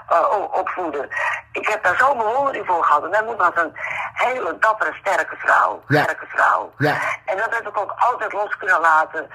eh, 0.08 0.30
opvoeden. 0.50 1.08
Ik 1.52 1.68
heb 1.68 1.82
daar 1.84 1.96
zo'n 1.96 2.16
bewondering 2.18 2.66
voor 2.66 2.84
gehad. 2.84 3.02
En 3.04 3.10
mijn 3.10 3.24
moeder 3.24 3.52
was 3.52 3.64
een 3.64 3.72
hele 4.12 4.58
dappere, 4.58 4.92
sterke 5.00 5.36
vrouw. 5.36 5.82
Ja. 5.88 6.02
Sterke 6.02 6.26
vrouw. 6.26 6.72
Ja. 6.78 6.96
En 7.24 7.36
dat 7.36 7.54
heb 7.54 7.68
ik 7.68 7.78
ook 7.78 7.94
altijd 7.96 8.32
los 8.32 8.56
kunnen 8.56 8.80
laten. 8.80 9.28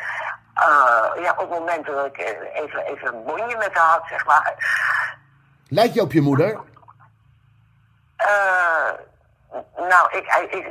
eh, 0.53 1.23
ja, 1.23 1.33
op 1.37 1.49
momenten 1.49 1.95
dat 1.95 2.05
ik 2.05 2.17
even, 2.53 2.79
even 2.85 3.13
een 3.13 3.23
bonje 3.23 3.57
met 3.57 3.73
haar 3.73 3.89
had, 3.91 4.03
zeg 4.09 4.25
maar. 4.25 4.53
Lijkt 5.67 5.93
je 5.93 6.01
op 6.01 6.11
je 6.11 6.21
moeder? 6.21 6.59
Eh, 8.15 8.89
nou, 9.77 10.07
ik, 10.17 10.47
ik, 10.51 10.65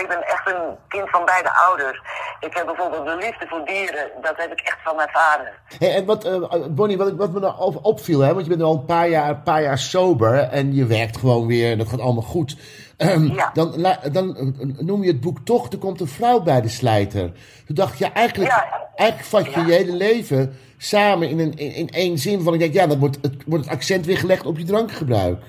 ik 0.00 0.08
ben 0.08 0.22
echt 0.26 0.46
een 0.50 0.76
kind 0.88 1.10
van 1.10 1.24
beide 1.24 1.50
ouders. 1.54 2.00
Ik 2.40 2.54
heb 2.56 2.66
bijvoorbeeld 2.66 3.04
de 3.06 3.16
liefde 3.16 3.46
voor 3.48 3.64
dieren, 3.66 4.10
dat 4.22 4.34
heb 4.36 4.52
ik 4.52 4.60
echt 4.60 4.78
van 4.84 4.96
mijn 4.96 5.08
vader. 5.12 5.52
Hey, 5.78 5.94
en 5.94 6.04
wat, 6.04 6.24
eh, 6.24 6.66
Bonnie, 6.70 6.96
wat, 6.98 7.32
me 7.32 7.40
nou 7.40 7.54
op- 7.58 7.84
opviel, 7.84 8.20
hè, 8.20 8.32
want 8.34 8.44
je 8.44 8.50
bent 8.50 8.62
al 8.62 8.72
een 8.74 8.84
paar 8.84 9.08
jaar, 9.08 9.28
een 9.28 9.42
paar 9.42 9.62
jaar 9.62 9.78
sober 9.78 10.38
en 10.38 10.74
je 10.74 10.86
werkt 10.86 11.16
gewoon 11.16 11.46
weer 11.46 11.72
en 11.72 11.78
dat 11.78 11.88
gaat 11.88 12.00
allemaal 12.00 12.22
goed. 12.22 12.56
Ehm, 12.96 13.24
Ja. 13.34 13.50
dan, 13.52 13.86
dan 14.12 14.36
eh, 14.36 14.78
noem 14.86 15.02
je 15.02 15.10
het 15.12 15.20
boek 15.20 15.38
toch, 15.44 15.72
er 15.72 15.78
komt 15.78 16.00
een 16.00 16.08
vrouw 16.08 16.40
bij 16.40 16.60
de 16.60 16.68
slijter. 16.68 17.32
Toen 17.66 17.74
dacht 17.74 17.98
je, 17.98 18.06
eigenlijk, 18.12 18.50
Ja. 18.50 18.66
eigenlijk 18.94 19.28
vat 19.28 19.54
je 19.54 19.60
je 19.60 19.72
hele 19.72 19.92
leven 19.92 20.56
samen 20.78 21.28
in, 21.28 21.38
een, 21.38 21.54
in, 21.56 21.72
in 21.74 21.88
één 21.88 22.18
zin 22.18 22.42
van, 22.42 22.52
ik 22.54 22.58
denk, 22.60 22.72
ja, 22.74 22.86
dan 22.86 22.98
wordt 22.98 23.18
het, 23.22 23.34
wordt 23.46 23.64
het 23.64 23.74
accent 23.74 24.06
weer 24.06 24.18
gelegd 24.18 24.46
op 24.46 24.58
je 24.58 24.64
drankgebruik. 24.64 25.42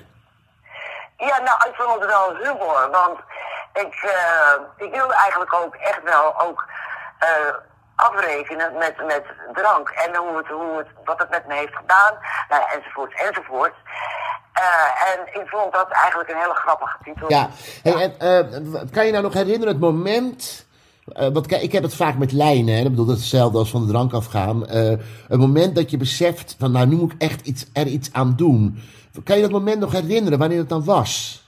Ja, 1.26 1.38
nou, 1.38 1.56
ik 1.68 1.74
vond 1.74 2.00
het 2.00 2.10
wel 2.10 2.36
humor, 2.36 2.88
want 2.90 3.18
ik, 3.72 3.94
eh, 4.02 4.86
ik 4.86 4.92
wilde 4.94 5.14
eigenlijk 5.14 5.54
ook 5.54 5.74
echt 5.74 6.02
wel 6.04 6.40
ook 6.40 6.64
eh, 7.18 7.54
afrekenen 7.94 8.72
met, 8.78 9.06
met 9.06 9.24
drank 9.52 9.88
en 9.88 10.16
hoe 10.16 10.36
het, 10.36 10.46
hoe 10.46 10.76
het, 10.76 10.86
wat 11.04 11.18
het 11.18 11.30
met 11.30 11.46
me 11.46 11.54
heeft 11.54 11.76
gedaan, 11.76 12.14
nou, 12.48 12.62
enzovoort, 12.76 13.12
enzovoort. 13.26 13.74
Eh, 14.52 15.12
en 15.12 15.40
ik 15.42 15.48
vond 15.48 15.72
dat 15.72 15.90
eigenlijk 15.90 16.30
een 16.30 16.38
hele 16.38 16.54
grappige 16.54 16.96
titel. 17.04 17.30
Ja, 17.30 17.48
hey, 17.82 18.14
en, 18.18 18.90
kan 18.90 19.06
je 19.06 19.12
nou 19.12 19.22
nog 19.22 19.32
herinneren 19.32 19.68
het 19.68 19.82
moment... 19.82 20.66
want 21.04 21.46
kijk, 21.46 21.62
ik 21.62 21.72
heb 21.72 21.82
het 21.82 21.94
vaak 21.94 22.16
met 22.16 22.32
lijnen, 22.32 22.74
hè. 22.74 22.80
Ik 22.80 22.90
bedoel, 22.90 23.06
dat 23.06 23.16
is 23.16 23.20
hetzelfde 23.20 23.58
als 23.58 23.70
van 23.70 23.86
de 23.86 23.92
drank 23.92 24.12
afgaan. 24.12 24.68
Het 24.68 25.38
moment 25.38 25.74
dat 25.74 25.90
je 25.90 25.96
beseft 25.96 26.56
van, 26.58 26.72
nou, 26.72 26.86
nu 26.86 26.96
moet 26.96 27.12
ik 27.12 27.22
echt 27.22 27.46
iets, 27.46 27.66
er 27.72 27.86
iets 27.86 28.12
aan 28.12 28.36
doen. 28.36 28.82
Kan 29.24 29.36
je 29.36 29.42
dat 29.42 29.50
moment 29.50 29.80
nog 29.80 29.92
herinneren, 29.92 30.38
wanneer 30.38 30.58
het 30.58 30.68
dan 30.68 30.84
was? 30.84 31.42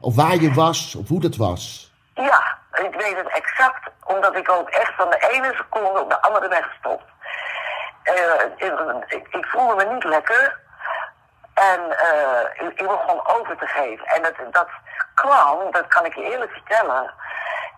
Of 0.00 0.14
waar 0.16 0.34
je 0.36 0.52
was, 0.52 0.94
of 0.94 1.08
hoe 1.08 1.20
dat 1.20 1.36
was? 1.36 1.92
Ja, 2.14 2.58
ik 2.72 2.94
weet 2.94 3.16
het 3.16 3.28
exact, 3.28 3.90
omdat 4.04 4.36
ik 4.36 4.50
ook 4.50 4.68
echt 4.68 4.94
van 4.96 5.10
de 5.10 5.28
ene 5.32 5.54
seconde 5.54 6.00
op 6.00 6.10
de 6.10 6.22
andere 6.22 6.48
ben 6.48 6.62
gestopt. 6.62 7.04
Eh, 8.02 8.66
ik, 9.30 9.46
voelde 9.46 9.74
me 9.74 9.92
niet 9.94 10.04
lekker 10.04 10.58
en 11.54 11.98
eh, 11.98 12.66
ik, 12.66 12.80
ik 12.80 12.86
begon 12.88 13.26
over 13.36 13.56
te 13.56 13.66
geven. 13.66 14.06
En 14.06 14.22
dat, 14.22 14.34
dat 14.52 14.68
kwam, 15.14 15.70
dat 15.70 15.86
kan 15.86 16.04
ik 16.04 16.14
je 16.14 16.22
eerlijk 16.22 16.52
vertellen, 16.52 17.10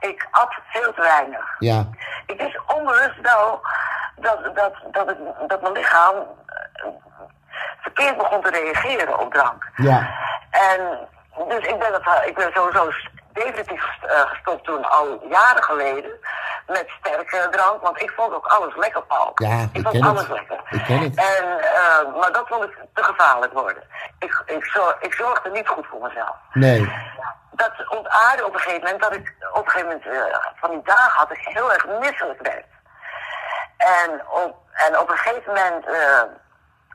ik 0.01 0.29
at 0.31 0.55
veel 0.71 0.93
te 0.95 1.01
weinig. 1.01 1.57
Ja, 1.59 1.85
Ik 2.27 2.41
wist 2.41 2.61
onbewust 2.67 3.21
wel 3.21 3.61
dat, 4.17 4.55
dat, 4.55 4.75
dat, 4.93 5.17
dat 5.47 5.63
mijn 5.63 5.73
lichaam 5.73 6.15
verkeerd 7.95 8.17
begon 8.19 8.43
te 8.43 8.51
reageren 8.51 9.19
op 9.19 9.33
drank. 9.35 9.69
ja, 9.77 10.11
En 10.51 11.09
dus 11.49 11.67
ik 11.67 11.79
ben, 11.79 11.93
het, 11.93 12.07
eh, 12.07 12.27
ik 12.27 12.35
ben 12.35 12.51
sowieso 12.53 12.91
definitief 13.33 13.85
eh, 14.03 14.21
gestopt 14.21 14.65
toen 14.65 14.85
al 14.91 15.27
jaren 15.31 15.63
geleden 15.63 16.11
met 16.67 16.89
sterke 17.01 17.49
drank, 17.51 17.83
want 17.83 18.03
ik 18.03 18.13
vond 18.17 18.35
ook 18.35 18.47
alles 18.47 18.77
lekker, 18.77 19.03
Paul. 19.03 19.31
Ja, 19.35 19.61
ik 19.63 19.69
ik 19.73 19.83
vond 19.83 19.95
ken 19.95 20.05
het. 20.05 20.11
alles 20.11 20.29
lekker. 20.29 20.61
Ik 20.71 20.85
ken 20.85 20.99
het. 20.99 21.17
En, 21.17 21.61
eh, 21.61 22.21
maar 22.21 22.33
dat 22.33 22.49
vond 22.49 22.65
ik 22.65 22.77
te 22.95 23.03
gevaarlijk 23.05 23.53
worden. 23.53 23.83
Ik, 24.19 24.43
ik, 24.47 24.65
zorg, 24.65 24.97
ik 25.01 25.15
zorgde 25.15 25.51
niet 25.51 25.69
goed 25.69 25.87
voor 25.87 26.01
mezelf. 26.03 26.37
nee. 26.53 26.93
Dat 27.55 27.73
ontaarde 27.89 28.47
op 28.47 28.55
een 28.55 28.61
gegeven 28.61 28.83
moment 28.83 29.03
dat 29.03 29.15
ik 29.15 29.35
op 29.53 29.65
een 29.65 29.71
gegeven 29.71 30.01
moment 30.05 30.35
van 30.55 30.71
die 30.71 30.83
dagen 30.85 31.19
had 31.19 31.31
ik 31.31 31.39
heel 31.43 31.73
erg 31.73 31.87
misselijk 32.01 32.43
werd. 32.43 32.65
En 33.77 34.23
op, 34.29 34.57
en 34.73 34.99
op 34.99 35.11
een 35.11 35.17
gegeven 35.17 35.53
moment, 35.55 35.85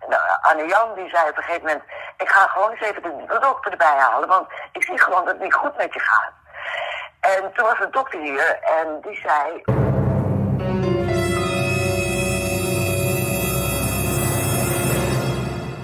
nou, 0.08 0.22
Anne 0.42 0.68
Jan 0.68 0.96
die 0.96 1.10
zei 1.10 1.30
op 1.30 1.38
een 1.38 1.44
gegeven 1.44 1.66
moment, 1.66 1.84
ik 2.18 2.30
ga 2.30 2.48
gewoon 2.48 2.72
eens 2.72 2.82
even 2.82 3.02
de, 3.02 3.40
dokter 3.40 3.72
erbij 3.72 3.98
halen, 3.98 4.28
want 4.28 4.48
ik 4.72 4.84
zie 4.84 5.00
gewoon 5.00 5.26
dat 5.26 5.34
het 5.34 5.44
niet 5.44 5.54
goed 5.54 5.78
met 5.78 5.94
je 5.94 6.00
gaat. 6.00 6.32
En 7.20 7.54
toen 7.54 7.66
was 7.66 7.78
de 7.78 7.90
dokter 7.90 8.20
hier 8.20 8.60
en 8.62 9.02
die 9.02 9.16
zei, 9.16 9.64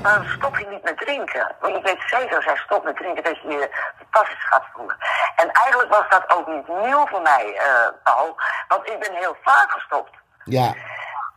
waarom 0.02 0.28
stop 0.28 0.58
je 0.58 0.67
niet 0.67 0.84
met 0.84 0.97
drinken? 0.97 1.56
Want 1.60 1.76
ik 1.76 1.84
weet 1.84 2.02
zeker 2.06 2.36
als 2.36 2.45
hij 2.45 2.58
stopt 2.58 2.84
met 2.84 2.95
drinken 2.95 3.23
dat 3.23 3.41
je 3.41 3.47
je 3.47 3.69
fantastisch 3.97 4.45
gaat 4.45 4.65
voelen. 4.73 4.97
En 5.36 5.52
eigenlijk 5.52 5.89
was 5.89 6.10
dat 6.10 6.38
ook 6.38 6.47
niet 6.47 6.67
nieuw 6.67 7.08
voor 7.08 7.21
mij, 7.21 7.56
eh 7.58 7.88
Paul, 8.04 8.36
want 8.67 8.89
ik 8.89 8.99
ben 8.99 9.13
heel 9.13 9.36
vaak 9.41 9.71
gestopt. 9.71 10.12
Ja, 10.43 10.73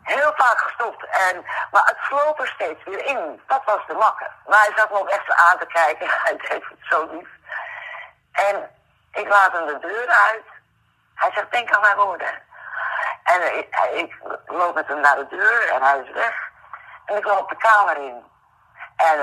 Heel 0.06 0.32
vaak 0.36 0.58
gestopt. 0.58 1.06
En, 1.26 1.44
maar 1.70 1.84
het 1.84 1.98
sloop 2.08 2.40
er 2.40 2.48
steeds 2.48 2.84
weer 2.84 3.04
in. 3.04 3.40
Dat 3.46 3.62
was 3.64 3.86
de 3.86 3.94
makker. 3.94 4.30
Maar 4.46 4.58
hij 4.58 4.72
zat 4.76 4.90
me 4.90 4.98
ook 4.98 5.08
echt 5.08 5.32
aan 5.32 5.58
te 5.58 5.66
kijken. 5.66 6.08
Hij 6.24 6.36
deed 6.36 6.64
het 6.68 6.78
zo 6.90 7.08
lief. 7.10 7.28
En 8.32 8.70
ik 9.12 9.28
laat 9.28 9.52
hem 9.52 9.66
de 9.66 9.78
deur 9.78 10.08
uit. 10.08 10.44
Hij 11.14 11.30
zegt, 11.34 11.52
denk 11.52 11.70
aan 11.70 11.80
mijn 11.80 11.96
woorden. 11.96 12.42
En 13.24 13.58
ik, 13.58 13.68
ik 13.94 14.16
loop 14.46 14.74
met 14.74 14.86
hem 14.86 15.00
naar 15.00 15.16
de 15.16 15.26
deur 15.28 15.68
en 15.68 15.82
hij 15.82 15.98
is 15.98 16.12
weg. 16.12 16.50
En 17.04 17.16
ik 17.16 17.24
loop 17.24 17.48
de 17.48 17.56
kamer 17.56 17.96
in. 17.96 18.24
En 18.96 19.20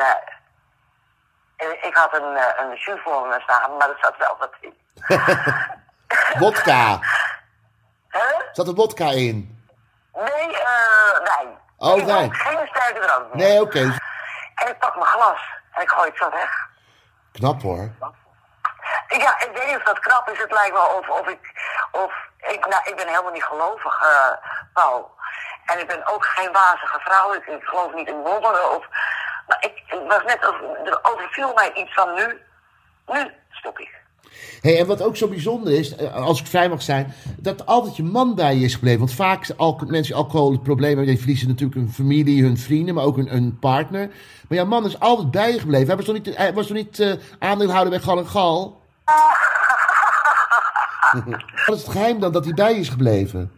eh, 1.56 1.84
ik 1.84 1.96
had 1.96 2.14
een, 2.14 2.36
eh, 2.36 2.64
een 2.64 2.76
jus 2.76 3.00
voor 3.04 3.28
me 3.28 3.40
staan, 3.42 3.78
maar 3.78 3.90
er 3.90 3.98
zat 4.02 4.18
wel 4.18 4.38
wat 4.40 4.54
in. 4.60 4.78
wodka. 6.44 7.00
Huh? 8.10 8.40
Zat 8.52 8.68
er 8.68 8.74
wodka 8.74 9.06
in? 9.06 9.63
Nee, 10.14 10.58
eh, 10.62 11.20
wijn. 11.24 11.60
Oh, 11.78 11.98
ik 11.98 12.06
wijn. 12.06 12.34
Geen 12.34 12.68
sterke 12.68 13.00
drank 13.00 13.34
meer. 13.34 13.48
Nee, 13.48 13.62
oké. 13.62 13.80
En 14.56 14.68
ik 14.68 14.80
pak 14.80 14.96
mijn 14.96 15.08
glas 15.08 15.40
en 15.72 15.82
ik 15.82 15.90
gooi 15.90 16.10
het 16.10 16.18
zo 16.18 16.30
weg. 16.30 16.68
Knap 17.32 17.62
hoor. 17.62 17.92
Ja, 19.08 19.40
ik 19.40 19.50
weet 19.54 19.68
niet 19.68 19.78
of 19.78 19.84
dat 19.84 20.00
knap 20.00 20.30
is. 20.30 20.38
Het 20.38 20.52
lijkt 20.52 20.74
wel 20.74 20.88
of, 20.88 21.10
of 21.10 21.28
ik... 21.28 21.52
Of, 21.92 22.14
ik, 22.38 22.68
nou, 22.68 22.82
ik 22.84 22.96
ben 22.96 23.08
helemaal 23.08 23.32
niet 23.32 23.44
gelovig, 23.44 24.02
eh, 24.02 24.50
Paul. 24.74 25.16
En 25.66 25.80
ik 25.80 25.88
ben 25.88 26.08
ook 26.08 26.26
geen 26.26 26.52
wazige 26.52 27.00
vrouw. 27.00 27.34
Ik, 27.34 27.46
ik 27.46 27.64
geloof 27.64 27.94
niet 27.94 28.08
in 28.08 28.22
wonderen. 28.22 28.72
Of, 28.72 28.88
maar 29.48 29.58
ik, 29.60 29.84
het 29.86 30.08
was 30.08 30.24
net 30.24 30.48
of 30.48 30.56
er 30.86 31.00
overviel 31.02 31.54
mij 31.54 31.74
iets 31.74 31.94
van 31.94 32.14
nu. 32.14 32.42
Nu 33.06 33.34
stop 33.50 33.80
ik. 33.80 34.03
Hey, 34.62 34.80
en 34.80 34.88
wat 34.88 35.02
ook 35.02 35.18
zo 35.18 35.28
bijzonder 35.28 35.74
is, 35.74 35.96
eh, 35.96 36.16
als 36.16 36.40
ik 36.40 36.48
vrij 36.48 36.70
mag 36.70 36.82
zijn, 36.82 37.14
dat 37.38 37.66
altijd 37.66 37.96
je 37.96 38.04
man 38.04 38.36
bij 38.36 38.56
je 38.56 38.66
is 38.66 38.74
gebleven. 38.74 39.00
Want 39.00 39.14
vaak 39.14 39.46
zijn 39.46 39.58
alco- 39.58 39.86
mensen 39.86 40.16
alcoholproblemen 40.16 40.96
hebben, 40.98 41.14
die 41.14 41.18
verliezen 41.24 41.48
natuurlijk 41.48 41.80
een 41.82 41.92
familie, 41.94 42.44
hun 42.44 42.58
vrienden, 42.58 42.96
maar 42.96 43.04
ook 43.04 43.18
een, 43.18 43.36
een 43.36 43.60
partner. 43.60 44.08
Maar 44.48 44.58
jouw 44.58 44.66
man 44.66 44.86
is 44.86 45.00
altijd 45.00 45.32
bij 45.32 45.52
je 45.52 45.60
gebleven. 45.60 45.88
Hij 45.88 45.96
was 45.96 46.06
toch 46.06 46.16
niet, 46.16 46.38
hij 46.38 46.54
was 46.54 46.68
toch 46.68 46.76
niet 46.76 47.00
eh, 47.00 47.12
aandeelhouder 47.40 47.90
bij 47.90 48.00
Gal 48.02 48.18
en 48.18 48.28
Gal? 48.28 48.82
Wat 51.66 51.76
is 51.76 51.82
het 51.82 51.92
geheim 51.92 52.20
dan 52.20 52.32
dat 52.32 52.44
hij 52.46 52.54
bij 52.54 52.74
je 52.74 52.80
is 52.80 52.90
gebleven? 52.90 53.52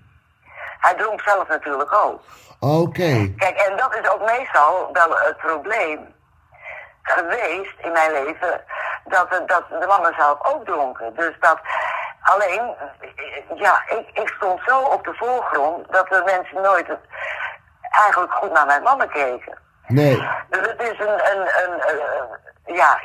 Hij 0.80 0.96
dronk 0.96 1.22
zelf 1.22 1.48
natuurlijk 1.48 1.94
ook. 2.06 2.22
Oké. 2.60 3.34
Kijk, 3.36 3.58
en 3.70 3.78
dat 3.78 3.96
is 4.02 4.10
ook 4.12 4.26
meestal 4.26 4.90
wel 4.94 5.10
het 5.10 5.38
probleem 5.38 6.00
geweest 7.06 7.74
in 7.78 7.92
mijn 7.92 8.12
leven. 8.12 8.62
Dat, 9.06 9.30
de- 9.32 9.44
dat 9.46 9.64
de 9.70 9.86
mannen 9.88 10.14
zelf 10.18 10.46
ook 10.46 10.66
dronken. 10.66 11.14
Dus 11.16 11.36
dat 11.40 11.60
alleen, 12.22 12.76
ja, 13.56 13.82
ik, 13.88 14.10
ik 14.14 14.28
stond 14.38 14.62
zo 14.66 14.80
op 14.80 15.04
de 15.04 15.14
voorgrond 15.14 15.92
dat 15.92 16.08
de 16.08 16.22
mensen 16.26 16.62
nooit 16.62 16.88
het- 16.88 17.08
eigenlijk 18.06 18.34
goed 18.34 18.52
naar 18.52 18.66
mijn 18.66 18.84
mannen 18.84 19.10
keken. 19.10 19.58
Nee. 19.88 20.28
Dus 20.50 20.68
het 20.68 20.82
is 20.82 21.00
een, 21.00 21.20
een, 21.32 21.48
een, 21.64 22.76
ja, 22.76 23.00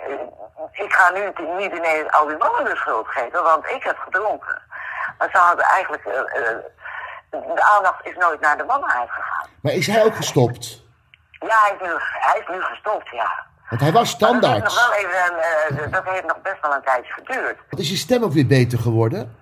ik 0.72 0.92
ga 0.92 1.10
nu 1.10 1.32
niet 1.56 1.72
ineens 1.72 2.10
al 2.10 2.26
die 2.26 2.36
mannen 2.36 2.64
de 2.64 2.76
schuld 2.76 3.08
geven, 3.08 3.42
want 3.42 3.66
ik 3.66 3.82
heb 3.84 3.98
gedronken. 3.98 4.62
Maar 5.18 5.28
ze 5.32 5.38
hadden 5.38 5.64
eigenlijk, 5.64 6.04
eh, 6.04 6.18
eh, 6.18 6.56
de 7.30 7.62
aandacht 7.76 8.06
is 8.06 8.16
nooit 8.16 8.40
naar 8.40 8.56
de 8.56 8.64
mannen 8.64 8.90
uitgegaan. 8.90 9.48
Maar 9.62 9.72
is 9.72 9.86
hij 9.86 10.04
ook 10.04 10.16
gestopt? 10.16 10.82
Ja, 11.30 11.60
hij 11.62 11.74
is 11.74 11.80
nu, 11.88 11.94
hij 12.00 12.38
is 12.40 12.46
nu 12.48 12.62
gestopt, 12.62 13.08
ja. 13.08 13.46
Want 13.70 13.82
hij 13.82 13.92
was 13.92 14.18
Dat 14.18 14.20
nog 14.20 14.38
standaard. 14.40 14.74
wel 14.74 14.92
even, 14.94 15.24
een, 15.26 15.38
eh, 15.78 15.92
dat 15.92 16.04
heeft 16.04 16.26
nog 16.26 16.40
best 16.42 16.60
wel 16.60 16.74
een 16.74 16.82
tijdje 16.82 17.12
geduurd. 17.12 17.58
Is 17.70 17.88
je 17.90 17.96
stem 17.96 18.22
ook 18.24 18.32
weer 18.32 18.46
beter 18.46 18.78
geworden? 18.78 19.36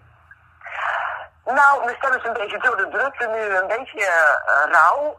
Nou, 1.45 1.85
mijn 1.85 1.97
stem 1.97 2.13
is 2.19 2.25
een 2.25 2.33
beetje 2.33 2.59
door 2.59 2.77
de 2.77 2.89
drukte 2.89 3.27
nu 3.27 3.57
een 3.57 3.67
beetje 3.67 4.05
eh, 4.07 4.73
rauw. 4.73 5.17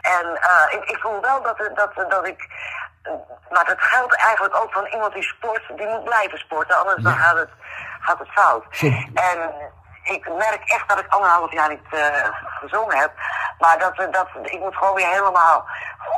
En 0.00 0.26
eh, 0.40 0.74
ik, 0.74 0.84
ik 0.90 0.98
voel 1.00 1.20
wel 1.20 1.42
dat, 1.42 1.58
dat, 1.74 2.10
dat 2.10 2.26
ik... 2.26 2.48
maar 3.50 3.64
dat 3.64 3.80
geldt 3.80 4.14
eigenlijk 4.14 4.56
ook 4.56 4.72
van 4.72 4.86
iemand 4.86 5.12
die 5.14 5.22
sport, 5.22 5.62
die 5.76 5.86
moet 5.86 6.04
blijven 6.04 6.38
sporten, 6.38 6.78
anders 6.78 7.02
dan 7.02 7.16
gaat 7.16 7.36
het, 7.36 7.50
gaat 8.00 8.18
het 8.18 8.28
fout. 8.28 8.64
En 9.14 9.38
ik 10.04 10.28
merk 10.28 10.62
echt 10.64 10.88
dat 10.88 10.98
ik 10.98 11.06
anderhalf 11.08 11.52
jaar 11.52 11.68
niet 11.68 11.86
eh, 11.90 12.28
gezongen 12.60 12.96
heb. 12.98 13.12
Maar 13.60 13.78
dat, 13.78 13.96
we- 13.96 14.08
dat, 14.10 14.28
ik 14.52 14.60
moet 14.60 14.76
gewoon 14.76 14.94
weer 14.94 15.08
helemaal 15.10 15.64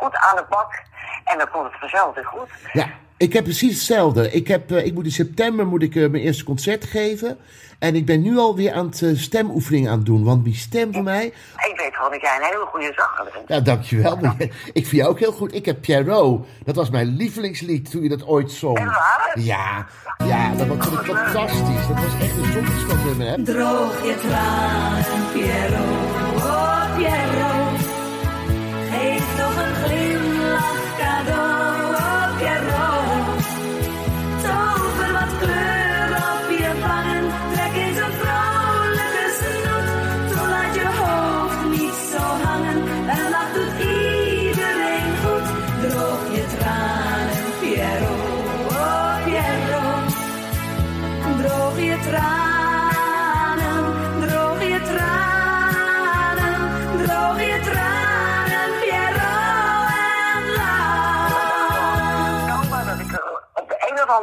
goed 0.01 0.17
aan 0.17 0.37
de 0.37 0.45
bak. 0.49 0.83
En 1.25 1.39
dan 1.39 1.51
komt 1.51 1.65
het 1.71 1.79
vanzelf 1.81 2.15
weer 2.15 2.25
goed. 2.27 2.49
Ja, 2.73 2.87
ik 3.17 3.33
heb 3.33 3.45
precies 3.45 3.75
hetzelfde. 3.75 4.31
Ik, 4.33 4.49
heb, 4.49 4.71
eh, 4.71 4.85
ik 4.87 4.95
moet 4.95 5.05
in 5.05 5.11
september 5.11 5.67
moet 5.67 5.83
ik, 5.83 5.95
eh, 5.97 6.11
mijn 6.11 6.23
eerste 6.23 6.45
concert 6.45 6.85
geven. 6.85 7.39
En 7.79 7.95
ik 7.95 8.07
ben 8.07 8.23
nu 8.23 8.39
alweer 8.39 8.73
aan 8.73 8.87
het 8.87 9.03
eh, 9.03 9.11
stemoefening 9.17 9.89
aan 9.89 9.97
het 9.97 10.07
doen. 10.07 10.25
Want 10.25 10.45
die 10.45 10.55
stem 10.55 10.93
van 10.93 11.05
mij... 11.05 11.25
Ik 11.27 11.73
weet 11.77 11.95
gewoon 11.97 12.11
dat 12.11 12.21
jij 12.21 12.37
een 12.37 12.43
hele 12.45 12.65
goede 12.71 12.93
zanger 12.97 13.33
bent. 13.33 13.49
Ja, 13.49 13.61
dankjewel. 13.61 14.17
Maar 14.17 14.35
ik 14.73 14.87
vind 14.87 14.91
jou 14.91 15.09
ook 15.11 15.19
heel 15.19 15.33
goed. 15.33 15.55
Ik 15.55 15.65
heb 15.65 15.81
Pierrot. 15.81 16.47
Dat 16.65 16.77
was 16.77 16.91
mijn 16.91 17.07
lievelingslied 17.07 17.91
toen 17.91 18.03
je 18.03 18.09
dat 18.09 18.27
ooit 18.27 18.51
zong. 18.51 18.79
Echt 18.79 18.87
waar? 18.87 19.33
Ja, 19.35 19.87
ja 20.25 20.51
dat 20.55 20.67
was 20.67 20.87
vond 20.87 21.01
ik 21.01 21.07
fantastisch. 21.17 21.87
Dat 21.89 21.97
was 22.03 22.21
echt 22.21 22.37
een 22.37 22.53
zondagsnummer, 22.53 23.27
hè? 23.27 23.43
Droog 23.45 24.05
je 24.07 24.15
tranen, 24.29 25.33
Piero, 25.33 26.02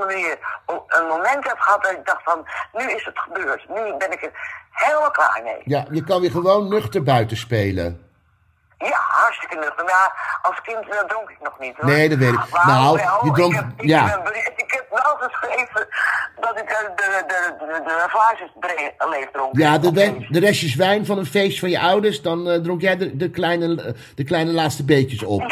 andere 0.02 0.20
manier 0.20 0.38
een 0.88 1.08
moment 1.08 1.48
heb 1.48 1.60
gehad 1.60 1.84
dat 1.84 1.92
ik 1.92 2.06
dacht 2.06 2.24
van, 2.24 2.48
nu 2.74 2.92
is 2.92 3.06
het 3.06 3.20
gebeurd. 3.20 3.70
Nu 3.70 3.98
ben 3.98 4.12
ik 4.12 4.24
er 4.24 4.32
helemaal 4.72 5.12
klaar 5.12 5.42
mee. 5.44 5.62
Ja, 5.64 5.86
je 5.92 6.04
kan 6.04 6.22
weer 6.22 6.32
gewoon 6.32 6.68
nuchter 6.70 7.04
buiten 7.04 7.38
spelen. 7.38 8.04
Ja, 8.78 8.98
hartstikke 9.08 9.56
nuchter. 9.56 9.84
Maar 9.86 9.94
ja, 9.94 10.14
als 10.42 10.62
kind 10.62 10.90
eh, 10.90 10.98
dronk 11.08 11.30
ik 11.30 11.38
nog 11.44 11.60
niet 11.60 11.76
hoor. 11.78 11.86
Nee, 11.86 12.10
dat 12.10 12.18
weet 12.18 12.34
ik. 12.34 12.50
Maar 12.52 12.68
Nou, 12.68 12.98
wel, 12.98 13.26
je 13.26 13.32
dronk- 13.32 13.54
Ik 13.54 13.60
heb, 13.60 13.66
ik, 13.78 13.90
ja. 13.90 14.06
ik 14.56 14.72
heb 14.72 14.86
wel 14.90 15.16
geschreven 15.30 15.88
dat 16.40 16.58
ik 16.60 16.70
eh, 16.70 16.78
de, 16.96 17.24
de, 17.28 17.54
de, 17.60 17.82
de 17.84 18.06
glaasjes 18.10 18.50
bre- 18.60 19.10
leeg 19.10 19.32
dronk. 19.32 19.58
Ja, 19.58 19.78
de, 19.78 19.92
feest. 19.94 20.34
de 20.34 20.40
restjes 20.40 20.76
wijn 20.76 21.06
van 21.06 21.18
een 21.18 21.26
feest 21.26 21.60
van 21.60 21.70
je 21.70 21.80
ouders, 21.80 22.22
dan 22.22 22.50
eh, 22.50 22.60
dronk 22.62 22.82
jij 22.82 22.98
de, 22.98 23.16
de, 23.18 23.30
kleine, 23.30 23.82
eh, 23.84 23.94
de 24.16 24.24
kleine 24.24 24.52
laatste 24.52 24.84
beetjes 24.86 25.24
op. 25.24 25.42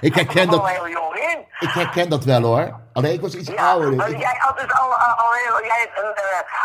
ik, 0.00 0.14
herken 0.14 0.50
dat, 0.50 0.70
ik 1.60 1.68
herken 1.70 2.08
dat 2.10 2.24
wel 2.24 2.42
hoor. 2.42 2.80
Alleen 2.92 3.12
ik 3.12 3.20
was 3.20 3.34
iets 3.34 3.48
Ja, 3.48 3.70
ouder. 3.70 3.92
Ik- 4.08 4.18
jij 4.18 4.34
had 4.38 4.58
dus 4.58 4.72
al, 4.72 4.88
al, 4.94 5.14
al 5.14 5.32
heel, 5.32 5.66
jij 5.66 5.90
eh, 5.94 6.02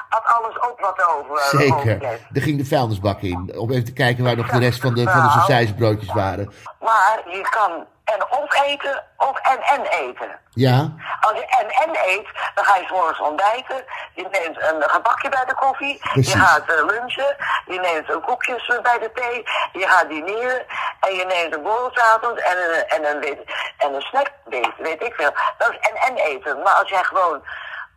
had 0.10 0.24
alles 0.26 0.56
op 0.72 0.80
wat 0.80 1.08
over. 1.18 1.38
eh, 1.38 1.60
Zeker. 1.60 2.20
Er 2.34 2.42
ging 2.42 2.58
de 2.58 2.66
vuilnisbak 2.66 3.22
in. 3.22 3.54
Om 3.58 3.72
even 3.72 3.86
te 3.86 3.94
kijken 3.94 4.24
waar 4.24 4.36
nog 4.36 4.50
de 4.50 4.60
rest 4.60 4.82
van 4.82 4.94
de, 4.94 5.04
van 5.04 5.24
de 5.24 5.30
sausijsbroodjes 5.30 6.14
waren. 6.14 6.54
Maar 6.80 7.22
je 7.26 7.42
kan 7.50 7.86
en 8.14 8.22
of 8.40 8.62
eten 8.64 9.04
of 9.18 9.38
en 9.38 9.60
en 9.62 9.84
eten. 9.86 10.40
Ja? 10.50 10.94
Als 11.20 11.38
je 11.40 11.46
en 11.60 11.70
en 11.70 11.96
eet, 12.12 12.28
dan 12.56 12.66
ga 12.66 12.76
je 12.76 12.86
's 12.88 12.92
morgens 12.92 13.20
ontbijten. 13.20 13.84
Je 14.16 14.28
neemt 14.32 14.58
een 14.62 14.90
gebakje 14.90 15.30
bij 15.30 15.46
de 15.46 15.56
koffie. 15.56 15.98
Precies. 15.98 16.34
Je 16.34 16.40
gaat 16.40 16.68
eh, 16.70 16.86
lunchen. 16.86 17.36
Je 17.66 17.80
neemt 17.80 18.10
een 18.10 18.22
koekjes 18.22 18.66
bij 18.82 19.00
de 19.00 19.12
thee. 19.14 19.44
Je 19.82 19.88
gaat 19.88 20.10
dineren. 20.10 20.66
En 21.00 21.16
je 21.16 21.26
neemt 21.26 21.54
een 21.56 21.64
borrel 21.64 21.90
's 21.94 22.00
avonds 22.00 22.42
en 22.42 22.58
een, 22.58 22.88
en 22.88 23.16
een, 23.16 23.20
weet, 23.20 23.40
en 23.78 23.94
een 23.94 24.02
snack, 24.02 24.32
weet, 24.46 24.74
weet 24.78 25.04
ik 25.04 25.14
veel. 25.14 25.32
Dat 25.58 25.70
is 25.72 25.78
en 25.90 25.96
en 26.08 26.16
eten. 26.16 26.62
Maar 26.62 26.74
als 26.74 26.90
jij 26.90 27.04
gewoon 27.04 27.44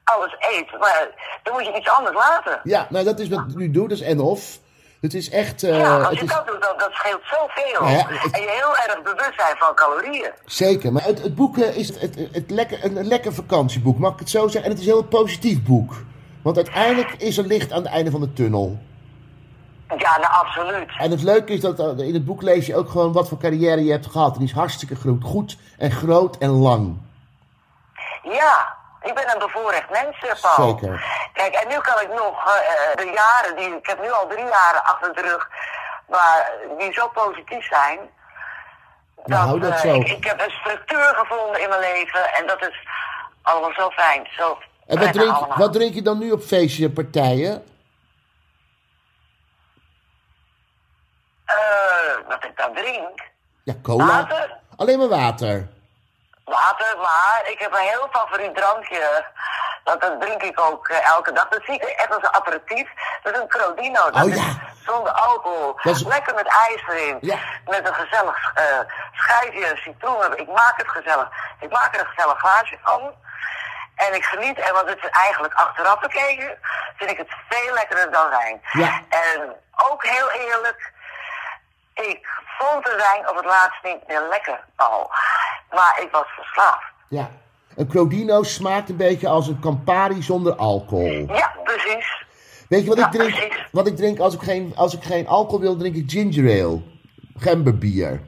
alles 0.05 0.37
eet, 0.39 0.79
maar, 0.79 1.09
dan 1.43 1.53
moet 1.55 1.67
je 1.67 1.77
iets 1.77 1.91
anders 1.91 2.17
laten. 2.17 2.61
Ja, 2.63 2.87
nou 2.89 3.05
dat 3.05 3.19
is 3.19 3.29
wat 3.29 3.39
ik 3.39 3.55
nu 3.55 3.71
doe. 3.71 3.89
Dat 3.89 3.99
is 3.99 4.05
en 4.05 4.21
of. 4.21 4.59
Het 5.01 5.15
is 5.15 5.31
echt... 5.31 5.63
eh, 5.63 5.79
ja, 5.79 5.97
als 5.99 6.09
het 6.09 6.19
je 6.19 6.25
is, 6.25 6.33
dat 6.33 6.47
doet, 6.47 6.63
dat, 6.63 6.79
dat 6.79 6.91
scheelt 6.93 7.21
zoveel. 7.25 7.89
Ja, 7.89 8.07
het- 8.09 8.33
En 8.33 8.41
je 8.41 8.51
heel 8.51 8.77
erg 8.77 9.03
bewust 9.03 9.41
zijn 9.41 9.57
van 9.57 9.75
calorieën. 9.75 10.31
Zeker, 10.45 10.93
maar 10.93 11.05
het, 11.05 11.23
het 11.23 11.35
boek 11.35 11.59
eh, 11.59 11.77
is 11.77 11.89
het, 11.89 12.01
het, 12.01 12.29
het 12.33 12.51
lekker, 12.51 12.85
een, 12.85 12.97
een 12.97 13.07
lekker 13.07 13.35
vakantieboek, 13.35 13.99
mag 13.99 14.13
ik 14.13 14.19
het 14.19 14.31
zo 14.31 14.43
zeggen? 14.43 14.63
En 14.65 14.71
het 14.71 14.79
is 14.81 14.87
een 14.87 14.93
heel 14.93 15.03
positief 15.05 15.63
boek. 15.63 15.95
Want 16.43 16.57
uiteindelijk 16.57 17.13
is 17.13 17.39
er 17.39 17.45
licht 17.47 17.73
aan 17.73 17.83
het 17.83 17.93
einde 17.93 18.11
van 18.11 18.21
de 18.21 18.33
tunnel. 18.33 18.79
Ja, 19.97 20.19
nou 20.19 20.33
absoluut. 20.33 20.89
En 20.99 21.11
het 21.11 21.23
leuke 21.23 21.53
is 21.53 21.61
dat 21.61 21.79
eh, 21.79 22.07
in 22.07 22.15
het 22.15 22.25
boek 22.25 22.43
lees 22.43 22.67
je 22.67 22.77
ook 22.77 22.91
gewoon 22.91 23.13
wat 23.13 23.29
voor 23.29 23.39
carrière 23.39 23.85
je 23.85 23.91
hebt 23.91 24.07
gehad. 24.07 24.33
En 24.33 24.39
die 24.39 24.49
is 24.49 24.55
hartstikke 24.55 24.97
goed, 24.97 25.25
goed 25.25 25.57
en 25.79 25.91
groot 25.91 26.39
en 26.39 26.51
lang. 26.51 26.97
Ja, 28.23 28.77
ik 29.03 29.15
ben 29.15 29.33
een 29.33 29.39
bevoorrecht 29.39 29.91
mens, 29.91 30.19
eh, 30.19 30.41
Paul. 30.41 30.79
Zeker. 30.79 31.05
Kijk, 31.33 31.55
en 31.55 31.69
nu 31.69 31.79
kan 31.79 32.01
ik 32.01 32.09
nog 32.09 32.47
eh, 32.47 32.97
de 32.97 33.13
jaren, 33.15 33.57
die, 33.57 33.77
ik 33.77 33.87
heb 33.87 34.01
nu 34.01 34.11
al 34.11 34.27
drie 34.27 34.45
jaren 34.45 34.85
achter 34.85 35.15
de 35.15 35.21
rug, 35.21 35.49
maar 36.09 36.51
die 36.79 36.93
zo 36.93 37.09
positief 37.09 37.67
zijn. 37.67 37.99
Nou, 39.25 39.61
dat 39.61 39.71
eh, 39.71 39.79
zo. 39.79 39.95
Ik, 39.95 40.09
ik 40.09 40.25
heb 40.25 40.41
een 40.41 40.51
structuur 40.51 41.15
gevonden 41.17 41.63
in 41.63 41.69
mijn 41.69 41.81
leven 41.81 42.33
en 42.33 42.47
dat 42.47 42.61
is 42.69 42.87
allemaal 43.43 43.73
zo 43.73 43.91
fijn. 43.91 44.29
Zo 44.37 44.59
En 44.87 44.99
wat 44.99 45.13
drink, 45.13 45.33
allemaal. 45.33 45.59
wat 45.59 45.73
drink 45.73 45.95
je 45.95 46.03
dan 46.03 46.19
nu 46.19 46.31
op 46.31 46.43
feestjes 46.43 46.87
en 46.87 46.93
partijen? 46.93 47.65
Wat 52.29 52.45
ik 52.45 52.57
dan 52.57 52.75
drink? 52.75 53.21
Ja, 53.63 53.75
cola. 53.83 54.07
Water. 54.07 54.59
Alleen 54.77 54.99
maar 54.99 55.09
water. 55.09 55.69
Water, 56.51 56.99
maar 56.99 57.41
ik 57.45 57.59
heb 57.59 57.73
een 57.73 57.89
heel 57.93 58.09
favoriet 58.13 58.57
drankje. 58.57 59.25
Dat, 59.85 60.01
dat 60.01 60.21
drink 60.21 60.43
ik 60.43 60.61
ook 60.61 60.89
eh, 60.89 61.09
elke 61.09 61.33
dag. 61.33 61.49
Dat 61.49 61.63
zie 61.65 61.75
ik 61.75 61.83
echt 61.83 62.15
als 62.15 62.23
een 62.23 62.35
aperitief. 62.35 62.89
Dat 63.23 63.35
is 63.35 63.41
een 63.41 63.49
Crodino. 63.49 64.11
Dat 64.11 64.25
Oh, 64.25 64.29
is 64.31 64.57
zonder 64.87 65.13
alcohol. 65.13 65.79
Is- 65.83 66.05
Lekker 66.05 66.35
met 66.35 66.47
ijs 66.69 66.83
erin. 66.89 67.19
Ja. 67.21 67.37
Met 67.67 67.89
een 67.89 67.95
gezellig 67.95 68.53
eh 68.55 68.79
schijfje 69.13 69.77
citroen. 69.77 70.37
Ik 70.37 70.49
maak 70.49 70.77
het 70.77 70.89
gezellig. 70.89 71.29
Ik 71.61 71.71
maak 71.71 71.95
er 71.95 72.01
een 72.01 72.13
gezellig 72.15 72.39
glaasje 72.39 72.79
van. 72.83 73.15
En 73.97 74.15
ik 74.15 74.25
geniet, 74.25 74.59
en 74.59 74.73
want 74.73 74.89
het 74.89 74.99
is 75.03 75.11
eigenlijk 75.11 75.55
achteraf 75.55 75.99
bekeken, 75.99 76.59
vind 76.97 77.11
ik 77.11 77.19
het 77.19 77.29
veel 77.49 77.73
lekkerder 77.75 78.11
dan 78.13 78.29
wijn. 78.31 78.61
Ja. 78.73 79.01
En 79.09 79.57
ook 79.91 80.05
heel 80.05 80.31
eerlijk, 80.31 80.93
ik 81.95 82.29
vond 82.59 82.85
de 82.85 82.97
wijn 82.97 83.29
op 83.29 83.37
het 83.37 83.45
laatst 83.45 83.83
niet 83.83 84.07
meer 84.07 84.21
lekker, 84.21 84.61
Paul. 84.77 85.11
Maar 85.71 85.99
ik 86.03 86.09
was 86.13 86.27
verslaafd. 86.37 86.93
Ja. 87.09 87.31
Een 87.77 87.89
Crodino 87.89 88.43
smaakt 88.43 88.89
een 88.89 88.97
beetje 88.97 89.29
als 89.29 89.47
een 89.49 89.61
Campari 89.61 90.23
zonder 90.23 90.55
alcohol. 90.55 91.27
Ja, 91.29 91.53
precies. 91.65 92.25
Weet 92.69 92.83
je 92.83 92.89
wat 92.89 92.99
Ja, 92.99 93.07
ik 93.07 93.13
drink? 93.13 93.31
precies. 93.35 93.69
Wat 93.73 93.87
ik 93.87 93.97
drink 93.97 94.19
als 94.19 94.35
ik 94.35 94.41
geen, 94.43 94.73
als 94.77 94.95
ik 94.95 95.03
geen 95.03 95.27
alcohol 95.29 95.61
wil, 95.61 95.77
drink 95.77 95.95
ik 95.95 96.11
ginger 96.11 96.65
ale. 96.65 96.81
Gemberbier. 97.39 98.21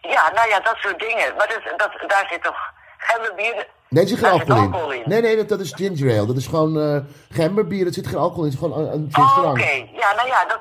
Ja, 0.00 0.30
nou 0.34 0.48
ja, 0.48 0.60
dat 0.60 0.76
soort 0.76 0.98
dingen. 1.00 1.34
Maar 1.36 1.48
dat, 1.48 1.78
dat, 1.78 2.10
daar 2.10 2.26
zit 2.30 2.42
toch 2.42 2.58
gemberbier. 2.98 3.66
Nee, 3.88 4.02
er 4.02 4.08
zit 4.08 4.18
geen 4.18 4.38
zit 4.38 4.50
alcohol 4.50 4.92
in. 4.92 5.02
Nee, 5.04 5.20
nee, 5.20 5.36
dat, 5.36 5.48
dat 5.48 5.60
is 5.60 5.72
ginger 5.74 6.16
ale. 6.18 6.26
Dat 6.26 6.36
is 6.36 6.46
gewoon 6.46 6.80
eh 6.80 6.98
gemberbier. 7.30 7.86
Er 7.86 7.92
zit 7.92 8.06
geen 8.06 8.18
alcohol 8.18 8.44
in. 8.44 8.50
Het 8.50 8.60
is 8.60 8.66
gewoon 8.66 8.86
een, 8.86 8.92
een 8.92 9.10
Oh, 9.18 9.50
oké. 9.50 9.70
Ja, 9.92 10.14
nou 10.16 10.28
ja, 10.28 10.44
dat... 10.44 10.60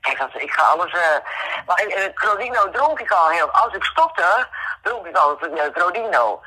Kijk, 0.00 0.18
als, 0.20 0.34
ik 0.34 0.50
ga 0.50 0.62
alles... 0.62 0.92
eh 0.92 1.18
maar 1.66 1.82
in 1.82 2.14
Crodino 2.14 2.70
dronk 2.70 3.00
ik 3.00 3.10
al 3.10 3.28
heel... 3.28 3.50
Als 3.50 3.74
ik 3.74 3.84
stopte, 3.84 4.46
dronk 4.82 5.06
ik 5.06 5.16
altijd 5.16 5.52
uh, 5.52 5.62
Crodino. 5.72 6.40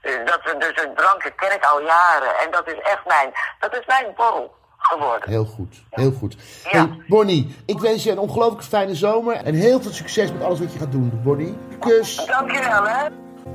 Dus, 0.00 0.18
dat, 0.24 0.60
dus 0.60 0.84
een 0.84 0.94
drank 0.94 1.32
ken 1.36 1.54
ik 1.54 1.64
al 1.64 1.80
jaren. 1.80 2.38
En 2.38 2.50
dat 2.50 2.66
is 2.66 2.78
echt 2.78 3.04
mijn... 3.06 3.32
Dat 3.58 3.72
is 3.72 3.86
mijn 3.86 4.12
borrel 4.16 4.54
geworden. 4.78 5.28
Heel 5.28 5.44
goed, 5.44 5.84
heel 5.90 6.12
goed. 6.12 6.36
Ja. 6.64 6.70
Hey, 6.70 7.04
Bonnie, 7.08 7.62
ik 7.66 7.80
wens 7.80 8.02
je 8.02 8.10
een 8.10 8.18
ongelooflijk 8.18 8.62
fijne 8.62 8.94
zomer. 8.94 9.36
En 9.36 9.54
heel 9.54 9.80
veel 9.80 9.92
succes 9.92 10.32
met 10.32 10.42
alles 10.42 10.58
wat 10.58 10.72
je 10.72 10.78
gaat 10.78 10.92
doen, 10.92 11.20
Bonnie. 11.22 11.58
Kus. 11.80 12.26
Dankjewel, 12.26 12.84
hè. 12.84 13.06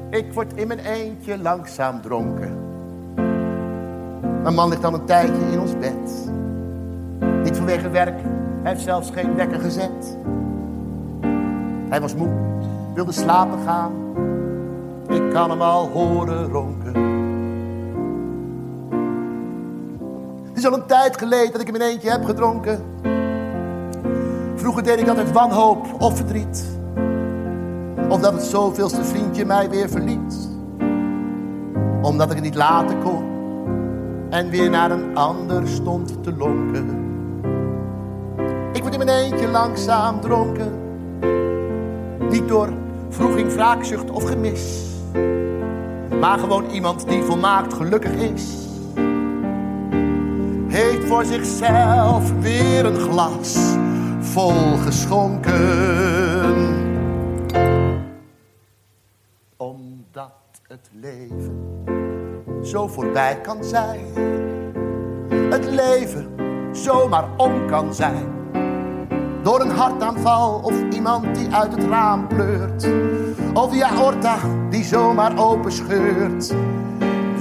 Ik 0.10 0.34
word 0.34 0.54
in 0.54 0.68
mijn 0.68 0.80
eentje 0.80 1.38
langzaam 1.38 2.02
dronken. 2.02 2.68
Mijn 4.42 4.56
man 4.56 4.70
ligt 4.70 4.84
al 4.84 4.94
een 4.94 5.06
tijdje 5.06 5.52
in 5.52 5.60
ons 5.60 5.78
bed. 5.78 6.30
Niet 7.44 7.58
vanwege 7.58 7.90
werk, 7.90 8.20
hij 8.62 8.72
heeft 8.72 8.84
zelfs 8.84 9.10
geen 9.12 9.36
wekker 9.36 9.60
gezet. 9.60 10.18
Hij 11.90 12.02
was 12.02 12.16
moe, 12.16 12.30
wilde 12.94 13.12
slapen 13.12 13.60
gaan. 13.66 13.92
Ik 15.10 15.30
kan 15.30 15.50
hem 15.50 15.62
al 15.62 15.88
horen 15.88 16.50
ronken. 16.50 17.08
Het 20.48 20.58
is 20.58 20.66
al 20.66 20.74
een 20.74 20.86
tijd 20.86 21.18
geleden 21.18 21.52
dat 21.52 21.62
ik 21.62 21.68
in 21.68 21.78
mijn 21.78 21.92
eentje 21.92 22.10
heb 22.10 22.26
gedronken. 22.26 22.84
Vroeger 24.56 24.84
deed 24.84 25.00
ik 25.00 25.08
altijd 25.08 25.32
wanhoop 25.32 25.88
of 26.00 26.16
verdriet. 26.16 26.78
Of 28.10 28.20
dat 28.20 28.34
het 28.34 28.44
zoveelste 28.44 29.04
vriendje 29.04 29.46
mij 29.46 29.70
weer 29.70 29.90
verliet. 29.90 30.50
Omdat 32.02 32.30
ik 32.30 32.36
het 32.36 32.44
niet 32.44 32.56
laten 32.56 33.04
kon. 33.04 33.24
En 34.30 34.50
weer 34.50 34.70
naar 34.70 34.92
een 34.92 35.18
ander 35.18 35.68
stond 35.68 36.24
te 36.24 36.34
lonken. 36.38 36.99
Ik 38.80 38.86
word 38.86 38.98
in 38.98 39.06
mijn 39.06 39.18
eentje 39.24 39.48
langzaam 39.48 40.22
dronken. 40.22 40.74
Niet 42.30 42.48
door 42.48 42.70
vroeging, 43.10 43.54
wraakzucht 43.54 44.12
of 44.12 44.24
gemis. 44.24 44.86
Maar 46.20 46.40
gewoon 46.40 46.70
iemand 46.70 47.08
die 47.08 47.24
volmaakt 47.24 47.74
gelukkig 47.74 48.12
is. 48.12 48.68
Heeft 50.68 51.06
voor 51.06 51.26
zichzelf 51.26 52.32
weer 52.40 52.86
een 52.86 53.00
glas 53.00 53.58
vol 54.20 54.78
geschonken 54.78 55.28
omdat 59.58 60.32
het 60.68 60.90
leven 60.94 61.84
zo 62.64 62.88
voorbij 62.88 63.42
kan 63.42 63.64
zijn. 63.64 64.06
Het 65.50 65.66
leven 65.66 66.28
zomaar 66.72 67.28
om 67.38 67.68
kan 67.68 67.94
zijn. 67.94 68.39
Door 69.44 69.62
een 69.62 69.70
hartaanval 69.70 70.60
of 70.64 70.74
iemand 70.94 71.36
die 71.36 71.54
uit 71.54 71.72
het 71.72 71.84
raam 71.84 72.28
pleurt. 72.28 72.88
Of 73.54 73.72
die 73.72 73.86
aorta 73.86 74.38
die 74.70 74.84
zomaar 74.84 75.38
open 75.38 75.72
scheurt. 75.72 76.54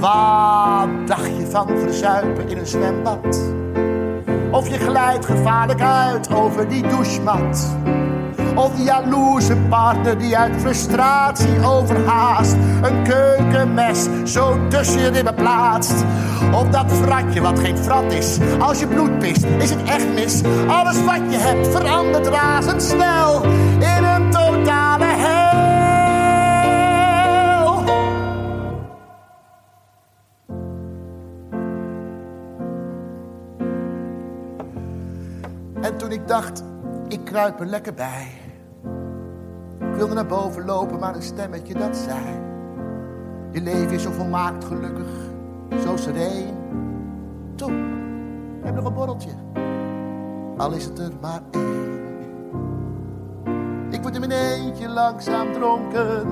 Wat 0.00 1.06
dacht 1.06 1.36
je 1.36 1.46
van 1.50 1.68
verzuipen 1.68 2.48
in 2.48 2.58
een 2.58 2.66
zwembad? 2.66 3.40
Of 4.50 4.68
je 4.68 4.78
glijdt 4.78 5.26
gevaarlijk 5.26 5.80
uit 5.80 6.34
over 6.34 6.68
die 6.68 6.88
douchemat. 6.88 7.76
Of 8.58 8.84
jaloerse 8.84 9.56
partner 9.68 10.18
die 10.18 10.36
uit 10.36 10.60
frustratie 10.60 11.64
overhaast 11.64 12.56
een 12.82 13.02
keukenmes 13.02 14.08
zo 14.24 14.68
tussen 14.68 15.00
je 15.00 15.08
ribben 15.08 15.34
plaatst. 15.34 16.04
Of 16.52 16.68
dat 16.68 16.92
fratje 16.92 17.40
wat 17.40 17.58
geen 17.58 17.78
frat 17.78 18.12
is, 18.12 18.38
als 18.58 18.78
je 18.78 18.86
bloed 18.86 19.18
pist, 19.18 19.44
is 19.44 19.70
het 19.70 19.82
echt 19.82 20.14
mis. 20.14 20.42
Alles 20.66 21.04
wat 21.04 21.20
je 21.30 21.36
hebt 21.36 21.68
verandert 21.68 22.26
razendsnel 22.26 23.44
in 23.78 24.04
een 24.04 24.30
totale 24.30 25.04
hel. 25.04 25.46
En 35.80 35.96
toen 35.96 36.12
ik 36.12 36.28
dacht, 36.28 36.62
ik 37.08 37.24
kruip 37.24 37.60
er 37.60 37.66
lekker 37.66 37.94
bij. 37.94 38.46
Wilde 39.98 40.14
naar 40.14 40.26
boven 40.26 40.64
lopen, 40.64 40.98
maar 40.98 41.14
een 41.14 41.22
stemmetje 41.22 41.74
dat 41.74 41.96
zei. 41.96 42.24
Je 43.50 43.60
leven 43.60 43.90
is 43.90 44.02
zo 44.02 44.10
volmaakt 44.10 44.64
gelukkig, 44.64 45.08
zo 45.82 45.96
sereen. 45.96 46.54
Toe, 47.54 47.72
heb 48.62 48.74
nog 48.74 48.84
een 48.84 48.94
borreltje. 48.94 49.30
Al 50.56 50.72
is 50.72 50.84
het 50.84 50.98
er 50.98 51.12
maar 51.20 51.40
één. 51.50 51.98
Ik 53.90 54.02
word 54.02 54.14
in 54.14 54.20
mijn 54.20 54.32
eentje 54.32 54.88
langzaam 54.88 55.52
dronken. 55.52 56.26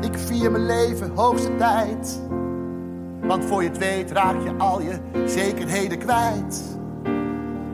Ik 0.00 0.18
vier 0.18 0.50
mijn 0.50 0.66
leven 0.66 1.12
hoogste 1.14 1.56
tijd. 1.56 2.20
Want 3.22 3.44
voor 3.44 3.62
je 3.62 3.68
het 3.68 3.78
weet 3.78 4.10
raak 4.10 4.42
je 4.42 4.54
al 4.58 4.80
je 4.80 4.98
zekerheden 5.26 5.98
kwijt. 5.98 6.80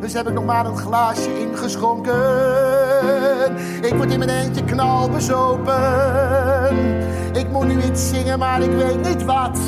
Dus 0.01 0.13
heb 0.13 0.29
ik 0.29 0.35
nog 0.35 0.45
maar 0.45 0.67
een 0.67 0.77
glaasje 0.77 1.39
ingeschonken. 1.41 2.15
Ik 3.83 3.95
word 3.95 4.13
in 4.13 4.19
mijn 4.19 4.31
eentje 4.31 4.65
knalbezopen. 4.65 5.77
Ik 7.33 7.51
moet 7.51 7.67
nu 7.67 7.83
iets 7.83 8.09
zingen, 8.09 8.39
maar 8.39 8.63
ik 8.63 8.71
weet 8.71 9.09
niet 9.09 9.25
wat. 9.25 9.59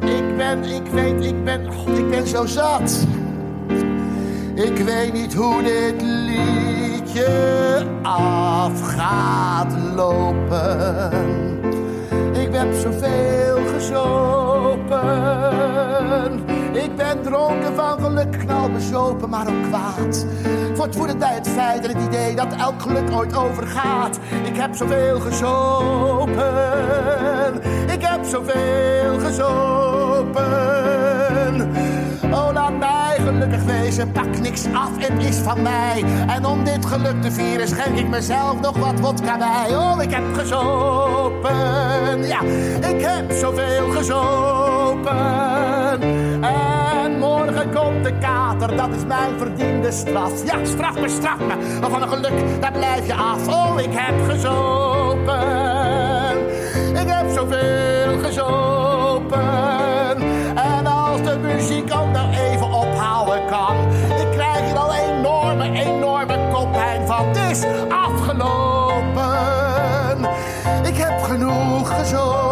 Ik 0.00 0.36
ben, 0.36 0.64
ik 0.64 0.86
weet, 0.86 1.24
ik 1.24 1.44
ben, 1.44 1.68
oh, 1.68 1.88
ik 1.98 2.10
ben 2.10 2.26
zo 2.26 2.46
zat. 2.46 3.06
Ik 4.54 4.76
weet 4.76 5.12
niet 5.12 5.34
hoe 5.34 5.62
dit 5.62 6.02
liedje 6.02 7.86
af 8.02 8.82
gaat 8.82 9.74
lopen. 9.94 11.10
Ik 12.32 12.54
heb 12.54 12.74
zoveel 12.74 13.58
gezopen. 13.74 14.98
Ik 16.84 16.96
ben 16.96 17.22
dronken 17.22 17.74
van 17.74 18.00
geluk, 18.00 18.38
knalbezopen, 18.38 19.28
maar 19.28 19.48
ook 19.48 19.62
kwaad. 19.68 20.26
Woedend 20.96 21.18
bij 21.18 21.34
het 21.34 21.48
feit 21.48 21.84
en 21.86 21.96
het 21.96 22.06
idee 22.06 22.34
dat 22.34 22.54
elk 22.58 22.82
geluk 22.82 23.10
ooit 23.12 23.36
overgaat. 23.36 24.18
Ik 24.44 24.56
heb 24.56 24.74
zoveel 24.74 25.20
gezopen. 25.20 26.44
Ik 27.90 28.02
heb 28.02 28.24
zoveel 28.24 29.18
gezopen. 29.18 30.46
Oh, 32.32 32.48
laat 32.52 32.78
mij 32.78 33.16
gelukkig 33.18 33.62
wezen, 33.62 34.12
pak 34.12 34.38
niks 34.38 34.64
af, 34.72 34.90
het 34.96 35.24
is 35.24 35.36
van 35.36 35.62
mij. 35.62 36.04
En 36.26 36.46
om 36.46 36.64
dit 36.64 36.86
geluk 36.86 37.22
te 37.22 37.32
vieren 37.32 37.68
schenk 37.68 37.98
ik 37.98 38.08
mezelf 38.08 38.60
nog 38.60 38.78
wat 38.78 38.94
vodka 39.00 39.38
bij. 39.38 39.76
Oh, 39.76 40.02
ik 40.02 40.10
heb 40.10 40.34
gezopen, 40.34 41.56
ja, 42.26 42.40
ik 42.88 43.00
heb 43.00 43.32
zoveel 43.32 43.90
gezopen. 43.90 45.16
En 46.40 47.18
morgen 47.18 47.70
komt 47.74 48.04
de 48.04 48.12
kater, 48.20 48.76
dat 48.76 48.88
is 48.96 49.04
mijn 49.06 49.38
verdiende 49.38 49.90
straf. 49.90 50.44
Ja, 50.44 50.64
straf 50.64 51.00
me, 51.00 51.08
straf 51.08 51.38
me, 51.38 51.78
maar 51.80 51.90
van 51.90 52.02
een 52.02 52.08
geluk, 52.08 52.60
daar 52.60 52.72
blijf 52.72 53.06
je 53.06 53.14
af. 53.14 53.48
Oh, 53.48 53.80
ik 53.80 53.90
heb 53.90 54.30
gezopen, 54.30 55.36
ik 57.00 57.08
heb 57.08 57.30
zoveel 57.30 58.18
gezopen. 58.22 59.36
En 60.54 60.86
als 60.86 61.22
de 61.22 61.38
muziek 61.38 61.94
ook 61.94 62.12
nou 62.12 62.34
even 62.34 62.66
ophouden 62.66 63.46
kan, 63.46 63.76
ik 64.20 64.30
krijg 64.30 64.60
hier 64.60 64.76
al 64.78 64.94
enorme, 64.94 65.72
enorme 65.72 66.38
koppijn 66.52 67.06
van. 67.06 67.28
Het 67.28 67.36
is 67.50 67.64
afgelopen, 67.88 69.38
ik 70.82 70.96
heb 70.96 71.22
genoeg 71.22 71.98
gezopen. 71.98 72.47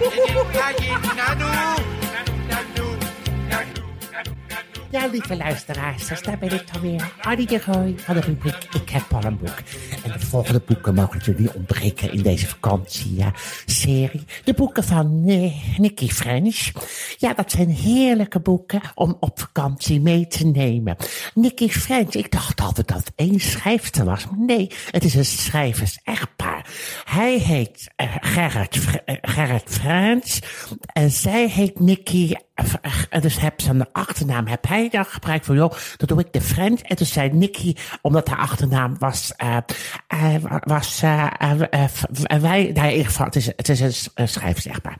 Ayinadu. 0.00 1.77
Ja, 4.90 5.06
lieve 5.06 5.36
luisteraars, 5.36 6.22
daar 6.22 6.38
ben 6.38 6.52
ik 6.52 6.72
dan 6.72 6.82
weer. 6.82 7.12
Annie 7.20 7.46
de 7.46 7.58
Gooi 7.58 7.98
van 7.98 8.14
de 8.14 8.20
rubriek 8.20 8.64
Ik 8.82 8.88
heb 8.88 9.02
al 9.12 9.24
een 9.24 9.38
boek. 9.38 9.58
En 10.04 10.12
de 10.12 10.20
volgende 10.20 10.62
boeken 10.66 10.94
mogen 10.94 11.34
niet 11.36 11.50
ontbreken 11.50 12.12
in 12.12 12.22
deze 12.22 12.46
vakantieserie. 12.46 14.24
De 14.44 14.54
boeken 14.54 14.84
van 14.84 15.22
eh, 15.26 15.78
Nicky 15.78 16.08
French. 16.08 16.70
Ja, 17.16 17.34
dat 17.34 17.50
zijn 17.50 17.68
heerlijke 17.68 18.40
boeken 18.40 18.80
om 18.94 19.16
op 19.20 19.40
vakantie 19.40 20.00
mee 20.00 20.26
te 20.26 20.46
nemen. 20.46 20.96
Nicky 21.34 21.68
French, 21.68 22.14
ik 22.14 22.30
dacht 22.30 22.60
altijd 22.60 22.88
dat 22.88 22.96
het 22.96 23.12
één 23.14 23.40
schrijfster 23.40 24.04
was. 24.04 24.26
Nee, 24.36 24.70
het 24.90 25.04
is 25.04 25.14
een 25.14 25.24
schrijvers-echtpaar. 25.24 26.66
Hij 27.04 27.38
heet 27.38 27.92
eh, 27.96 28.14
Gerrit, 28.20 29.00
eh, 29.04 29.54
French 29.64 30.38
en 30.92 31.10
zij 31.10 31.48
heet 31.48 31.80
Nicky 31.80 32.34
eh, 33.10 33.20
dus 33.22 33.40
heb 33.40 33.60
een 33.68 33.86
achternaam, 33.92 34.46
heb 34.46 34.68
hij 34.68 34.88
dan 34.88 35.04
gebruikt 35.04 35.46
van, 35.46 35.56
joh, 35.56 35.72
dat 35.96 36.08
doe 36.08 36.20
ik 36.20 36.32
de 36.32 36.40
friend. 36.40 36.82
En 36.82 36.96
toen 36.96 37.06
zei 37.06 37.30
Nicky, 37.32 37.74
omdat 38.02 38.28
haar 38.28 38.38
achternaam 38.38 38.96
was, 38.98 39.32
eh 39.36 39.56
eh, 40.06 40.34
was, 40.64 41.02
eh 41.02 41.26
eh, 41.70 42.40
wij, 42.40 42.70
nou, 42.74 42.86
in 42.86 42.90
ieder 42.90 43.06
geval, 43.06 43.26
het 43.26 43.36
is, 43.36 43.46
het 43.46 43.68
is 43.68 43.80
een 43.80 43.92
s- 43.92 44.10
een 44.14 44.28
schrijfzegbaar. 44.28 44.96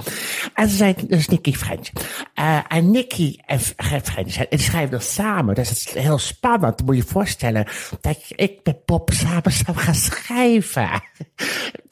En 0.54 0.68
ze 0.68 0.76
zei 0.76 0.94
dus 1.08 1.28
Nicky 1.28 1.52
French. 1.52 1.88
Eh 2.34 2.58
en 2.68 2.90
Nicky 2.90 3.36
en 3.46 3.60
F- 3.60 3.72
Gerrit 3.76 4.10
French, 4.10 4.36
en 4.36 4.46
die 4.50 4.58
schrijven 4.58 4.90
dan 4.90 5.00
samen. 5.00 5.54
Dus 5.54 5.68
het 5.68 5.78
is 5.78 6.02
heel 6.02 6.18
spannend. 6.18 6.84
Moet 6.84 6.96
je 6.96 7.02
je 7.02 7.08
voorstellen 7.08 7.66
dat 8.00 8.18
ik 8.28 8.60
met 8.64 8.84
Bob 8.84 9.10
samen 9.12 9.52
zou 9.52 9.76
gaan 9.76 9.94
schrijven. 9.94 10.88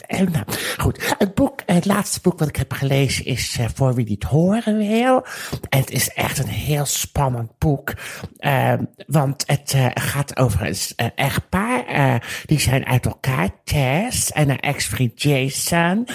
En, 0.06 0.30
nou, 0.32 0.44
goed, 0.78 1.14
het 1.18 1.34
boek, 1.34 1.60
het 1.66 1.84
laatste 1.84 2.20
boek 2.20 2.38
wat 2.38 2.48
ik 2.48 2.56
heb 2.56 2.72
gelezen 2.72 3.24
is 3.24 3.58
Voor 3.74 3.94
wie 3.94 4.04
niet 4.08 4.22
horen 4.24 4.76
wil. 4.76 5.26
En 5.68 5.80
het 5.80 5.90
is 5.90 6.08
echt 6.12 6.38
een 6.38 6.48
heel 6.48 6.84
spannend 6.84 7.58
boek. 7.58 7.92
Ehm, 8.38 8.84
want 9.06 9.44
het 9.46 9.72
eh, 9.74 9.86
gaat 9.94 10.36
over 10.36 10.66
een 10.96 11.12
echtpaar. 11.14 11.86
eh, 11.86 12.14
die 12.46 12.60
zijn 12.60 12.86
uit 12.86 13.06
elkaar, 13.06 13.48
Tess 13.64 14.32
en 14.32 14.48
haar 14.48 14.58
ex-vriend 14.58 15.22
Jason. 15.22 16.06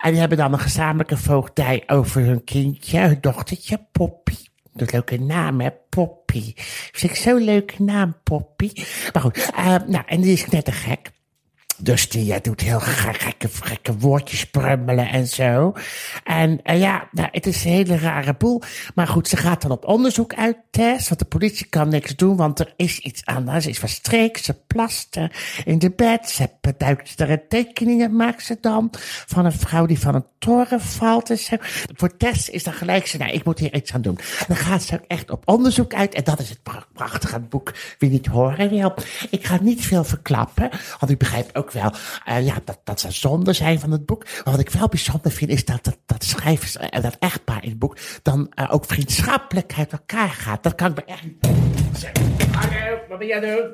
En 0.00 0.10
die 0.10 0.20
hebben 0.20 0.38
dan 0.38 0.52
een 0.52 0.58
gezamenlijke 0.58 1.16
voogdij 1.16 1.82
over 1.86 2.22
hun 2.22 2.44
kindje, 2.44 2.98
hun 2.98 3.18
dochtertje 3.20 3.86
Poppy. 3.92 4.36
Een 4.76 4.88
leuke 4.90 5.20
naam, 5.20 5.60
hè? 5.60 5.70
Poppy. 5.88 6.52
Vind 6.92 7.12
ik 7.12 7.18
zo'n 7.18 7.44
leuke 7.44 7.82
naam, 7.82 8.16
Poppy. 8.22 8.72
Maar 9.12 9.22
goed, 9.22 9.50
eh, 9.56 9.76
nou, 9.86 10.02
en 10.06 10.20
die 10.20 10.32
is 10.32 10.46
net 10.46 10.64
te 10.64 10.72
gek. 10.72 11.10
Dus 11.82 12.08
die 12.08 12.32
eh, 12.34 12.40
doet 12.42 12.60
heel 12.60 12.80
gek- 12.80 13.20
gekke, 13.20 13.48
gekke 13.48 13.98
woordjes 13.98 14.44
prummelen 14.50 15.08
en 15.08 15.26
zo. 15.26 15.72
En 16.24 16.62
eh, 16.62 16.80
ja, 16.80 17.08
nou, 17.12 17.28
het 17.32 17.46
is 17.46 17.64
een 17.64 17.70
hele 17.70 17.98
rare 17.98 18.34
boel. 18.34 18.62
Maar 18.94 19.06
goed, 19.06 19.28
ze 19.28 19.36
gaat 19.36 19.62
dan 19.62 19.70
op 19.70 19.84
onderzoek 19.84 20.34
uit, 20.34 20.56
Tess. 20.70 21.08
Want 21.08 21.20
de 21.20 21.26
politie 21.26 21.66
kan 21.66 21.88
niks 21.88 22.16
doen, 22.16 22.36
want 22.36 22.60
er 22.60 22.72
is 22.76 22.98
iets 22.98 23.22
haar. 23.24 23.62
Ze 23.62 23.68
is 23.68 23.78
van 23.78 23.88
streek, 23.88 24.36
ze 24.38 24.54
plast 24.66 25.16
eh, 25.16 25.24
in 25.64 25.78
de 25.78 25.90
bed. 25.90 26.30
Ze 26.30 26.48
duiktere 26.76 27.46
tekeningen 27.48 28.16
maakt 28.16 28.44
ze 28.44 28.58
dan. 28.60 28.88
Van 29.26 29.44
een 29.44 29.52
vrouw 29.52 29.86
die 29.86 29.98
van 29.98 30.14
een 30.14 30.24
toren 30.38 30.80
valt 30.80 31.30
en 31.30 31.38
zo. 31.38 31.56
Voor 31.94 32.16
Tess 32.16 32.48
is 32.48 32.62
dan 32.62 32.72
gelijk 32.72 33.06
ze, 33.06 33.16
nou, 33.16 33.30
ik 33.32 33.44
moet 33.44 33.58
hier 33.58 33.74
iets 33.74 33.92
aan 33.92 34.02
doen. 34.02 34.18
Dan 34.48 34.56
gaat 34.56 34.82
ze 34.82 35.00
echt 35.06 35.30
op 35.30 35.42
onderzoek 35.48 35.94
uit. 35.94 36.14
En 36.14 36.24
dat 36.24 36.40
is 36.40 36.48
het 36.48 36.62
pra- 36.62 36.86
prachtige 36.92 37.40
boek 37.40 37.72
Wie 37.98 38.10
niet 38.10 38.26
horen 38.26 38.68
wil. 38.70 38.94
Ik 39.30 39.46
ga 39.46 39.58
niet 39.60 39.86
veel 39.86 40.04
verklappen, 40.04 40.70
want 40.98 41.12
ik 41.12 41.18
begrijp 41.18 41.56
ook 41.56 41.69
wel 41.72 41.92
eh, 42.24 42.46
ja, 42.46 42.56
dat, 42.64 42.80
dat 42.84 43.00
ze 43.00 43.10
zonde 43.10 43.52
zijn 43.52 43.80
van 43.80 43.90
het 43.90 44.06
boek. 44.06 44.24
Maar 44.24 44.54
wat 44.54 44.60
ik 44.60 44.70
wel 44.70 44.88
bijzonder 44.88 45.30
vind, 45.30 45.50
is 45.50 45.64
dat 45.64 45.84
dat, 45.84 45.98
dat 46.06 46.24
schrijvers 46.24 46.76
en 46.76 47.02
dat 47.02 47.16
echtpaar 47.18 47.62
in 47.62 47.68
het 47.70 47.78
boek 47.78 47.96
dan 48.22 48.52
eh, 48.54 48.68
ook 48.74 48.84
vriendschappelijk 48.84 49.72
uit 49.76 49.92
elkaar 49.92 50.30
gaat. 50.30 50.62
Dat 50.62 50.74
kan 50.74 50.90
ik 50.90 50.96
me 50.96 51.04
echt 51.04 51.22
niet 51.22 51.60
wat 53.10 53.18
ben 53.18 53.26
jij 53.26 53.40
doen? 53.40 53.72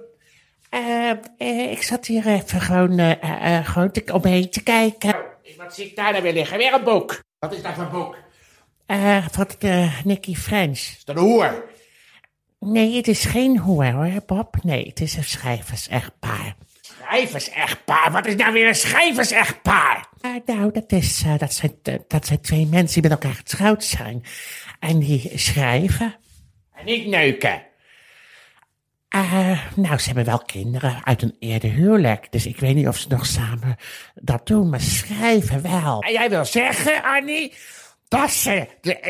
Eh, 0.71 1.11
eh, 1.39 1.71
ik 1.71 1.83
zat 1.83 2.07
hier 2.07 2.27
even 2.27 2.61
gewoon, 2.61 2.99
eh, 2.99 3.23
eh, 3.23 3.59
eh, 3.59 3.67
gewoon 3.67 3.91
te, 3.91 4.13
om 4.13 4.21
me 4.23 4.29
heen 4.29 4.51
te 4.51 4.63
kijken. 4.63 5.17
Wat 5.57 5.75
zie 5.75 5.87
ik 5.87 5.97
daar 5.97 6.11
nou 6.11 6.23
weer 6.23 6.33
liggen? 6.33 6.59
Weer 6.59 6.75
een 6.75 6.85
boek. 6.85 7.23
Wat 7.39 7.55
is 7.55 7.63
dat 7.63 7.75
voor 7.75 7.89
boek? 7.89 8.17
Eh, 8.87 9.27
van 9.31 9.47
Nicky 10.05 10.35
French. 10.35 10.79
Is 10.79 11.03
dat 11.05 11.17
een 11.17 11.23
hoer? 11.23 11.65
Nee, 12.59 12.97
het 12.97 13.09
is 13.09 13.25
geen 13.25 13.59
hoer 13.59 13.93
hoor, 13.93 14.23
Bob. 14.27 14.57
Nee, 14.63 14.87
het 14.87 15.01
is 15.01 15.17
een 15.17 15.25
schrijvers-echtpaar. 15.25 16.57
Schrijvers-echtpaar? 17.07 18.13
Wat 18.13 18.27
is 18.27 18.35
nou 18.35 18.53
weer 18.53 18.69
een 18.69 18.75
schrijvers-echtpaar? 18.75 20.07
Eh, 20.21 20.31
nou, 20.47 20.73
dat, 20.73 20.93
is, 20.93 21.23
eh, 21.27 21.39
dat, 21.39 21.53
zijn, 21.53 21.73
eh, 21.83 21.95
dat 22.09 22.27
zijn 22.27 22.41
twee 22.41 22.67
mensen 22.67 23.01
die 23.01 23.11
met 23.11 23.21
elkaar 23.23 23.37
getrouwd 23.37 23.85
zijn. 23.85 24.23
En 24.81 24.99
die 24.99 25.33
schrijven. 25.35 26.17
En 26.75 26.85
niet 26.85 27.07
neuken. 27.07 27.63
Eh, 29.09 29.61
nou, 29.75 29.99
ze 29.99 30.07
hebben 30.07 30.25
wel 30.25 30.39
kinderen 30.39 31.01
uit 31.05 31.23
een 31.23 31.37
eerder 31.39 31.71
huwelijk. 31.71 32.33
Dus 32.33 32.47
ik 32.47 32.61
weet 32.61 32.75
niet 32.75 32.89
of 32.89 32.97
ze 32.97 33.09
nog 33.09 33.27
samen 33.27 33.77
dat 34.15 34.47
doen, 34.47 34.69
maar 34.69 34.81
schrijven 34.81 35.63
wel. 35.63 36.01
En 36.01 36.13
jij 36.13 36.31
wil 36.31 36.45
zeggen, 36.45 37.03
Annie, 37.03 37.53
dat 38.09 38.31
ze 38.31 38.67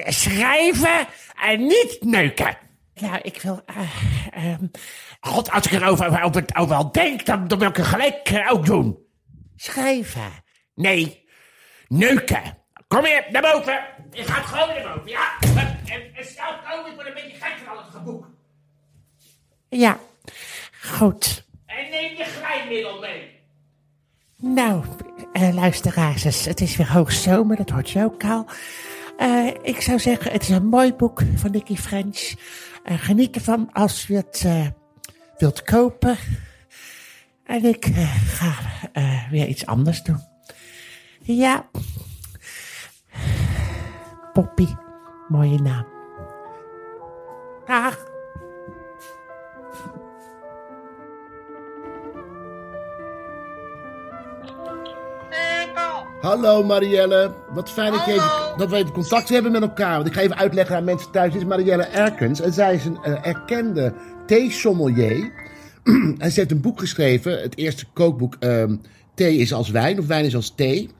schrijven 0.06 1.06
en 1.46 1.60
niet 1.60 1.98
neuken. 2.00 2.56
Ja, 2.98 3.22
ik 3.22 3.42
wil... 3.42 3.62
eh, 3.66 3.90
ehm, 4.30 4.66
God, 5.20 5.50
als 5.50 5.66
ik 5.66 5.72
erover 5.72 6.06
over, 6.06 6.22
over, 6.22 6.44
over 6.54 6.92
denk, 6.92 7.26
dan, 7.26 7.48
dan 7.48 7.58
wil 7.58 7.68
ik 7.68 7.76
het 7.76 7.86
gelijk 7.86 8.28
eh, 8.28 8.52
ook 8.52 8.66
doen. 8.66 8.98
Schrijven. 9.56 10.32
Nee, 10.74 11.28
neuken. 11.88 12.58
Kom 12.88 13.04
hier, 13.04 13.24
naar 13.30 13.42
boven. 13.42 13.80
Je 14.10 14.24
gaat 14.24 14.44
gewoon 14.44 14.68
naar 14.68 14.94
boven, 14.94 15.10
ja? 15.10 15.38
En, 15.40 15.78
en, 16.14 16.24
snel 16.24 16.52
komen, 16.70 16.90
ik 16.90 16.94
word 16.94 17.06
een 17.06 17.14
beetje 17.14 17.36
gek 17.40 17.58
van 17.64 17.76
al 17.76 17.84
het 17.84 17.94
geboek. 17.94 18.28
Ja, 19.68 19.98
goed. 20.82 21.44
En 21.66 21.90
neem 21.90 22.16
je 22.16 22.24
glijmiddel 22.24 23.00
mee. 23.00 23.40
Nou, 24.36 24.84
eh, 25.32 25.54
luisteraars, 25.54 26.22
het 26.44 26.60
is 26.60 26.76
weer 26.76 26.92
hoogzomer, 26.92 27.56
dat 27.56 27.70
hoort 27.70 27.90
je 27.90 28.04
ook 28.04 28.24
al. 28.24 28.46
Ik 29.62 29.80
zou 29.80 29.98
zeggen, 29.98 30.32
het 30.32 30.42
is 30.42 30.48
een 30.48 30.66
mooi 30.66 30.92
boek 30.92 31.22
van 31.36 31.50
Nicky 31.50 31.76
French. 31.76 32.34
Eh, 32.86 32.98
geniet 32.98 33.34
ervan 33.34 33.72
als 33.72 34.06
je 34.06 34.14
het 34.14 34.42
eh, 34.44 34.66
wilt 35.38 35.62
kopen. 35.62 36.16
En 37.44 37.64
ik 37.64 37.84
eh, 37.84 38.24
ga 38.26 38.54
eh, 38.92 39.30
weer 39.30 39.46
iets 39.46 39.66
anders 39.66 40.02
doen. 40.02 40.20
Ja. 41.20 41.68
Poppy, 44.32 44.66
mooie 45.28 45.60
naam. 45.60 45.86
Dag. 47.64 48.05
Hallo 56.36 56.62
Marielle, 56.62 57.34
wat 57.50 57.70
fijn 57.70 57.92
dat, 57.92 58.04
je 58.04 58.12
even, 58.12 58.30
dat 58.56 58.70
we 58.70 58.76
even 58.76 58.92
contact 58.92 59.28
hebben 59.28 59.52
met 59.52 59.62
elkaar. 59.62 59.94
Want 59.94 60.06
ik 60.06 60.12
ga 60.12 60.20
even 60.20 60.36
uitleggen 60.36 60.76
aan 60.76 60.84
mensen 60.84 61.10
thuis. 61.10 61.32
Dit 61.32 61.40
is 61.40 61.48
Marielle 61.48 61.82
Erkens 61.82 62.40
en 62.40 62.52
zij 62.52 62.74
is 62.74 62.84
een 62.84 62.98
eh, 63.02 63.26
erkende 63.26 63.94
theesommelier. 64.26 65.32
en 66.18 66.30
ze 66.30 66.40
heeft 66.40 66.50
een 66.50 66.60
boek 66.60 66.80
geschreven, 66.80 67.42
het 67.42 67.56
eerste 67.56 67.86
kookboek 67.92 68.36
ehm, 68.40 68.76
Thee 69.14 69.36
is 69.36 69.52
als 69.52 69.70
wijn 69.70 69.98
of 69.98 70.06
wijn 70.06 70.24
is 70.24 70.34
als 70.34 70.52
thee. 70.54 70.90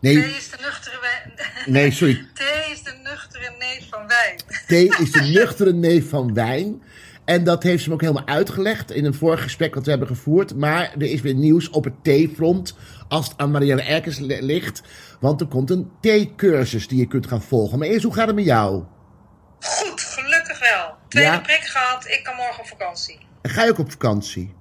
Nee, 0.00 0.14
Thee 0.14 0.36
is 0.36 0.50
de 0.50 0.56
nuchtere 0.60 0.96
wijn. 1.00 1.32
nee, 1.76 1.90
sorry. 1.90 2.26
Thee 2.34 2.72
is 2.72 2.82
de 2.82 2.94
nuchtere 3.02 3.52
neef 3.58 3.88
van 3.90 4.06
wijn. 4.06 4.40
Thee 4.66 4.88
is 5.02 5.12
de 5.12 5.20
nuchtere 5.20 5.72
neef 5.72 6.08
van 6.08 6.34
wijn. 6.34 6.82
En 7.28 7.44
dat 7.44 7.62
heeft 7.62 7.82
ze 7.82 7.88
me 7.88 7.94
ook 7.94 8.00
helemaal 8.00 8.26
uitgelegd 8.26 8.90
in 8.90 9.04
een 9.04 9.14
vorig 9.14 9.42
gesprek 9.42 9.74
dat 9.74 9.84
we 9.84 9.90
hebben 9.90 10.08
gevoerd. 10.08 10.54
Maar 10.56 10.92
er 10.98 11.02
is 11.10 11.20
weer 11.20 11.34
nieuws 11.34 11.70
op 11.70 11.84
het 11.84 12.04
theefront 12.04 12.76
als 13.08 13.28
het 13.28 13.34
aan 13.38 13.50
Marianne 13.50 13.82
Erkens 13.82 14.18
li- 14.18 14.42
ligt. 14.42 14.82
Want 15.20 15.40
er 15.40 15.46
komt 15.46 15.70
een 15.70 15.90
theecursus 16.00 16.88
die 16.88 16.98
je 16.98 17.06
kunt 17.06 17.26
gaan 17.26 17.42
volgen. 17.42 17.78
Maar 17.78 17.88
eerst, 17.88 18.04
hoe 18.04 18.14
gaat 18.14 18.26
het 18.26 18.36
met 18.36 18.44
jou? 18.44 18.84
Goed, 19.60 20.00
gelukkig 20.00 20.58
wel. 20.58 20.94
Tweede 21.08 21.30
Ja. 21.30 21.38
prik 21.40 21.60
gehad, 21.64 22.06
ik 22.08 22.20
kan 22.24 22.36
morgen 22.36 22.60
op 22.60 22.66
vakantie. 22.68 23.18
En 23.42 23.50
ga 23.50 23.64
je 23.64 23.70
ook 23.70 23.78
op 23.78 23.90
vakantie? 23.90 24.54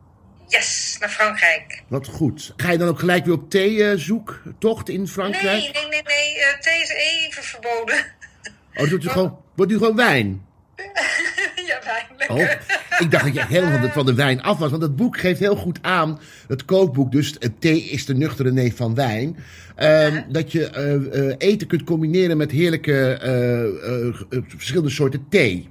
Yes, 0.48 0.98
naar 1.00 1.10
Frankrijk. 1.10 1.84
Wat 1.88 2.08
goed. 2.08 2.54
Ga 2.58 2.72
je 2.72 2.78
dan 2.78 2.88
ook 2.88 3.00
gelijk 3.00 3.26
weer 3.26 3.34
op 3.34 3.50
theezoektocht 3.50 4.90
in 4.90 5.08
Frankrijk? 5.08 5.44
Nee, 5.62 5.72
nee, 5.72 5.88
nee, 5.90 6.02
nee. 6.04 6.40
eh, 6.40 6.60
thee 6.60 6.82
is 6.82 6.90
even 6.90 7.44
verboden. 7.44 8.06
Oh, 8.76 8.90
doet 8.90 9.04
u 9.04 9.10
gewoon, 9.18 9.40
wordt 9.56 9.72
u 9.72 9.78
gewoon 9.78 9.96
wijn? 9.96 10.46
ja, 11.68 11.80
wijn, 12.18 12.30
Oh, 12.30 12.52
ik 13.00 13.12
dacht 13.12 13.24
dat 13.26 13.34
je 13.34 13.46
helemaal 13.46 13.72
van 13.72 13.82
de, 13.82 13.92
van 13.92 14.06
de 14.06 14.14
wijn 14.14 14.42
af 14.42 14.58
was. 14.58 14.70
Want 14.72 14.82
het 14.82 14.96
boek 14.96 15.18
geeft 15.18 15.40
heel 15.40 15.56
goed 15.56 15.80
aan, 15.82 16.20
het 16.48 16.66
kookboek, 16.66 17.12
dus 17.12 17.36
het 17.40 17.62
thee 17.62 17.82
is 17.84 18.06
de 18.06 18.16
nuchtere 18.16 18.52
neef 18.52 18.76
van 18.76 18.96
wijn. 18.96 19.38
ehm, 19.76 20.22
Dat 20.30 20.52
je 20.52 20.66
eh, 20.70 20.94
eh, 21.30 21.36
eten 21.38 21.68
kunt 21.68 21.84
combineren 21.84 22.38
met 22.38 22.52
heerlijke 22.52 23.12
eh, 23.12 24.42
verschillende 24.48 24.90
soorten 24.90 25.26
thee. 25.30 25.70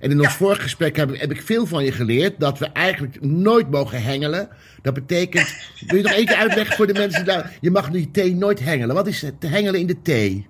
En 0.00 0.10
in 0.10 0.20
ons 0.20 0.34
vorige 0.34 0.60
gesprek 0.60 0.96
heb, 0.96 1.12
ik- 1.12 1.20
heb 1.20 1.30
ik 1.30 1.42
veel 1.42 1.66
van 1.66 1.84
je 1.84 1.92
geleerd 1.92 2.40
dat 2.40 2.58
we 2.58 2.66
eigenlijk 2.72 3.20
nooit 3.20 3.70
mogen 3.70 4.02
hengelen. 4.02 4.48
Dat 4.82 4.94
betekent, 4.94 5.54
wil 5.86 5.96
je 5.96 6.02
nog 6.02 6.12
één 6.12 6.26
keer 6.26 6.36
uitleggen 6.36 6.76
voor 6.76 6.86
de 6.86 6.92
mensen 6.92 7.24
daar? 7.24 7.52
Je 7.60 7.70
mag 7.70 7.90
die 7.90 8.10
thee 8.10 8.34
nooit 8.34 8.60
hengelen. 8.60 8.94
Wat 8.94 9.06
is 9.06 9.22
het 9.22 9.34
hengelen 9.46 9.80
in 9.80 9.86
de 9.86 10.02
thee? 10.02 10.46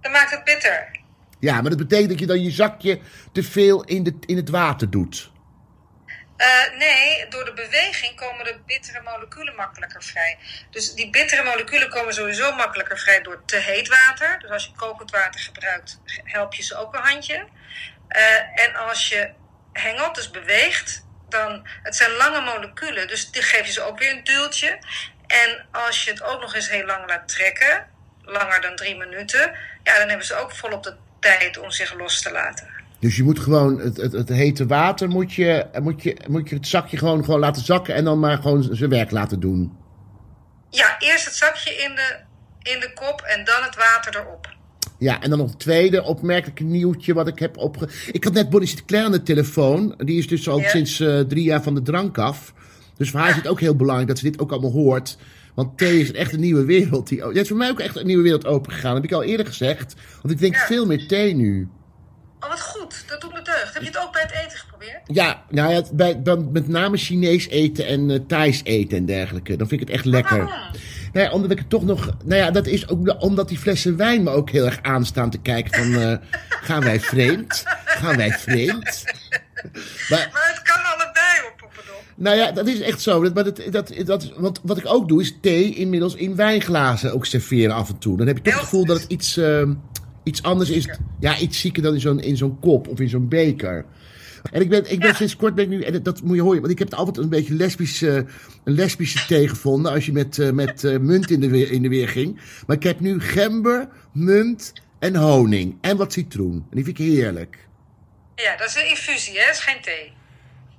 Dat 0.00 0.12
maakt 0.12 0.30
het 0.30 0.44
bitter. 0.44 1.02
Ja, 1.44 1.60
maar 1.60 1.70
dat 1.70 1.78
betekent 1.78 2.08
dat 2.08 2.18
je 2.18 2.26
dan 2.26 2.42
je 2.42 2.50
zakje 2.50 3.00
te 3.32 3.42
veel 3.42 3.84
in, 3.84 4.02
de, 4.02 4.16
in 4.26 4.36
het 4.36 4.48
water 4.48 4.90
doet. 4.90 5.30
Eh, 6.36 6.78
nee, 6.78 7.28
door 7.28 7.44
de 7.44 7.52
beweging 7.52 8.16
komen 8.16 8.44
de 8.44 8.56
bittere 8.66 9.00
moleculen 9.02 9.54
makkelijker 9.54 10.02
vrij. 10.02 10.38
Dus 10.70 10.94
die 10.94 11.10
bittere 11.10 11.44
moleculen 11.44 11.90
komen 11.90 12.14
sowieso 12.14 12.54
makkelijker 12.54 12.98
vrij 12.98 13.22
door 13.22 13.42
te 13.44 13.56
heet 13.56 13.88
water. 13.88 14.38
Dus 14.38 14.50
als 14.50 14.64
je 14.64 14.72
kokend 14.76 15.10
water 15.10 15.40
gebruikt, 15.40 16.00
help 16.24 16.54
je 16.54 16.62
ze 16.62 16.76
ook 16.76 16.94
een 16.94 17.02
handje. 17.02 17.46
Eh, 18.08 18.64
en 18.64 18.74
als 18.74 19.08
je 19.08 19.30
hengelt, 19.72 20.14
dus 20.14 20.30
beweegt, 20.30 21.06
dan... 21.28 21.66
Het 21.82 21.96
zijn 21.96 22.10
lange 22.10 22.40
moleculen, 22.40 23.08
dus 23.08 23.30
die 23.30 23.42
geef 23.42 23.66
je 23.66 23.72
ze 23.72 23.82
ook 23.82 23.98
weer 23.98 24.10
een 24.10 24.24
duwtje. 24.24 24.78
En 25.26 25.66
als 25.72 26.04
je 26.04 26.10
het 26.10 26.22
ook 26.22 26.40
nog 26.40 26.54
eens 26.54 26.70
heel 26.70 26.86
lang 26.86 27.08
laat 27.08 27.28
trekken, 27.28 27.86
langer 28.22 28.60
dan 28.60 28.76
drie 28.76 28.96
minuten... 28.96 29.72
Ja, 29.82 29.98
dan 29.98 30.08
hebben 30.08 30.26
ze 30.26 30.34
ook 30.34 30.52
volop 30.52 30.82
de 30.82 30.96
tijd 31.24 31.58
om 31.58 31.70
zich 31.70 31.94
los 31.98 32.22
te 32.22 32.32
laten. 32.32 32.66
Dus 33.00 33.16
je 33.16 33.22
moet 33.22 33.38
gewoon 33.38 33.80
het, 33.80 33.96
het, 33.96 34.12
het 34.12 34.28
hete 34.28 34.66
water, 34.66 35.08
moet 35.08 35.32
je, 35.32 35.66
moet, 35.82 36.02
je, 36.02 36.16
moet 36.28 36.48
je 36.48 36.54
het 36.54 36.66
zakje 36.68 36.96
gewoon, 36.96 37.24
gewoon 37.24 37.40
laten 37.40 37.64
zakken 37.64 37.94
en 37.94 38.04
dan 38.04 38.18
maar 38.18 38.36
gewoon 38.36 38.68
zijn 38.70 38.90
werk 38.90 39.10
laten 39.10 39.40
doen. 39.40 39.72
Ja, 40.70 40.96
eerst 40.98 41.24
het 41.24 41.34
zakje 41.34 41.70
in 41.70 41.94
de, 41.94 42.16
in 42.70 42.80
de 42.80 42.90
kop 42.94 43.20
en 43.20 43.44
dan 43.44 43.62
het 43.62 43.76
water 43.76 44.20
erop. 44.20 44.52
Ja, 44.98 45.20
en 45.22 45.30
dan 45.30 45.38
nog 45.38 45.50
het 45.50 45.58
tweede 45.58 46.02
opmerkelijke 46.02 46.62
nieuwtje 46.64 47.14
wat 47.14 47.28
ik 47.28 47.38
heb 47.38 47.56
opge... 47.56 47.88
Ik 48.12 48.24
had 48.24 48.32
net 48.32 48.50
Bonnie 48.50 48.68
Sinclair 48.68 49.04
aan 49.04 49.12
de 49.12 49.22
telefoon. 49.22 49.94
Die 49.98 50.18
is 50.18 50.28
dus 50.28 50.48
al 50.48 50.60
Ja. 50.60 50.68
sinds 50.68 51.00
eh, 51.00 51.20
drie 51.20 51.44
jaar 51.44 51.62
van 51.62 51.74
de 51.74 51.82
drank 51.82 52.18
af. 52.18 52.52
Dus 52.96 53.10
voor 53.10 53.20
haar 53.20 53.30
is 53.30 53.36
het 53.36 53.48
ook 53.48 53.60
heel 53.60 53.76
belangrijk 53.76 54.08
dat 54.08 54.18
ze 54.18 54.24
dit 54.30 54.40
ook 54.40 54.52
allemaal 54.52 54.70
hoort. 54.72 55.18
Want 55.54 55.78
thee 55.78 56.00
is 56.00 56.12
echt 56.12 56.32
een 56.32 56.40
nieuwe 56.40 56.64
wereld. 56.64 57.08
Die, 57.08 57.22
het 57.22 57.36
is 57.36 57.48
voor 57.48 57.56
mij 57.56 57.70
ook 57.70 57.80
echt 57.80 57.96
een 57.96 58.06
nieuwe 58.06 58.22
wereld 58.22 58.46
opengegaan. 58.46 58.94
Heb 58.94 59.04
ik 59.04 59.12
al 59.12 59.22
eerder 59.22 59.46
gezegd. 59.46 59.94
Want 60.22 60.34
ik 60.34 60.38
drink 60.38 60.54
Ja. 60.54 60.66
veel 60.66 60.86
meer 60.86 61.06
thee 61.06 61.34
nu. 61.34 61.68
Oh, 62.40 62.48
wat 62.50 62.60
goed. 62.60 63.04
Dat 63.08 63.20
doet 63.20 63.32
me 63.32 63.42
deugd. 63.42 63.74
Heb 63.74 63.82
je 63.82 63.88
het 63.88 63.98
ook 63.98 64.12
bij 64.12 64.22
het 64.22 64.32
eten 64.46 64.58
geprobeerd? 64.58 65.00
Ja, 65.06 65.42
nou 65.50 65.72
ja, 65.72 65.82
bij, 65.92 66.20
met 66.52 66.68
name 66.68 66.96
Chinees 66.96 67.48
eten 67.48 67.86
en 67.86 68.10
eh 68.10 68.18
Thais 68.26 68.60
eten 68.64 68.98
en 68.98 69.06
dergelijke. 69.06 69.56
Dan 69.56 69.68
vind 69.68 69.80
ik 69.80 69.86
het 69.86 69.96
echt 69.96 70.04
lekker. 70.04 70.36
waarom? 70.44 70.70
Nou 71.12 71.26
ja, 71.26 71.32
omdat 71.32 71.50
ik 71.50 71.58
het 71.58 71.70
toch 71.70 71.84
nog... 71.84 72.10
Nou 72.24 72.40
ja, 72.40 72.50
dat 72.50 72.66
is 72.66 72.88
ook 72.88 73.22
omdat 73.22 73.48
die 73.48 73.58
flessen 73.58 73.96
wijn 73.96 74.22
me 74.22 74.30
ook 74.30 74.50
heel 74.50 74.64
erg 74.64 74.78
aanstaan 74.82 75.30
te 75.30 75.38
kijken 75.38 75.82
van... 75.82 75.94
eh, 76.02 76.16
gaan 76.68 76.82
wij 76.82 77.00
vreemd? 77.00 77.62
Gaan 77.84 78.16
wij 78.16 78.30
vreemd? 78.30 79.04
Maar, 80.10 80.28
Maar 80.32 80.50
het 80.54 80.62
kan. 80.62 80.83
Nou 82.16 82.36
ja, 82.36 82.52
dat 82.52 82.66
is 82.66 82.80
echt 82.80 83.00
zo. 83.00 83.22
Dat, 83.22 83.34
maar 83.34 83.44
dat, 83.44 83.62
dat, 83.70 83.92
dat, 84.04 84.32
want 84.36 84.60
wat 84.62 84.78
ik 84.78 84.86
ook 84.86 85.08
doe, 85.08 85.20
is 85.20 85.36
thee 85.40 85.74
inmiddels 85.74 86.14
in 86.14 86.36
wijnglazen 86.36 87.14
ook 87.14 87.26
serveren 87.26 87.74
af 87.74 87.88
en 87.88 87.98
toe. 87.98 88.16
Dan 88.16 88.26
heb 88.26 88.36
je 88.36 88.42
toch 88.42 88.52
het 88.52 88.62
gevoel 88.62 88.84
dat 88.86 89.00
het 89.00 89.10
iets, 89.10 89.36
ehm, 89.36 89.74
iets 90.22 90.42
anders 90.42 90.70
is. 90.70 90.88
Ja, 91.20 91.38
iets 91.38 91.60
zieker 91.60 91.82
dan 91.82 91.94
in 91.94 92.00
zo'n, 92.00 92.20
in 92.20 92.36
zo'n 92.36 92.60
kop 92.60 92.88
of 92.88 93.00
in 93.00 93.08
zo'n 93.08 93.28
beker. 93.28 93.84
En 94.52 94.60
ik 94.60 94.68
ben, 94.68 94.92
ik 94.92 95.00
ben 95.00 95.14
sinds 95.14 95.36
kort 95.36 95.54
ben 95.54 95.64
ik 95.64 95.70
nu, 95.70 95.82
en 95.82 96.02
dat 96.02 96.22
moet 96.22 96.36
je 96.36 96.42
horen, 96.42 96.60
want 96.60 96.72
ik 96.72 96.78
heb 96.78 96.90
het 96.90 96.98
altijd 96.98 97.16
een 97.16 97.28
beetje 97.28 97.54
lesbische, 97.54 98.26
een 98.64 98.74
lesbische 98.74 99.26
thee 99.26 99.48
gevonden 99.48 99.92
als 99.92 100.06
je 100.06 100.12
met, 100.12 100.38
eh, 100.38 100.50
met 100.50 100.84
eh, 100.84 100.98
munt 100.98 101.30
in 101.30 101.40
de, 101.40 101.48
weer, 101.48 101.70
in 101.70 101.82
de 101.82 101.88
weer 101.88 102.08
ging. 102.08 102.40
Maar 102.66 102.76
ik 102.76 102.82
heb 102.82 103.00
nu 103.00 103.20
gember, 103.20 103.88
munt 104.12 104.72
en 104.98 105.16
honing 105.16 105.76
en 105.80 105.96
wat 105.96 106.12
citroen. 106.12 106.52
En 106.52 106.76
die 106.76 106.84
vind 106.84 106.98
ik 106.98 107.04
heerlijk. 107.04 107.68
Ja, 108.34 108.56
dat 108.56 108.68
is 108.68 108.76
een 108.76 108.88
infusie, 108.88 109.38
hè? 109.38 109.46
Dat 109.46 109.54
is 109.54 109.60
geen 109.60 109.82
thee. 109.82 110.12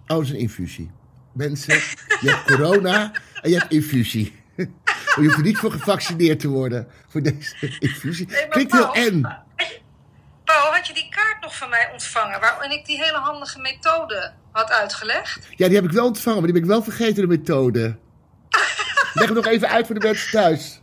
Oh, 0.07 0.17
dat 0.17 0.21
is 0.21 0.29
een 0.29 0.39
infusie. 0.39 0.91
Mensen, 1.35 1.73
je 2.21 2.29
hebt 2.29 2.45
corona 2.45 3.11
en 3.41 3.49
je 3.49 3.57
hebt 3.57 3.71
infusie. 3.71 4.43
Je 4.55 4.67
hoeft 5.15 5.37
er 5.37 5.41
niet 5.41 5.57
voor 5.57 5.71
gevaccineerd 5.71 6.39
te 6.39 6.47
worden 6.47 6.87
voor 7.07 7.21
deze 7.21 7.77
infusie. 7.79 8.27
Nee, 8.27 8.39
maar 8.39 8.49
Klinkt 8.49 8.71
heel 8.71 8.93
en. 8.93 9.21
Paul, 10.43 10.73
had 10.73 10.87
je 10.87 10.93
die 10.93 11.09
kaart 11.09 11.41
nog 11.41 11.57
van 11.57 11.69
mij 11.69 11.89
ontvangen 11.91 12.39
waarin 12.39 12.71
ik 12.71 12.85
die 12.85 13.03
hele 13.03 13.17
handige 13.17 13.59
methode 13.59 14.33
had 14.51 14.71
uitgelegd? 14.71 15.47
Ja, 15.55 15.67
die 15.67 15.75
heb 15.75 15.85
ik 15.85 15.91
wel 15.91 16.05
ontvangen, 16.05 16.37
maar 16.37 16.51
die 16.51 16.53
ben 16.53 16.63
ik 16.63 16.75
wel 16.75 16.83
vergeten, 16.83 17.15
de 17.21 17.27
methode. 17.27 17.97
Leg 19.13 19.25
hem 19.25 19.33
nog 19.33 19.45
even 19.45 19.69
uit 19.69 19.85
voor 19.85 19.99
de 19.99 20.07
mensen 20.07 20.31
thuis. 20.31 20.81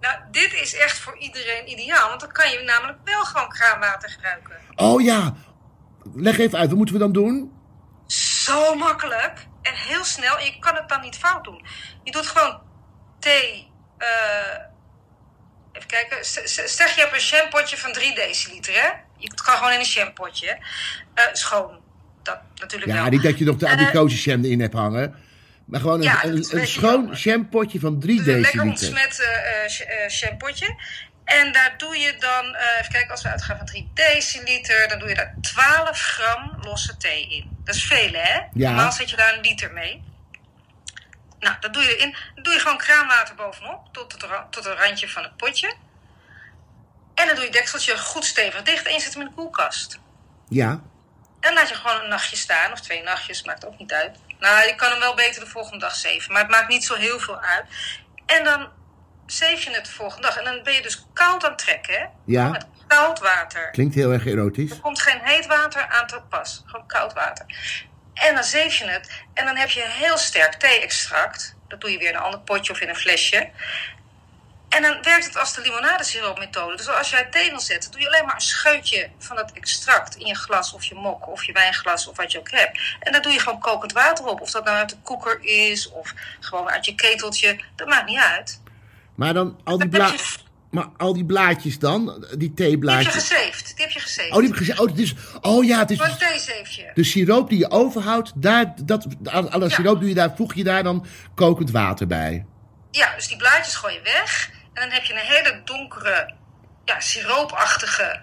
Nou, 0.00 0.18
dit 0.30 0.52
is 0.52 0.74
echt 0.74 0.98
voor 0.98 1.18
iedereen 1.18 1.70
ideaal, 1.70 2.08
want 2.08 2.20
dan 2.20 2.32
kan 2.32 2.50
je 2.50 2.62
namelijk 2.62 2.98
wel 3.04 3.24
gewoon 3.24 3.48
kraanwater 3.48 4.10
gebruiken. 4.10 4.52
Oh 4.76 5.02
ja, 5.02 5.34
leg 6.14 6.38
even 6.38 6.58
uit. 6.58 6.68
Wat 6.68 6.76
moeten 6.76 6.94
we 6.94 7.00
dan 7.00 7.12
doen? 7.12 7.52
Zo 8.06 8.74
makkelijk 8.74 9.48
en 9.62 9.74
heel 9.74 10.04
snel. 10.04 10.38
En 10.38 10.44
je 10.44 10.58
kan 10.58 10.74
het 10.74 10.88
dan 10.88 11.00
niet 11.00 11.16
fout 11.16 11.44
doen. 11.44 11.64
Je 12.04 12.12
doet 12.12 12.26
gewoon 12.26 12.60
thee. 13.18 13.68
eh, 13.98 14.58
even 15.72 15.88
kijken. 15.88 16.24
Zeg 16.68 16.94
je 16.94 17.00
hebt 17.00 17.14
een 17.14 17.20
shampootje 17.20 17.76
van 17.76 17.92
3 17.92 18.14
deciliter, 18.14 18.74
hè? 18.74 18.88
Je 19.16 19.28
het 19.30 19.42
kan 19.42 19.56
gewoon 19.56 19.72
in 19.72 19.78
een 19.78 19.84
shampootje. 19.84 20.58
Eh, 21.14 21.24
schoon. 21.32 21.78
Dat 22.22 22.38
natuurlijk 22.54 22.92
wel. 22.92 23.02
Ja, 23.04 23.08
niet 23.10 23.22
dat 23.22 23.38
je 23.38 23.44
nog 23.44 23.56
de 23.56 23.66
Eh, 23.66 23.72
anticose 23.72 24.30
erin 24.30 24.60
hebt 24.60 24.74
hangen. 24.74 25.14
Maar 25.64 25.80
gewoon 25.80 25.96
een, 25.96 26.02
Ja, 26.02 26.24
een, 26.24 26.66
schoon 26.66 27.16
shampootje 27.16 27.80
van 27.80 28.00
3 28.00 28.18
Een 28.18 28.24
lekker 28.24 28.42
deciliter. 28.42 28.68
ontsmet 28.70 29.20
eh, 29.20 30.08
shampootje. 30.10 30.74
En 31.24 31.52
daar 31.52 31.74
doe 31.76 31.96
je 31.96 32.14
dan, 32.18 32.54
even 32.80 32.92
kijken, 32.92 33.10
als 33.10 33.22
we 33.22 33.28
uitgaan 33.28 33.56
van 33.56 33.66
3 33.66 33.90
deciliter, 33.94 34.88
dan 34.88 34.98
doe 34.98 35.08
je 35.08 35.14
daar 35.14 35.34
12 35.40 36.00
gram 36.00 36.56
losse 36.60 36.96
thee 36.96 37.28
in. 37.28 37.58
Dat 37.70 37.78
is 37.78 37.86
veel, 37.86 38.12
hè? 38.12 38.40
Ja. 38.52 38.70
Normaal 38.70 38.92
zet 38.92 39.10
je 39.10 39.16
daar 39.16 39.34
een 39.34 39.40
liter 39.40 39.72
mee. 39.72 40.02
Nou, 41.38 41.56
dat 41.60 41.72
doe 41.72 41.82
je 41.82 41.96
erin. 41.96 42.16
Dan 42.34 42.42
doe 42.42 42.52
je 42.52 42.58
gewoon 42.58 42.76
kraanwater 42.76 43.34
bovenop, 43.34 43.88
tot 43.92 44.12
het, 44.12 44.26
tot 44.50 44.64
het 44.64 44.78
randje 44.78 45.08
van 45.08 45.22
het 45.22 45.36
potje. 45.36 45.74
En 47.14 47.26
dan 47.26 47.34
doe 47.34 47.44
je 47.44 47.50
dekseltje 47.50 47.98
goed 47.98 48.24
stevig 48.24 48.62
dicht 48.62 48.86
en 48.86 48.92
je 48.92 49.00
zet 49.00 49.12
hem 49.12 49.22
in 49.22 49.28
de 49.28 49.34
koelkast. 49.34 49.98
Ja, 50.48 50.80
En 51.40 51.54
laat 51.54 51.68
je 51.68 51.74
gewoon 51.74 52.00
een 52.02 52.08
nachtje 52.08 52.36
staan, 52.36 52.72
of 52.72 52.80
twee 52.80 53.02
nachtjes, 53.02 53.42
maakt 53.42 53.66
ook 53.66 53.78
niet 53.78 53.92
uit. 53.92 54.18
Nou, 54.38 54.66
je 54.66 54.74
kan 54.74 54.90
hem 54.90 55.00
wel 55.00 55.14
beter 55.14 55.44
de 55.44 55.50
volgende 55.50 55.78
dag 55.78 55.94
zeven, 55.94 56.32
maar 56.32 56.42
het 56.42 56.50
maakt 56.50 56.68
niet 56.68 56.84
zo 56.84 56.94
heel 56.94 57.18
veel 57.20 57.40
uit. 57.40 57.66
En 58.26 58.44
dan 58.44 58.68
zeef 59.26 59.62
je 59.62 59.70
het 59.70 59.84
de 59.84 59.92
volgende 59.92 60.26
dag. 60.26 60.36
En 60.36 60.44
dan 60.44 60.62
ben 60.62 60.74
je 60.74 60.82
dus 60.82 61.06
koud 61.12 61.44
aan 61.44 61.50
het 61.50 61.58
trekken, 61.58 61.94
hè? 61.94 62.06
Ja. 62.24 62.48
Met 62.48 62.66
koud 62.96 63.18
water. 63.18 63.70
klinkt 63.70 63.94
heel 63.94 64.12
erg 64.12 64.26
erotisch. 64.26 64.70
Er 64.70 64.80
komt 64.80 65.00
geen 65.00 65.20
heet 65.22 65.46
water 65.46 65.86
aan 65.86 66.06
te 66.06 66.20
pas, 66.28 66.62
gewoon 66.66 66.86
koud 66.86 67.12
water. 67.12 67.46
En 68.14 68.34
dan 68.34 68.44
zeef 68.44 68.74
je 68.74 68.84
het. 68.84 69.10
En 69.34 69.44
dan 69.44 69.56
heb 69.56 69.70
je 69.70 69.84
heel 69.86 70.18
sterk 70.18 70.52
thee-extract. 70.54 71.54
Dat 71.68 71.80
doe 71.80 71.90
je 71.90 71.98
weer 71.98 72.08
in 72.08 72.14
een 72.14 72.20
ander 72.20 72.40
potje 72.40 72.72
of 72.72 72.80
in 72.80 72.88
een 72.88 72.96
flesje. 72.96 73.50
En 74.68 74.82
dan 74.82 75.02
werkt 75.02 75.24
het 75.24 75.36
als 75.36 75.54
de 75.54 75.60
limonadesiroopmethode. 75.60 76.76
Dus 76.76 76.88
als 76.88 77.10
jij 77.10 77.24
thee 77.24 77.50
wil 77.50 77.60
zetten, 77.60 77.90
doe 77.90 78.00
je 78.00 78.06
alleen 78.06 78.24
maar 78.26 78.34
een 78.34 78.40
scheutje 78.40 79.10
van 79.18 79.36
dat 79.36 79.52
extract 79.52 80.16
in 80.16 80.26
je 80.26 80.34
glas 80.34 80.72
of 80.72 80.84
je 80.84 80.94
mok 80.94 81.28
of 81.28 81.44
je 81.44 81.52
wijnglas 81.52 82.06
of 82.06 82.16
wat 82.16 82.32
je 82.32 82.38
ook 82.38 82.50
hebt. 82.50 82.80
En 83.00 83.12
daar 83.12 83.22
doe 83.22 83.32
je 83.32 83.38
gewoon 83.40 83.60
kokend 83.60 83.92
water 83.92 84.24
op. 84.26 84.40
Of 84.40 84.50
dat 84.50 84.64
nou 84.64 84.76
uit 84.76 84.88
de 84.88 84.96
koeker 85.02 85.38
is 85.42 85.88
of 85.90 86.14
gewoon 86.40 86.68
uit 86.70 86.84
je 86.84 86.94
keteltje. 86.94 87.60
Dat 87.76 87.88
maakt 87.88 88.06
niet 88.06 88.18
uit. 88.18 88.60
Maar 89.14 89.34
dan 89.34 89.60
al 89.64 89.78
die, 89.78 89.88
Dan 89.88 89.98
bla 90.00 90.10
heb 90.10 90.18
je- 90.18 90.38
maar 90.70 90.86
al 90.96 91.12
die 91.12 91.24
blaadjes 91.24 91.78
dan, 91.78 92.04
die 92.04 92.14
Die 92.20 92.30
heb 92.30 92.40
je 92.40 92.54
theeblaadjes. 92.54 93.14
gezeefd. 93.14 93.76
Die 93.76 93.84
heb 93.84 93.94
je 93.94 94.00
gezeefd. 94.00 94.30
Oh, 94.30 94.36
die 94.38 94.46
heb 94.46 94.52
ik 94.60 94.66
gezien. 94.66 94.78
Oh, 94.78 94.98
is, 94.98 95.14
oh 95.40 95.64
ja, 95.64 95.78
het 95.78 95.90
is 95.90 95.98
een 95.98 96.16
theezeefje. 96.16 96.90
de 96.94 97.04
siroop 97.04 97.48
die 97.48 97.58
je 97.58 97.70
overhoudt. 97.70 98.32
Daar, 98.34 98.72
dat, 98.84 99.06
Ja. 99.22 99.68
siroop 99.68 100.00
doe 100.00 100.08
je 100.08 100.14
daar, 100.14 100.32
voeg 100.36 100.54
je 100.54 100.64
daar 100.64 100.82
dan 100.82 101.06
kokend 101.34 101.70
water 101.70 102.06
bij. 102.06 102.46
Ja, 102.90 103.14
dus 103.14 103.28
die 103.28 103.36
blaadjes 103.36 103.74
gooi 103.74 103.94
je 103.94 104.00
weg. 104.02 104.50
En 104.72 104.82
dan 104.82 104.90
heb 104.90 105.04
je 105.04 105.12
een 105.12 105.18
hele 105.18 105.60
donkere, 105.64 106.34
ja, 106.84 107.00
siroopachtige 107.00 108.22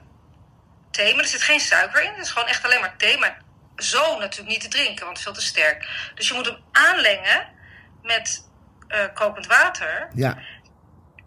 thee. 0.91 1.13
Maar 1.15 1.23
er 1.23 1.29
zit 1.29 1.41
geen 1.41 1.59
suiker 1.59 2.03
in. 2.03 2.11
Het 2.15 2.25
is 2.25 2.31
gewoon 2.31 2.47
echt 2.47 2.65
alleen 2.65 2.79
maar 2.79 2.93
thee. 2.97 3.17
Maar 3.17 3.41
zo 3.77 4.17
natuurlijk 4.19 4.49
niet 4.49 4.61
te 4.61 4.67
drinken, 4.67 5.05
want 5.05 5.19
veel 5.19 5.33
te 5.33 5.41
sterk. 5.41 5.87
Dus 6.15 6.27
je 6.27 6.33
moet 6.33 6.45
hem 6.45 6.57
aanlengen 6.71 7.47
met 8.03 8.45
eh, 8.87 8.99
kokend 9.13 9.47
water. 9.47 10.07
Ja. 10.15 10.37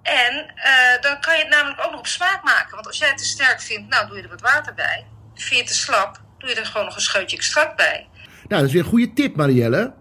En 0.03 0.53
eh, 0.55 1.03
dan 1.03 1.21
kan 1.21 1.37
je 1.37 1.41
het 1.41 1.51
namelijk 1.51 1.85
ook 1.85 1.91
nog 1.91 2.01
op 2.01 2.07
smaak 2.07 2.43
maken. 2.43 2.75
Want 2.75 2.87
als 2.87 2.99
jij 2.99 3.09
het 3.09 3.19
te 3.19 3.25
sterk 3.25 3.61
vindt, 3.61 3.89
nou 3.89 4.07
doe 4.07 4.17
je 4.17 4.23
er 4.23 4.29
wat 4.29 4.41
water 4.41 4.75
bij. 4.75 5.07
Vind 5.35 5.51
je 5.51 5.57
het 5.57 5.67
te 5.67 5.75
slap, 5.75 6.21
doe 6.39 6.49
je 6.49 6.55
er 6.55 6.67
gewoon 6.67 6.87
nog 6.87 6.95
een 6.95 7.01
scheutje 7.01 7.37
extract 7.37 7.77
bij. 7.77 8.09
Nou, 8.49 8.61
dat 8.61 8.63
is 8.63 8.73
weer 8.73 8.83
een 8.83 8.89
goede 8.89 9.13
tip, 9.13 9.37
Marielle. 9.37 9.95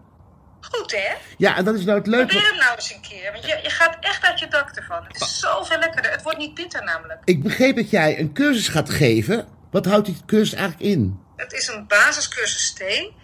Goed 0.62 0.92
hè? 0.92 1.14
Ja, 1.38 1.56
en 1.56 1.66
dat 1.66 1.76
is 1.76 1.86
nou 1.86 1.98
het 1.98 2.08
leuke. 2.08 2.26
Probeer 2.26 2.48
hem 2.48 2.58
nou 2.58 2.76
eens 2.76 2.94
een 2.94 3.02
keer. 3.02 3.32
Want 3.32 3.46
je, 3.46 3.60
je 3.64 3.70
gaat 3.70 3.98
echt 4.00 4.24
uit 4.24 4.40
je 4.40 4.48
dak 4.48 4.70
ervan. 4.70 5.04
Het 5.08 5.22
is 5.22 5.40
zoveel 5.40 5.80
lekkerder. 5.80 6.12
Het 6.12 6.22
wordt 6.22 6.38
niet 6.38 6.54
bitter 6.54 6.84
namelijk. 6.84 7.22
Ik 7.24 7.44
begreep 7.44 7.76
dat 7.76 7.90
jij 7.90 8.20
een 8.20 8.34
cursus 8.34 8.68
gaat 8.68 8.90
geven. 8.90 9.48
Wat 9.72 9.86
houdt 9.86 10.06
die 10.06 10.22
cursus 10.26 10.54
eigenlijk 10.54 10.92
in? 10.92 11.20
Het 11.36 11.54
is 11.54 11.68
een 11.68 11.88
basiscursus 11.88 12.74
thee. 12.74 13.16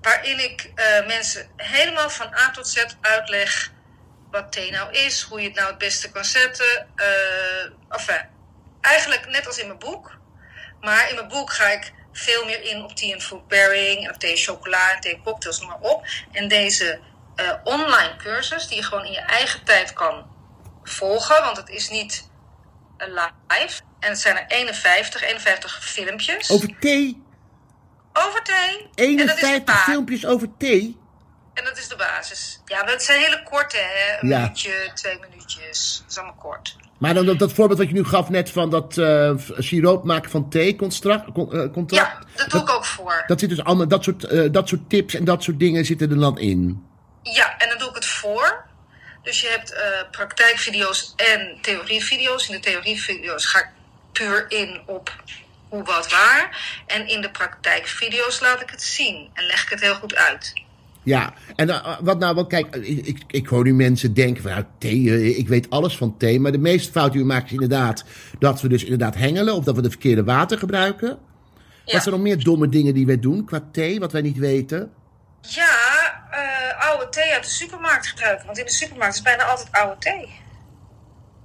Waarin 0.00 0.38
ik 0.38 0.70
eh, 0.74 1.06
mensen 1.06 1.46
helemaal 1.56 2.10
van 2.10 2.26
A 2.26 2.50
tot 2.50 2.68
Z 2.68 2.84
uitleg 3.00 3.72
wat 4.30 4.52
thee 4.52 4.70
nou 4.70 4.92
is. 4.92 5.22
Hoe 5.22 5.40
je 5.40 5.46
het 5.46 5.56
nou 5.56 5.68
het 5.68 5.78
beste 5.78 6.10
kan 6.10 6.24
zetten. 6.24 6.88
eh 6.96 7.70
enfin, 7.88 8.28
eigenlijk 8.80 9.28
net 9.28 9.46
als 9.46 9.58
in 9.58 9.66
mijn 9.66 9.78
boek. 9.78 10.18
Maar 10.80 11.08
in 11.08 11.14
mijn 11.14 11.28
boek 11.28 11.52
ga 11.52 11.66
ik 11.68 11.92
veel 12.12 12.44
meer 12.44 12.62
in 12.62 12.82
op 12.82 12.96
tea 12.96 13.14
en 13.14 13.20
food 13.20 13.48
pairing. 13.48 14.04
En 14.04 14.10
op 14.14 14.18
thee 14.20 14.30
en 14.30 14.36
chocola 14.36 14.94
en 14.94 15.00
thee 15.00 15.14
en 15.14 15.22
cocktails, 15.22 15.58
noem 15.60 15.68
maar 15.68 15.80
op. 15.80 16.06
En 16.32 16.48
deze 16.48 17.00
eh, 17.36 17.52
online 17.64 18.16
cursus 18.16 18.66
die 18.66 18.76
je 18.76 18.82
gewoon 18.82 19.04
in 19.04 19.12
je 19.12 19.20
eigen 19.20 19.64
tijd 19.64 19.92
kan 19.92 20.26
volgen. 20.82 21.42
Want 21.42 21.56
het 21.56 21.68
is 21.68 21.88
niet 21.88 22.28
eh, 22.96 23.06
live. 23.08 23.80
En 24.00 24.08
het 24.10 24.20
zijn 24.20 24.36
er 24.36 24.44
51, 24.48 25.22
51 25.22 25.84
filmpjes. 25.84 26.50
Over 26.50 26.78
thee? 26.80 27.22
Over 28.12 28.42
thee. 28.42 28.88
En 28.94 29.16
dat 29.16 29.26
is 29.26 29.34
de 29.34 29.46
51 29.46 29.64
basis. 29.64 29.82
filmpjes 29.84 30.26
over 30.26 30.48
thee? 30.58 30.98
En 31.56 31.64
dat 31.64 31.78
is 31.78 31.88
de 31.88 31.96
basis. 31.96 32.60
Ja, 32.64 32.82
maar 32.82 32.92
het 32.92 33.02
zijn 33.02 33.20
hele 33.20 33.42
korte, 33.42 33.76
hè. 33.76 34.20
Een 34.22 34.28
Ja. 34.28 34.38
minuutje, 34.38 34.90
twee 34.94 35.18
minuutjes. 35.20 35.98
Dat 36.02 36.10
is 36.10 36.18
allemaal 36.18 36.36
kort. 36.36 36.76
Maar 36.98 37.14
dan 37.14 37.26
dat, 37.26 37.38
dat 37.38 37.52
voorbeeld 37.52 37.78
wat 37.78 37.88
je 37.88 37.94
nu 37.94 38.04
gaf 38.04 38.28
net 38.28 38.50
van 38.50 38.70
dat 38.70 38.98
eh, 38.98 39.32
siroop 39.58 40.04
maken 40.04 40.30
van 40.30 40.48
thee, 40.50 40.76
contract, 40.76 41.32
con- 41.32 41.52
eh, 41.52 41.72
contract. 41.72 42.16
Ja, 42.20 42.26
dat 42.36 42.50
doe 42.50 42.60
ik 42.60 42.70
ook 42.70 42.84
voor. 42.84 43.24
Dat 43.26 43.40
zit 43.40 43.48
dus 43.48 43.64
allemaal, 43.64 43.88
dat 43.88 44.04
soort, 44.04 44.24
eh, 44.24 44.52
dat 44.52 44.68
soort 44.68 44.90
tips 44.90 45.14
en 45.14 45.24
dat 45.24 45.42
soort 45.42 45.58
dingen 45.58 45.84
zitten 45.84 46.10
er 46.10 46.18
dan 46.18 46.38
in. 46.38 46.86
Ja, 47.22 47.58
en 47.58 47.68
dan 47.68 47.78
doe 47.78 47.88
ik 47.88 47.94
het 47.94 48.06
voor. 48.06 48.64
Dus 49.22 49.40
je 49.40 49.48
hebt 49.48 49.74
praktijkvideo's 50.10 51.12
en 51.16 51.58
theorievideo's. 51.62 52.48
In 52.48 52.54
de 52.54 52.60
theorievideo's 52.60 53.46
ga 53.46 53.58
ik 53.58 53.68
puur 54.12 54.44
in 54.50 54.80
op 54.86 55.14
hoe, 55.68 55.84
wat, 55.84 56.10
waar. 56.10 56.58
En 56.86 57.08
in 57.08 57.20
de 57.20 57.30
praktijkvideo's 57.30 58.40
laat 58.40 58.60
ik 58.60 58.70
het 58.70 58.82
zien. 58.82 59.30
En 59.34 59.46
leg 59.46 59.62
ik 59.62 59.68
het 59.68 59.80
heel 59.80 59.94
goed 59.94 60.14
uit. 60.14 60.52
Ja, 61.06 61.34
en 61.56 61.70
eh, 61.70 61.98
wat 62.00 62.18
nou, 62.18 62.34
wel 62.34 62.46
kijk, 62.46 62.76
ik, 62.76 63.06
ik, 63.06 63.22
ik 63.26 63.46
hoor 63.46 63.64
nu 63.64 63.74
mensen 63.74 64.14
denken 64.14 64.42
van, 64.42 64.50
nou, 64.50 64.64
thee, 64.78 65.10
eh, 65.10 65.38
ik 65.38 65.48
weet 65.48 65.70
alles 65.70 65.96
van 65.96 66.16
thee. 66.16 66.40
Maar 66.40 66.52
de 66.52 66.58
meeste 66.58 66.92
fout 66.92 67.12
die 67.12 67.20
we 67.20 67.26
maken 67.26 67.46
is 67.46 67.52
inderdaad 67.52 68.04
dat 68.38 68.60
we 68.60 68.68
dus 68.68 68.82
inderdaad 68.82 69.14
hengelen 69.14 69.54
of 69.54 69.64
dat 69.64 69.74
we 69.74 69.82
de 69.82 69.90
verkeerde 69.90 70.24
water 70.24 70.58
gebruiken. 70.58 71.08
Ja. 71.84 71.92
Wat 71.92 72.02
zijn 72.02 72.14
nog 72.14 72.24
meer 72.24 72.44
domme 72.44 72.68
dingen 72.68 72.94
die 72.94 73.06
wij 73.06 73.18
doen 73.18 73.44
qua 73.44 73.68
thee, 73.72 74.00
wat 74.00 74.12
wij 74.12 74.22
niet 74.22 74.38
weten? 74.38 74.90
Ja, 75.40 75.68
eh, 76.30 76.88
oude 76.88 77.08
thee 77.08 77.32
uit 77.32 77.44
de 77.44 77.50
supermarkt 77.50 78.06
gebruiken. 78.06 78.46
Want 78.46 78.58
in 78.58 78.64
de 78.64 78.72
supermarkt 78.72 79.14
is 79.14 79.22
bijna 79.22 79.44
altijd 79.44 79.68
oude 79.70 79.96
thee. 79.98 80.30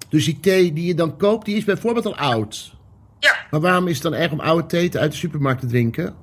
Dus 0.09 0.26
die 0.26 0.39
thee 0.39 0.74
die 0.74 0.86
je 0.86 0.95
dan 0.95 1.18
koopt, 1.18 1.45
die 1.45 1.57
is 1.57 1.64
bijvoorbeeld 1.64 2.05
al 2.05 2.18
oud. 2.18 2.74
Ja, 3.20 3.36
Maar 3.51 3.62
waarom 3.62 3.88
is 3.88 3.93
het 3.93 4.03
dan 4.03 4.14
erg 4.14 4.32
om 4.32 4.39
oude 4.39 4.66
thee 4.66 4.99
uit 4.99 5.12
de 5.12 5.18
supermarkt 5.18 5.62
te 5.62 5.68
drinken? 5.68 6.16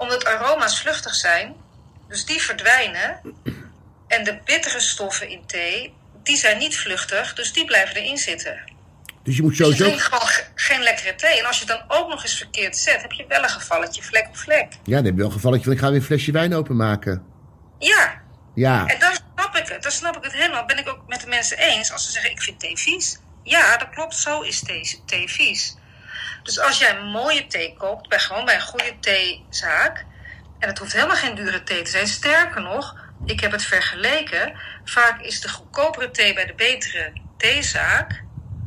omdat 0.00 0.24
aroma's 0.24 0.80
vluchtig 0.80 1.14
zijn. 1.14 1.54
Dus 2.10 2.24
die 2.24 2.40
verdwijnen. 2.42 3.20
En 4.08 4.24
de 4.24 4.38
bittere 4.44 4.80
stoffen 4.80 5.28
in 5.28 5.46
thee, 5.46 5.94
die 6.22 6.36
zijn 6.36 6.58
niet 6.58 6.76
vluchtig. 6.78 7.34
Dus 7.34 7.52
die 7.52 7.64
blijven 7.64 7.96
erin 7.96 8.18
zitten. 8.18 8.72
Dus 9.22 9.36
je 9.36 9.42
moet 9.42 9.56
Dus 9.56 9.66
je 9.66 9.74
sowieso... 9.74 9.98
gewoon 9.98 10.26
ge- 10.26 10.44
geen 10.54 10.82
lekkere 10.82 11.14
thee. 11.14 11.38
En 11.38 11.44
als 11.46 11.58
je 11.58 11.64
het 11.72 11.78
dan 11.88 11.98
ook 11.98 12.08
nog 12.08 12.22
eens 12.22 12.36
verkeerd 12.36 12.76
zet, 12.76 13.02
heb 13.02 13.12
je 13.12 13.24
wel 13.28 13.42
een 13.42 13.48
gevalletje 13.50 14.02
vlek 14.02 14.26
op 14.28 14.36
vlek. 14.36 14.72
Ja, 14.84 14.96
dan 14.96 15.04
heb 15.04 15.12
je 15.12 15.14
wel 15.14 15.26
een 15.26 15.32
gevalletje 15.32 15.64
van, 15.64 15.72
ik 15.72 15.78
ga 15.78 15.86
weer 15.88 15.96
een 15.96 16.02
flesje 16.04 16.32
wijn 16.32 16.54
openmaken. 16.54 17.24
Ja, 17.78 18.20
Ja, 18.54 18.86
en 18.86 18.98
dan 18.98 19.12
snap 19.34 19.56
ik 19.56 19.68
het. 19.68 19.82
Dan 19.82 19.92
snap 19.92 20.16
ik 20.16 20.22
het 20.22 20.32
helemaal. 20.32 20.64
Ben 20.66 20.78
ik 20.78 20.88
ook 20.88 21.00
met 21.06 21.20
de 21.20 21.26
mensen 21.26 21.58
eens 21.58 21.92
als 21.92 22.04
ze 22.04 22.10
zeggen, 22.10 22.30
ik 22.30 22.42
vind 22.42 22.60
thee 22.60 22.76
vies. 22.76 23.18
Ja, 23.42 23.76
dat 23.76 23.90
klopt. 23.90 24.14
Zo 24.14 24.40
is 24.40 24.60
thee, 24.64 25.00
thee 25.06 25.28
vies. 25.28 25.76
Dus 26.42 26.60
als 26.60 26.78
jij 26.78 26.96
een 26.96 27.04
mooie 27.06 27.46
thee 27.46 27.74
koopt, 27.78 28.08
bij, 28.08 28.18
gewoon 28.18 28.44
bij 28.44 28.54
een 28.54 28.60
goede 28.60 28.94
theezaak... 29.00 30.04
en 30.60 30.68
het 30.68 30.78
hoeft 30.78 30.92
helemaal 30.92 31.16
geen 31.16 31.34
dure 31.34 31.62
thee 31.62 31.82
te 31.82 31.90
zijn. 31.90 32.06
Sterker 32.06 32.62
nog, 32.62 32.96
ik 33.24 33.40
heb 33.40 33.52
het 33.52 33.64
vergeleken. 33.64 34.52
Vaak 34.84 35.20
is 35.20 35.40
de 35.40 35.48
goedkopere 35.48 36.10
thee 36.10 36.34
bij 36.34 36.46
de 36.46 36.54
betere 36.56 37.12
theezaak... 37.36 38.22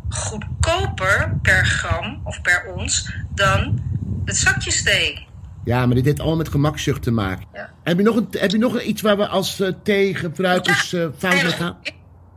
goedkoper 0.09 1.37
per 1.41 1.65
gram 1.65 2.21
of 2.23 2.41
per 2.41 2.73
ons 2.75 3.13
dan 3.29 3.81
het 4.25 4.37
zakjes 4.37 4.83
thee. 4.83 5.27
ja, 5.63 5.85
maar 5.85 5.95
dit 5.95 6.05
heeft 6.05 6.19
allemaal 6.19 6.37
met 6.37 6.49
gemakzucht 6.49 7.03
te 7.03 7.11
maken. 7.11 7.45
Ja. 7.53 7.73
Heb, 7.83 7.97
je 7.97 8.03
nog 8.03 8.15
een, 8.15 8.27
heb 8.31 8.51
je 8.51 8.57
nog 8.57 8.81
iets 8.81 9.01
waar 9.01 9.17
we 9.17 9.27
als 9.27 9.59
eh 9.59 9.71
theegebruikers 9.83 10.93
eh 10.93 11.07
fout 11.17 11.43
mee 11.43 11.51
gaan? 11.51 11.77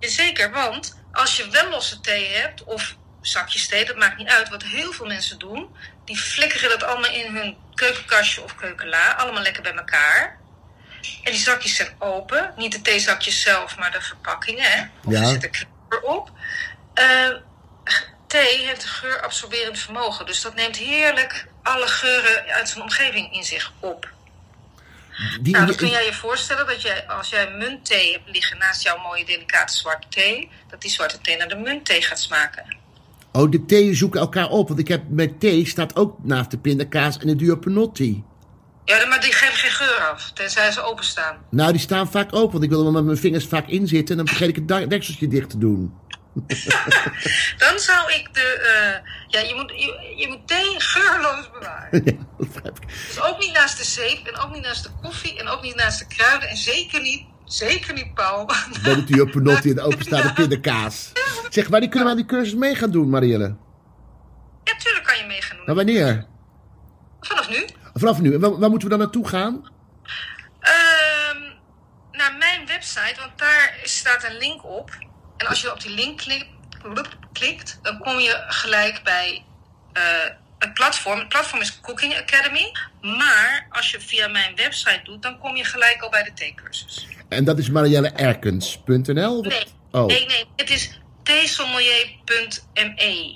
Zeker, 0.00 0.50
want 0.50 0.96
als 1.12 1.36
je 1.36 1.48
wel 1.50 1.70
losse 1.70 2.00
thee 2.00 2.26
hebt 2.28 2.64
of 2.64 2.96
zakjes 3.20 3.68
thee, 3.68 3.84
dat 3.84 3.96
maakt 3.96 4.18
niet 4.18 4.28
uit. 4.28 4.48
Wat 4.48 4.62
heel 4.62 4.92
veel 4.92 5.06
mensen 5.06 5.38
doen, 5.38 5.68
die 6.06 6.18
flikkeren 6.18 6.70
dat 6.70 6.82
allemaal 6.82 7.12
in 7.12 7.34
hun 7.36 7.56
keukenkastje 7.74 8.42
of 8.42 8.54
keukenla, 8.54 9.12
allemaal 9.12 9.42
lekker 9.42 9.62
bij 9.62 9.74
elkaar. 9.74 10.38
En 11.22 11.32
die 11.32 11.40
zakjes 11.40 11.76
zijn 11.76 11.94
open, 11.98 12.52
niet 12.56 12.72
de 12.72 12.82
theezakjes 12.82 13.40
zelf, 13.42 13.76
maar 13.76 13.90
de 13.92 14.00
verpakkingen. 14.00 14.70
Hè? 14.70 14.82
Of 15.04 15.12
Ja. 15.12 15.20
er 15.20 15.26
zit 15.26 15.44
een 15.44 16.02
op. 16.02 16.30
Eh, 16.94 17.28
thee 18.26 18.66
heeft 18.66 18.82
een 18.82 18.88
geurabsorberend 18.88 19.78
vermogen, 19.78 20.26
dus 20.26 20.40
dat 20.42 20.54
neemt 20.54 20.76
heerlijk 20.76 21.46
alle 21.62 21.86
geuren 21.86 22.44
uit 22.52 22.68
zijn 22.68 22.82
omgeving 22.82 23.32
in 23.32 23.44
zich 23.44 23.72
op. 23.80 24.08
Die, 25.40 25.52
Nou, 25.52 25.66
dan 25.66 25.76
kun 25.76 25.88
jij 25.88 26.04
je 26.04 26.14
voorstellen 26.14 26.66
dat 26.66 26.82
jij, 26.82 27.06
als 27.06 27.28
jij 27.28 27.50
muntthee 27.50 28.12
hebt 28.12 28.28
liggen 28.28 28.58
naast 28.58 28.82
jouw 28.82 28.98
mooie 28.98 29.24
delicate 29.24 29.76
zwarte 29.76 30.08
thee, 30.08 30.50
dat 30.68 30.80
die 30.80 30.90
zwarte 30.90 31.20
thee 31.20 31.36
naar 31.36 31.48
de 31.48 31.56
muntthee 31.56 32.02
gaat 32.02 32.20
smaken. 32.20 32.76
Oh, 33.36 33.50
de 33.50 33.64
thee 33.64 33.94
zoeken 33.94 34.20
elkaar 34.20 34.48
op. 34.48 34.68
Want 34.68 34.80
ik 34.80 34.88
heb 34.88 35.02
met 35.08 35.40
thee 35.40 35.66
staat 35.66 35.96
ook 35.96 36.16
naast 36.22 36.50
de 36.50 36.58
pindakaas 36.58 37.18
en 37.18 37.26
de 37.26 37.36
duopanotti. 37.36 38.24
Ja, 38.84 39.06
maar 39.06 39.20
die 39.20 39.32
geven 39.32 39.56
geen 39.56 39.70
geur 39.70 40.08
af, 40.12 40.30
tenzij 40.34 40.72
ze 40.72 40.82
openstaan. 40.82 41.36
Nou, 41.50 41.72
die 41.72 41.80
staan 41.80 42.10
vaak 42.10 42.34
open, 42.34 42.52
want 42.52 42.64
ik 42.64 42.70
wil 42.70 42.86
er 42.86 42.92
met 42.92 43.04
mijn 43.04 43.16
vingers 43.16 43.46
vaak 43.46 43.68
in 43.68 43.88
zitten. 43.88 44.18
En 44.18 44.24
dan 44.24 44.34
vergeet 44.34 44.56
ik 44.56 44.68
het 44.68 44.90
dekseltje 44.90 45.28
dicht 45.28 45.50
te 45.50 45.58
doen. 45.58 45.94
Dan 47.62 47.78
zou 47.78 48.12
ik 48.12 48.28
de. 48.32 48.40
eh, 48.40 49.10
ja, 49.28 49.48
je 49.48 49.54
moet, 49.54 49.70
je, 49.70 50.14
je 50.16 50.28
moet 50.28 50.48
thee 50.48 50.74
geurloos 50.80 51.50
bewaren. 51.52 51.88
ja, 52.04 52.12
dat 52.38 52.52
begrijp 52.52 52.78
ik. 52.80 52.88
Dus 53.06 53.20
ook 53.20 53.38
niet 53.38 53.52
naast 53.52 53.78
de 53.78 53.84
zeep, 53.84 54.26
en 54.26 54.36
ook 54.40 54.52
niet 54.52 54.62
naast 54.62 54.82
de 54.82 54.90
koffie, 55.02 55.38
en 55.38 55.48
ook 55.48 55.62
niet 55.62 55.74
naast 55.74 55.98
de 55.98 56.06
kruiden, 56.06 56.48
en 56.48 56.56
zeker 56.56 57.00
niet, 57.00 57.24
zeker 57.46 57.94
niet, 57.94 58.14
Paul. 58.14 58.46
Bij 58.82 58.94
de 58.94 59.04
duopanotti 59.04 59.68
en 59.68 59.74
de 59.74 59.82
openstaande 59.82 60.32
pindakaas. 60.42 61.12
Zeg, 61.48 61.68
wanneer 61.68 61.88
kunnen 61.88 62.08
we 62.08 62.14
aan 62.14 62.20
die 62.20 62.30
cursus 62.30 62.54
mee 62.54 62.74
gaan 62.74 62.90
doen, 62.90 63.10
Marielle? 63.10 63.56
Ja, 64.64 64.76
tuurlijk 64.76 65.04
kan 65.04 65.16
je 65.16 65.24
mee 65.26 65.42
gaan 65.42 65.56
doen. 65.56 65.66
Maar 65.66 65.74
wanneer? 65.74 66.26
Vanaf 67.20 67.48
nu. 67.50 67.66
Vanaf 67.94 68.20
nu. 68.20 68.34
En 68.34 68.40
waar, 68.40 68.58
waar 68.58 68.70
moeten 68.70 68.88
we 68.88 68.94
dan 68.96 69.04
naartoe 69.04 69.28
gaan? 69.28 69.70
Ehm, 70.60 71.40
naar 72.12 72.34
mijn 72.38 72.66
website, 72.66 73.14
want 73.20 73.38
daar 73.38 73.78
staat 73.82 74.24
een 74.24 74.36
link 74.36 74.64
op. 74.64 74.90
En 75.36 75.46
als 75.46 75.60
je 75.60 75.72
op 75.72 75.80
die 75.80 75.94
link 75.94 76.18
klikt, 76.18 76.46
klikt 77.32 77.78
dan 77.82 77.98
kom 77.98 78.18
je 78.18 78.44
gelijk 78.48 79.00
bij 79.04 79.44
eh, 79.92 80.02
het 80.58 80.74
platform. 80.74 81.18
Het 81.18 81.28
platform 81.28 81.60
is 81.60 81.80
Cooking 81.80 82.16
Academy. 82.16 82.72
Maar 83.00 83.66
als 83.70 83.90
je 83.90 84.00
via 84.00 84.28
mijn 84.28 84.56
website 84.56 85.00
doet, 85.04 85.22
dan 85.22 85.38
kom 85.38 85.56
je 85.56 85.64
gelijk 85.64 86.02
al 86.02 86.10
bij 86.10 86.22
de 86.22 86.32
theecursus. 86.32 87.06
En 87.28 87.44
dat 87.44 87.58
is 87.58 87.70
marielleerkens.nl? 87.70 89.42
Nee, 89.42 89.64
Oh, 89.90 90.06
nee, 90.06 90.26
nee. 90.26 90.44
Het 90.56 90.70
is 90.70 91.00
theesommelier.me. 91.22 93.34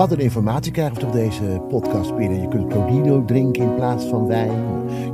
Wat 0.01 0.13
een 0.13 0.19
informatie 0.19 0.73
krijgen 0.73 1.01
we 1.01 1.07
op 1.07 1.13
deze 1.13 1.63
podcast 1.69 2.17
binnen. 2.17 2.41
Je 2.41 2.49
kunt 2.49 2.67
Crodino 2.67 3.25
drinken 3.25 3.63
in 3.63 3.75
plaats 3.75 4.05
van 4.05 4.27
wijn. 4.27 4.63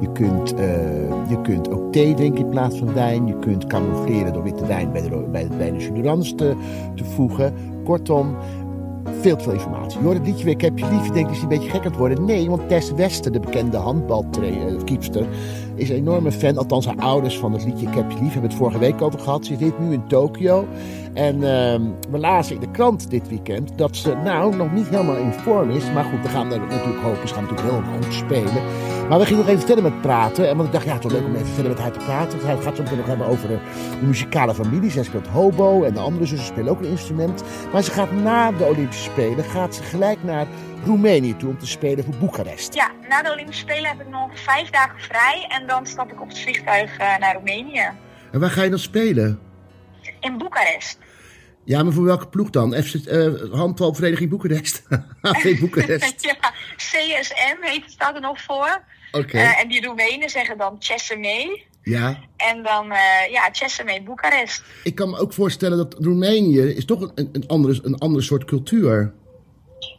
Je 0.01 0.12
kunt, 0.12 0.55
eh, 0.55 1.28
je 1.28 1.41
kunt 1.43 1.70
ook 1.70 1.93
thee 1.93 2.14
drinken 2.14 2.45
in 2.45 2.51
plaats 2.51 2.78
van 2.78 2.95
wijn. 2.95 3.26
Je 3.26 3.39
kunt 3.39 3.66
camoufleren 3.66 4.32
door 4.32 4.43
witte 4.43 4.66
wijn 4.66 4.93
bij 4.93 5.03
de, 5.03 5.09
bij 5.09 5.43
de, 5.43 5.57
bij 5.57 5.70
de 5.72 6.34
te, 6.34 6.57
te 6.95 7.05
voegen. 7.05 7.55
Kortom, 7.84 8.37
veel 9.20 9.37
te 9.37 9.43
veel 9.43 9.53
informatie. 9.53 9.99
Je 9.99 10.05
hoort 10.05 10.18
het 10.18 10.26
liedje 10.26 10.45
weer, 10.45 10.55
ik 10.55 10.61
heb 10.61 10.78
je 10.78 10.87
lief. 10.91 11.07
Je 11.07 11.12
denkt, 11.12 11.30
is 11.30 11.43
een 11.43 11.49
beetje 11.49 11.70
gek 11.70 11.87
aan 11.87 11.97
worden? 11.97 12.24
Nee, 12.24 12.49
want 12.49 12.68
Tess 12.68 12.93
Wester, 12.93 13.32
de 13.32 13.41
bekende 13.41 13.76
handbalkiepster, 13.76 15.26
is 15.76 15.88
een 15.88 15.96
enorme 15.96 16.32
fan. 16.32 16.56
Althans, 16.56 16.86
haar 16.86 16.98
ouders 16.98 17.38
van 17.38 17.52
het 17.52 17.64
liedje 17.64 17.86
Ik 17.86 17.94
heb 17.94 18.10
je 18.10 18.18
lief 18.20 18.32
hebben 18.32 18.50
het 18.50 18.58
vorige 18.58 18.78
week 18.78 19.02
over 19.02 19.20
gehad. 19.20 19.46
Ze 19.46 19.56
zit 19.58 19.78
nu 19.78 19.92
in 19.92 20.06
Tokio. 20.06 20.66
En 21.14 21.34
ehm, 21.34 21.82
we 22.10 22.18
lazen 22.18 22.54
in 22.54 22.60
de 22.60 22.70
krant 22.70 23.10
dit 23.10 23.28
weekend 23.28 23.72
dat 23.76 23.96
ze 23.96 24.14
nou 24.24 24.56
nog 24.56 24.72
niet 24.72 24.88
helemaal 24.88 25.16
in 25.16 25.32
vorm 25.32 25.70
is. 25.70 25.92
Maar 25.92 26.04
goed, 26.04 26.22
we 26.22 26.28
gaan 26.28 26.52
er 26.52 26.60
natuurlijk 26.60 27.02
hopen. 27.02 27.28
Ze 27.28 27.34
gaan 27.34 27.42
natuurlijk 27.42 27.70
heel 27.70 27.92
goed 27.94 28.14
spelen. 28.14 28.62
Maar 29.09 29.18
we 29.18 29.24
gingen 29.24 29.40
nog 29.40 29.48
even 29.48 29.66
verder 29.66 29.84
met 29.84 30.00
praten. 30.00 30.48
En 30.48 30.57
want 30.57 30.66
ik 30.68 30.74
dacht, 30.74 30.84
ja, 30.84 30.94
het 30.94 31.04
is 31.04 31.12
wel 31.12 31.20
leuk 31.20 31.28
om 31.28 31.34
even 31.34 31.54
verder 31.54 31.72
met 31.72 31.80
haar 31.80 31.92
te 31.92 31.98
praten. 31.98 32.38
Hij 32.46 32.57
gaat 32.57 32.76
zo 32.76 32.82
meteen 32.82 32.98
nog 32.98 33.07
hebben 33.07 33.26
over 33.26 33.48
de, 33.48 33.59
de 34.00 34.07
muzikale 34.07 34.54
familie. 34.54 34.90
Zij 34.90 35.02
speelt 35.02 35.26
hobo 35.26 35.84
en 35.84 35.94
de 35.94 36.00
andere 36.00 36.26
zussen 36.26 36.46
spelen 36.46 36.70
ook 36.70 36.80
een 36.80 36.90
instrument. 36.90 37.42
Maar 37.72 37.82
ze 37.82 37.90
gaat 37.90 38.12
na 38.12 38.52
de 38.52 38.64
Olympische 38.64 39.11
Spelen, 39.11 39.44
gaat 39.44 39.74
ze 39.74 39.82
gelijk 39.82 40.22
naar 40.22 40.46
Roemenië 40.84 41.36
toe 41.36 41.48
om 41.48 41.59
te 41.59 41.66
spelen 41.66 42.04
voor 42.04 42.14
Boekarest. 42.16 42.74
Ja, 42.74 42.90
na 43.09 43.22
de 43.22 43.32
Olympische 43.32 43.61
Spelen 43.61 43.90
heb 43.90 44.00
ik 44.00 44.09
nog 44.09 44.30
vijf 44.34 44.70
dagen 44.70 45.00
vrij 45.00 45.46
en 45.48 45.66
dan 45.66 45.86
stap 45.86 46.12
ik 46.12 46.20
op 46.20 46.28
het 46.28 46.38
vliegtuig 46.38 46.98
eh, 46.98 47.18
naar 47.18 47.34
Roemenië. 47.34 47.90
En 48.32 48.40
waar 48.40 48.50
ga 48.50 48.62
je 48.62 48.70
dan 48.70 48.78
spelen? 48.78 49.40
In 50.20 50.38
Boekarest. 50.38 50.98
Ja, 51.66 51.82
maar 51.82 51.92
voor 51.92 52.04
welke 52.04 52.26
ploeg 52.26 52.50
dan? 52.50 52.74
FC, 52.74 52.94
eh 52.94 53.28
handbalvereniging 53.52 54.30
Boekarest. 54.30 54.82
HV 55.22 55.60
Boekarest. 55.60 56.22
ja, 56.30 56.52
CSM 56.76 57.56
heet 57.60 57.82
het, 57.82 57.92
staat 57.92 58.14
er 58.14 58.20
nog 58.20 58.40
voor. 58.40 58.84
Oké. 59.12 59.38
Eh, 59.38 59.60
en 59.60 59.68
die 59.68 59.86
Roemenen 59.86 60.30
zeggen 60.30 60.58
dan 60.58 60.76
Chesame. 60.78 61.62
Ja. 61.82 62.20
En 62.36 62.62
dan, 62.62 62.92
eh 62.92 63.30
ja, 63.30 63.48
Chesame 63.52 64.02
Boekarest. 64.02 64.62
Ik 64.82 64.94
kan 64.94 65.10
me 65.10 65.18
ook 65.18 65.32
voorstellen 65.32 65.76
dat 65.76 65.96
Roemenië 65.98 66.60
is 66.60 66.84
toch 66.84 67.00
een, 67.00 67.28
een, 67.32 67.44
andere, 67.46 67.78
een 67.82 67.98
andere 67.98 68.24
soort 68.24 68.44
cultuur. 68.44 69.12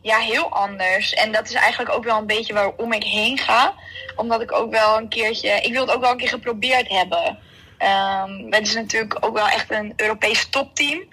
Ja, 0.01 0.17
heel 0.17 0.49
anders. 0.51 1.13
En 1.13 1.31
dat 1.31 1.49
is 1.49 1.53
eigenlijk 1.53 1.95
ook 1.95 2.03
wel 2.03 2.17
een 2.17 2.27
beetje 2.27 2.53
waarom 2.53 2.93
ik 2.93 3.03
heen 3.03 3.37
ga. 3.37 3.73
Omdat 4.15 4.41
ik 4.41 4.51
ook 4.51 4.71
wel 4.71 4.97
een 4.97 5.09
keertje... 5.09 5.49
Ik 5.49 5.71
wil 5.71 5.81
het 5.81 5.95
ook 5.95 6.01
wel 6.01 6.11
een 6.11 6.17
keer 6.17 6.29
geprobeerd 6.29 6.87
hebben. 6.89 7.37
Ehm 7.77 8.31
het 8.49 8.67
is 8.67 8.73
natuurlijk 8.73 9.17
ook 9.19 9.33
wel 9.33 9.47
echt 9.47 9.71
een 9.71 9.93
Europees 9.95 10.49
topteam. 10.49 11.03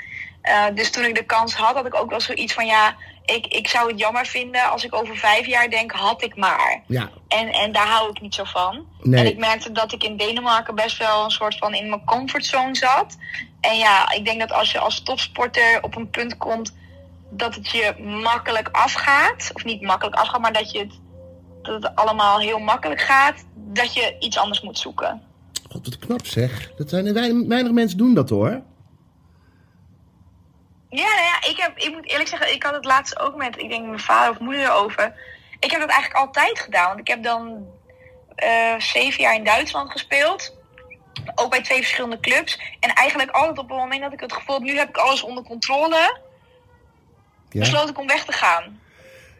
Eh, 0.45 0.64
dus 0.74 0.90
toen 0.90 1.05
ik 1.05 1.14
de 1.14 1.24
kans 1.24 1.55
had, 1.55 1.74
had 1.74 1.86
ik 1.86 1.95
ook 1.95 2.11
wel 2.11 2.20
zoiets 2.20 2.53
van... 2.53 2.66
Ja, 2.66 2.95
ik, 3.24 3.47
ik 3.47 3.68
zou 3.68 3.90
het 3.90 3.99
jammer 3.99 4.26
vinden 4.26 4.70
als 4.70 4.84
ik 4.84 4.95
over 4.95 5.16
vijf 5.16 5.47
jaar 5.47 5.70
denk, 5.70 5.92
had 5.92 6.22
ik 6.22 6.36
maar. 6.36 6.82
Ja. 6.86 7.11
En, 7.28 7.49
en 7.53 7.72
daar 7.72 7.86
hou 7.86 8.11
ik 8.11 8.20
niet 8.20 8.34
zo 8.34 8.45
van. 8.45 8.86
Nee. 9.03 9.20
En 9.20 9.26
ik 9.26 9.38
merkte 9.38 9.72
dat 9.72 9.92
ik 9.92 10.05
in 10.05 10.16
Denemarken 10.16 10.74
best 10.74 10.99
wel 10.99 11.24
een 11.24 11.30
soort 11.30 11.59
van 11.59 11.74
in 11.74 11.88
mijn 11.88 12.05
comfortzone 12.05 12.76
zat. 12.76 13.16
En 13.61 13.78
ja, 13.78 14.12
ik 14.12 14.24
denk 14.24 14.40
dat 14.40 14.53
als 14.53 14.72
je 14.72 14.78
als 14.78 15.03
topsporter 15.03 15.78
op 15.82 15.97
een 15.97 16.11
punt 16.11 16.36
komt 16.36 16.74
dat 17.30 17.55
het 17.55 17.70
je 17.70 17.95
makkelijk 18.22 18.68
afgaat. 18.72 19.51
Of 19.55 19.64
niet 19.64 19.80
makkelijk 19.80 20.16
afgaat, 20.16 20.40
maar 20.40 20.53
dat, 20.53 20.72
je 20.72 20.78
het, 20.78 20.92
dat 21.62 21.82
het 21.82 21.95
allemaal 21.95 22.38
heel 22.38 22.59
makkelijk 22.59 23.01
gaat. 23.01 23.45
Dat 23.55 23.95
je 23.95 24.16
iets 24.18 24.38
anders 24.38 24.61
moet 24.61 24.78
zoeken. 24.78 25.22
God, 25.70 25.84
wat 25.84 25.99
knap 25.99 26.26
zeg. 26.26 26.72
Dat 26.76 26.88
zijn 26.88 27.12
weinig, 27.12 27.47
weinig 27.49 27.72
mensen 27.72 27.99
doen 27.99 28.14
dat 28.14 28.28
hoor. 28.28 28.62
Ja, 30.95 31.09
nou 31.09 31.26
ja, 31.32 31.49
ik, 31.49 31.57
heb, 31.57 31.78
ik 31.78 31.92
moet 31.92 32.11
eerlijk 32.11 32.28
zeggen, 32.28 32.55
ik 32.55 32.62
had 32.62 32.74
het 32.74 32.84
laatst 32.84 33.18
ook 33.18 33.36
met, 33.36 33.59
ik 33.59 33.68
denk 33.68 33.86
mijn 33.86 33.99
vader 33.99 34.30
of 34.30 34.38
moeder 34.38 34.62
erover. 34.62 35.14
Ik 35.61 35.70
heb 35.70 35.80
dat 35.80 35.90
eigenlijk 35.90 36.20
altijd 36.20 36.59
gedaan. 36.59 36.86
Want 36.86 37.01
ik 37.01 37.09
heb 37.09 37.22
dan 37.22 37.66
eh, 38.34 38.78
zeven 38.78 39.22
jaar 39.22 39.34
in 39.34 39.45
Duitsland 39.45 39.90
gespeeld. 39.90 40.57
Ook 41.34 41.51
bij 41.51 41.62
twee 41.62 41.78
verschillende 41.78 42.20
clubs. 42.20 42.59
En 42.80 42.90
eigenlijk 42.90 43.30
altijd 43.30 43.59
op 43.59 43.68
het 43.68 43.78
moment 43.78 44.01
dat 44.01 44.12
ik 44.12 44.20
het 44.20 44.32
gevoel 44.32 44.55
heb, 44.55 44.64
nu 44.64 44.76
heb 44.76 44.88
ik 44.88 44.97
alles 44.97 45.22
onder 45.22 45.45
controle. 45.45 46.20
Ja. 47.51 47.61
Besloot 47.61 47.88
ik 47.88 47.99
om 47.99 48.07
weg 48.07 48.24
te 48.24 48.32
gaan. 48.32 48.80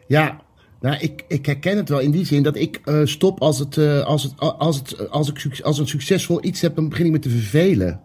Ja, 0.07 0.39
nou, 0.79 0.97
ik, 0.97 1.23
ik 1.27 1.45
herken 1.45 1.77
het 1.77 1.89
wel 1.89 1.99
in 1.99 2.11
die 2.11 2.25
zin 2.25 2.43
dat 2.43 2.55
ik 2.55 2.79
eh, 2.83 3.01
stop 3.03 3.41
als, 3.41 3.59
het, 3.59 3.77
eh, 3.77 4.05
als, 4.05 4.23
het, 4.23 4.39
als, 4.39 4.77
het, 4.77 5.09
als 5.09 5.29
ik 5.29 5.61
als 5.61 5.77
een 5.77 5.87
succesvol 5.87 6.43
iets 6.43 6.61
heb, 6.61 6.75
dan 6.75 6.89
begin 6.89 7.05
ik 7.05 7.11
me 7.11 7.19
te 7.19 7.29
vervelen. 7.29 8.01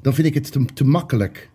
Dan 0.00 0.14
vind 0.14 0.26
ik 0.26 0.34
het 0.34 0.52
te, 0.52 0.64
te 0.74 0.84
makkelijk. 0.84 1.50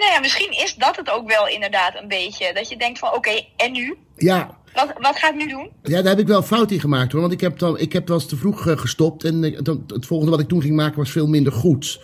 Nou 0.00 0.12
ja, 0.12 0.20
misschien 0.20 0.50
is 0.64 0.74
dat 0.78 0.96
het 0.96 1.10
ook 1.10 1.28
wel 1.28 1.48
inderdaad 1.48 1.94
een 2.02 2.08
beetje. 2.08 2.50
Dat 2.54 2.68
je 2.68 2.76
denkt 2.76 2.98
van, 2.98 3.14
oké, 3.14 3.30
en 3.56 3.72
nu? 3.72 3.96
Ja, 4.16 4.58
Wat, 4.74 4.92
wat 5.00 5.16
ga 5.16 5.28
ik 5.28 5.34
nu 5.36 5.48
doen? 5.48 5.70
ja, 5.82 6.00
daar 6.02 6.10
heb 6.10 6.18
ik 6.18 6.26
wel 6.26 6.36
een 6.36 6.42
fout 6.42 6.70
in 6.70 6.80
gemaakt 6.80 7.12
hoor. 7.12 7.20
Want 7.20 7.32
ik 7.32 7.40
heb, 7.40 7.58
dan, 7.58 7.78
ik 7.78 7.92
heb 7.92 8.08
wel 8.08 8.16
eens 8.16 8.26
te 8.28 8.36
vroeg 8.36 8.66
eh, 8.66 8.76
gestopt. 8.78 9.24
En 9.24 9.44
eh, 9.44 9.58
dan- 9.62 9.84
het 9.86 10.06
volgende 10.06 10.30
wat 10.32 10.40
ik 10.40 10.48
toen 10.48 10.62
ging 10.62 10.76
maken 10.76 10.98
was 10.98 11.10
veel 11.10 11.26
minder 11.26 11.52
goed. 11.52 12.00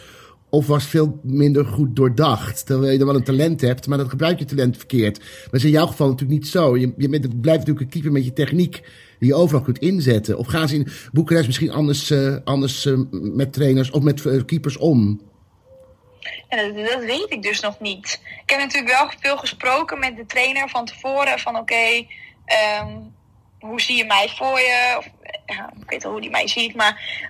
Of 0.51 0.67
was 0.67 0.85
veel 0.85 1.21
minder 1.23 1.65
goed 1.65 1.97
doordacht. 1.97 2.67
Terwijl 2.67 2.93
je 2.93 2.99
dan 2.99 3.07
wel 3.07 3.17
een 3.17 3.25
talent 3.25 3.61
hebt, 3.61 3.87
maar 3.87 3.99
dat 3.99 4.09
gebruik 4.09 4.39
je 4.39 4.45
talent 4.45 4.77
verkeerd. 4.77 5.19
Maar 5.19 5.29
dat 5.45 5.55
is 5.55 5.65
in 5.65 5.71
jouw 5.71 5.87
geval 5.87 6.09
natuurlijk 6.09 6.39
niet 6.41 6.49
zo. 6.49 6.77
Je, 6.77 6.93
je 6.97 7.09
bent, 7.09 7.25
het 7.25 7.41
blijft 7.41 7.59
natuurlijk 7.59 7.85
een 7.87 7.93
keeper 7.93 8.13
met 8.13 8.25
je 8.25 8.33
techniek. 8.33 8.83
Die 9.19 9.29
je 9.29 9.35
overal 9.35 9.63
kunt 9.63 9.79
inzetten. 9.79 10.39
Of 10.39 10.47
gaan 10.47 10.69
ze 10.69 10.75
in 10.75 10.87
Boekarest 11.13 11.47
misschien 11.47 11.71
anders, 11.71 12.11
eh, 12.11 12.37
anders 12.45 12.89
met 13.11 13.53
trainers 13.53 13.91
of 13.91 14.03
met 14.03 14.45
keepers 14.45 14.77
om? 14.77 15.21
Ja, 16.49 16.57
dat, 16.57 16.87
dat 16.87 17.05
weet 17.05 17.31
ik 17.31 17.43
dus 17.43 17.61
nog 17.61 17.81
niet. 17.81 18.21
Ik 18.43 18.51
heb 18.51 18.59
natuurlijk 18.59 18.99
wel 18.99 19.11
veel 19.21 19.37
gesproken 19.37 19.99
met 19.99 20.17
de 20.17 20.27
trainer 20.27 20.69
van 20.69 20.85
tevoren. 20.85 21.39
Van 21.39 21.57
oké, 21.57 22.07
ehm, 22.45 22.97
hoe 23.61 23.81
zie 23.81 23.97
je 23.97 24.05
mij 24.05 24.29
voor 24.29 24.61
je? 24.61 24.95
Of, 24.99 25.07
ja, 25.47 25.71
ik 25.81 25.91
weet 25.91 26.03
wel 26.03 26.13
hoe 26.13 26.21
die 26.21 26.31
mij 26.31 26.49
ziet, 26.49 26.75
maar 26.75 27.29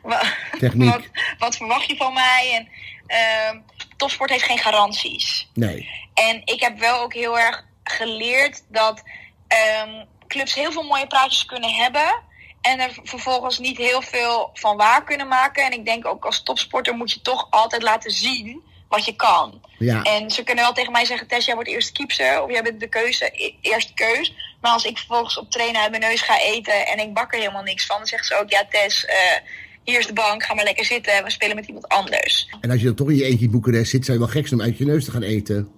wat, 0.72 1.02
wat 1.38 1.56
verwacht 1.56 1.86
je 1.86 1.96
van 1.96 2.12
mij? 2.12 2.52
En 2.54 2.68
ehm, 3.06 3.60
topsport 3.96 4.30
heeft 4.30 4.44
geen 4.44 4.58
garanties. 4.58 5.48
Nee. 5.54 5.88
En 6.14 6.42
ik 6.44 6.60
heb 6.60 6.78
wel 6.78 7.00
ook 7.00 7.14
heel 7.14 7.38
erg 7.38 7.64
geleerd 7.84 8.62
dat 8.68 9.02
ehm, 9.48 10.04
clubs 10.26 10.54
heel 10.54 10.72
veel 10.72 10.82
mooie 10.82 11.06
praatjes 11.06 11.44
kunnen 11.44 11.74
hebben. 11.74 12.24
En 12.60 12.80
er 12.80 12.98
vervolgens 13.02 13.58
niet 13.58 13.78
heel 13.78 14.02
veel 14.02 14.50
van 14.54 14.76
waar 14.76 15.04
kunnen 15.04 15.28
maken. 15.28 15.64
En 15.64 15.72
ik 15.72 15.84
denk 15.84 16.06
ook 16.06 16.24
als 16.24 16.42
topsporter 16.42 16.94
moet 16.94 17.12
je 17.12 17.20
toch 17.20 17.46
altijd 17.50 17.82
laten 17.82 18.10
zien 18.10 18.62
wat 18.88 19.04
je 19.04 19.16
kan. 19.16 19.60
Ja. 19.78 20.02
En 20.02 20.30
ze 20.30 20.42
kunnen 20.42 20.64
wel 20.64 20.72
tegen 20.72 20.92
mij 20.92 21.04
zeggen, 21.04 21.26
Tess, 21.26 21.46
jij 21.46 21.54
wordt 21.54 21.70
eerst 21.70 21.92
keepster. 21.92 22.42
Of 22.42 22.50
jij 22.50 22.62
bent 22.62 22.80
de 22.80 22.88
keuze, 22.88 23.30
e- 23.32 23.54
eerste 23.60 23.94
keus. 23.94 24.34
Maar 24.60 24.72
als 24.72 24.84
ik 24.84 24.98
vervolgens 24.98 25.38
op 25.38 25.50
trainen 25.50 25.80
uit 25.80 25.90
mijn 25.90 26.02
neus 26.02 26.20
ga 26.22 26.40
eten 26.40 26.86
en 26.86 26.98
ik 26.98 27.14
bak 27.14 27.32
er 27.34 27.38
helemaal 27.40 27.62
niks 27.62 27.86
van. 27.86 27.96
Dan 27.96 28.06
zegt 28.06 28.26
ze 28.26 28.38
ook, 28.40 28.50
ja 28.50 28.66
Tess, 28.70 29.04
eh, 29.04 29.14
hier 29.84 29.98
is 29.98 30.06
de 30.06 30.12
bank, 30.12 30.42
ga 30.42 30.54
maar 30.54 30.64
lekker 30.64 30.84
zitten. 30.84 31.12
en 31.12 31.24
We 31.24 31.30
spelen 31.30 31.56
met 31.56 31.66
iemand 31.66 31.88
anders. 31.88 32.48
En 32.60 32.70
als 32.70 32.78
je 32.80 32.86
dan 32.86 32.94
toch 32.94 33.10
in 33.10 33.16
je 33.16 33.24
eentje 33.24 33.44
in 33.44 33.50
Boekarest 33.50 33.90
zit, 33.90 34.04
zou 34.04 34.18
je 34.18 34.24
wel 34.24 34.32
gek 34.32 34.46
zijn 34.48 34.60
om 34.60 34.66
uit 34.66 34.78
je 34.78 34.84
neus 34.84 35.04
te 35.04 35.10
gaan 35.10 35.22
eten. 35.22 35.70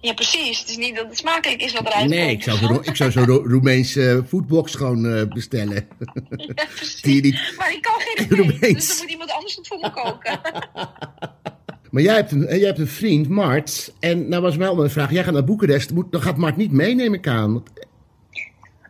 Ja, 0.00 0.12
precies. 0.14 0.58
Het 0.58 0.68
is 0.68 0.76
niet 0.76 0.96
dat 0.96 1.06
het 1.08 1.18
smakelijk 1.18 1.60
is 1.62 1.72
wat 1.72 1.86
eruit 1.86 2.08
Nee, 2.08 2.26
komt. 2.26 2.32
ik 2.38 2.42
zou 2.42 2.58
zo'n 2.58 2.84
ik 2.84 2.96
zou 2.96 3.10
zo 3.10 3.20
Ro- 3.24 3.42
Roemeense 3.46 4.10
eh, 4.10 4.18
foodbox 4.28 4.74
gewoon 4.74 5.06
eh, 5.06 5.22
bestellen. 5.28 5.88
Ja, 6.54 6.64
precies. 6.74 7.00
Die 7.02 7.14
je 7.14 7.20
niet- 7.20 7.54
Maar 7.56 7.72
ik 7.72 7.82
kan 7.82 7.94
geen. 7.98 8.28
Roemeens. 8.38 8.60
Dus 8.74 8.86
dan 8.88 8.96
moet 9.00 9.10
iemand 9.10 9.30
anders 9.32 9.56
het 9.56 9.66
voor 9.66 9.78
me 9.78 9.90
koken. 9.90 10.40
Maar 11.96 12.04
jij 12.04 12.14
hebt, 12.14 12.32
een, 12.32 12.46
eh, 12.46 12.56
jij 12.56 12.66
hebt 12.66 12.78
een 12.78 12.88
vriend, 12.88 13.28
Mart. 13.28 13.92
En 14.00 14.28
nou 14.28 14.42
was 14.42 14.56
mij 14.56 14.68
al 14.68 14.84
een 14.84 14.90
vraag. 14.90 15.10
Jij 15.10 15.24
gaat 15.24 15.32
naar 15.32 15.44
Boekarest. 15.44 15.92
Moet, 15.92 16.12
dan 16.12 16.22
gaat 16.22 16.36
Mart 16.36 16.56
niet 16.56 16.72
mee, 16.72 16.94
neem 16.94 17.14
ik 17.14 17.28
aan. 17.28 17.62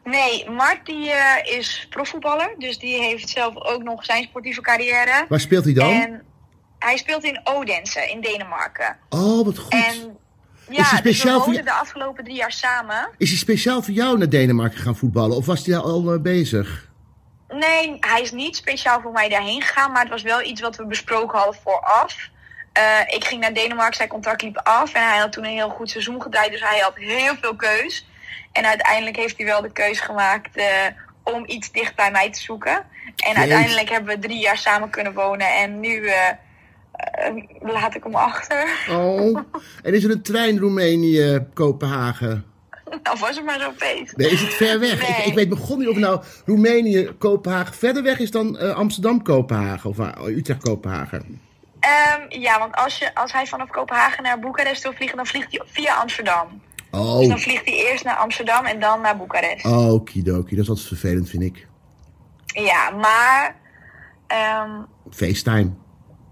Nee, 0.04 0.50
Mart 0.50 0.86
die, 0.86 1.10
eh, 1.10 1.58
is 1.58 1.86
profvoetballer. 1.90 2.54
Dus 2.58 2.78
die 2.78 3.02
heeft 3.02 3.28
zelf 3.28 3.56
ook 3.56 3.82
nog 3.82 4.04
zijn 4.04 4.22
sportieve 4.22 4.60
carrière. 4.60 5.24
Waar 5.28 5.40
speelt 5.40 5.64
hij 5.64 5.72
dan? 5.72 5.90
En 5.90 6.22
hij 6.78 6.96
speelt 6.96 7.24
in 7.24 7.40
Odense 7.44 8.10
in 8.10 8.20
Denemarken. 8.20 8.96
Oh, 9.08 9.44
wat 9.44 9.58
goed. 9.58 9.72
En 9.72 9.80
Is 10.68 10.76
ja, 10.76 10.82
hij 10.82 10.82
dus 10.82 10.90
we 10.90 10.96
speciaal 10.96 11.52
de 11.52 11.72
afgelopen 11.72 12.24
drie 12.24 12.36
jaar 12.36 12.52
samen. 12.52 13.08
Is 13.18 13.28
hij 13.28 13.38
speciaal 13.38 13.82
voor 13.82 13.94
jou 13.94 14.18
naar 14.18 14.28
Denemarken 14.28 14.78
gaan 14.78 14.96
voetballen? 14.96 15.36
Of 15.36 15.46
was 15.46 15.66
hij 15.66 15.76
al, 15.76 15.84
al 15.84 16.12
eh, 16.12 16.20
bezig? 16.20 16.90
Nee, 17.48 17.96
hij 18.00 18.20
is 18.20 18.32
niet 18.32 18.56
speciaal 18.56 19.00
voor 19.00 19.12
mij 19.12 19.28
daarheen 19.28 19.62
gegaan. 19.62 19.92
Maar 19.92 20.02
het 20.02 20.10
was 20.10 20.22
wel 20.22 20.42
iets 20.42 20.60
wat 20.60 20.76
we 20.76 20.86
besproken 20.86 21.38
hadden 21.38 21.60
vooraf. 21.62 22.34
Eh, 22.76 23.14
ik 23.16 23.24
ging 23.24 23.40
naar 23.40 23.52
Denemarken, 23.52 23.96
zijn 23.96 24.08
contract 24.08 24.42
liep 24.42 24.60
af. 24.62 24.92
En 24.94 25.08
hij 25.08 25.18
had 25.18 25.32
toen 25.32 25.44
een 25.44 25.50
heel 25.50 25.68
goed 25.68 25.90
seizoen 25.90 26.22
gedraaid. 26.22 26.50
Dus 26.50 26.60
hij 26.60 26.78
had 26.78 26.92
heel 26.96 27.34
veel 27.40 27.56
keus. 27.56 28.06
En 28.52 28.64
uiteindelijk 28.64 29.16
heeft 29.16 29.36
hij 29.36 29.46
wel 29.46 29.62
de 29.62 29.72
keus 29.72 30.00
gemaakt 30.00 30.56
eh, 30.56 30.66
om 31.22 31.42
iets 31.46 31.72
dicht 31.72 31.94
bij 31.96 32.10
mij 32.10 32.30
te 32.30 32.40
zoeken. 32.40 32.84
En 33.16 33.36
uiteindelijk 33.36 33.88
hebben 33.90 34.14
we 34.14 34.26
drie 34.26 34.40
jaar 34.40 34.58
samen 34.58 34.90
kunnen 34.90 35.14
wonen. 35.14 35.54
En 35.54 35.80
nu 35.80 36.06
eh, 36.06 36.30
laat 37.60 37.94
ik 37.94 38.02
hem 38.04 38.14
achter. 38.14 38.68
Oh. 38.90 39.38
en 39.82 39.94
is 39.94 40.04
er 40.04 40.10
een 40.10 40.22
trein 40.22 40.58
Roemenië-Kopenhagen? 40.58 42.44
Of 43.12 43.20
was 43.20 43.36
het 43.36 43.44
maar 43.44 43.60
zo 43.60 43.70
peet. 43.78 44.16
Nee, 44.16 44.30
is 44.30 44.40
het 44.40 44.54
ver 44.54 44.80
weg? 44.80 45.00
Nee. 45.08 45.16
Ik, 45.18 45.24
ik 45.24 45.34
weet 45.34 45.48
begon 45.48 45.78
niet 45.78 45.88
of 45.88 45.96
nou 45.96 46.22
Roemenië-Kopenhagen 46.46 47.74
verder 47.74 48.02
weg 48.02 48.18
is 48.18 48.30
dan 48.30 48.58
eh, 48.58 48.74
Amsterdam-Kopenhagen 48.74 49.90
of 49.90 49.96
waar- 49.96 50.24
Utrecht-Kopenhagen. 50.26 51.40
Ehm, 51.86 52.40
ja, 52.40 52.58
want 52.58 52.74
als, 52.76 52.98
je, 52.98 53.14
als 53.14 53.32
hij 53.32 53.46
vanaf 53.46 53.68
Kopenhagen 53.70 54.22
naar 54.22 54.38
Boekarest 54.40 54.82
wil 54.82 54.92
vliegen, 54.92 55.16
dan 55.16 55.26
vliegt 55.26 55.46
hij 55.50 55.60
via 55.66 55.94
Amsterdam. 55.94 56.48
Dus 56.90 57.00
dan 57.00 57.00
Oh, 57.36 57.36
vliegt 57.36 57.64
hij 57.64 57.74
eerst 57.74 58.04
naar 58.04 58.16
Amsterdam 58.16 58.64
en 58.64 58.80
dan 58.80 59.00
naar 59.00 59.16
Boekarest. 59.16 59.64
okidoki. 59.64 60.54
Dat 60.54 60.64
is 60.64 60.68
altijd 60.70 60.86
vervelend, 60.88 61.28
vind 61.30 61.42
ik. 61.42 61.66
Ja, 62.46 62.90
maar 62.90 63.56
ehm, 64.26 64.70
FaceTime. 65.10 65.70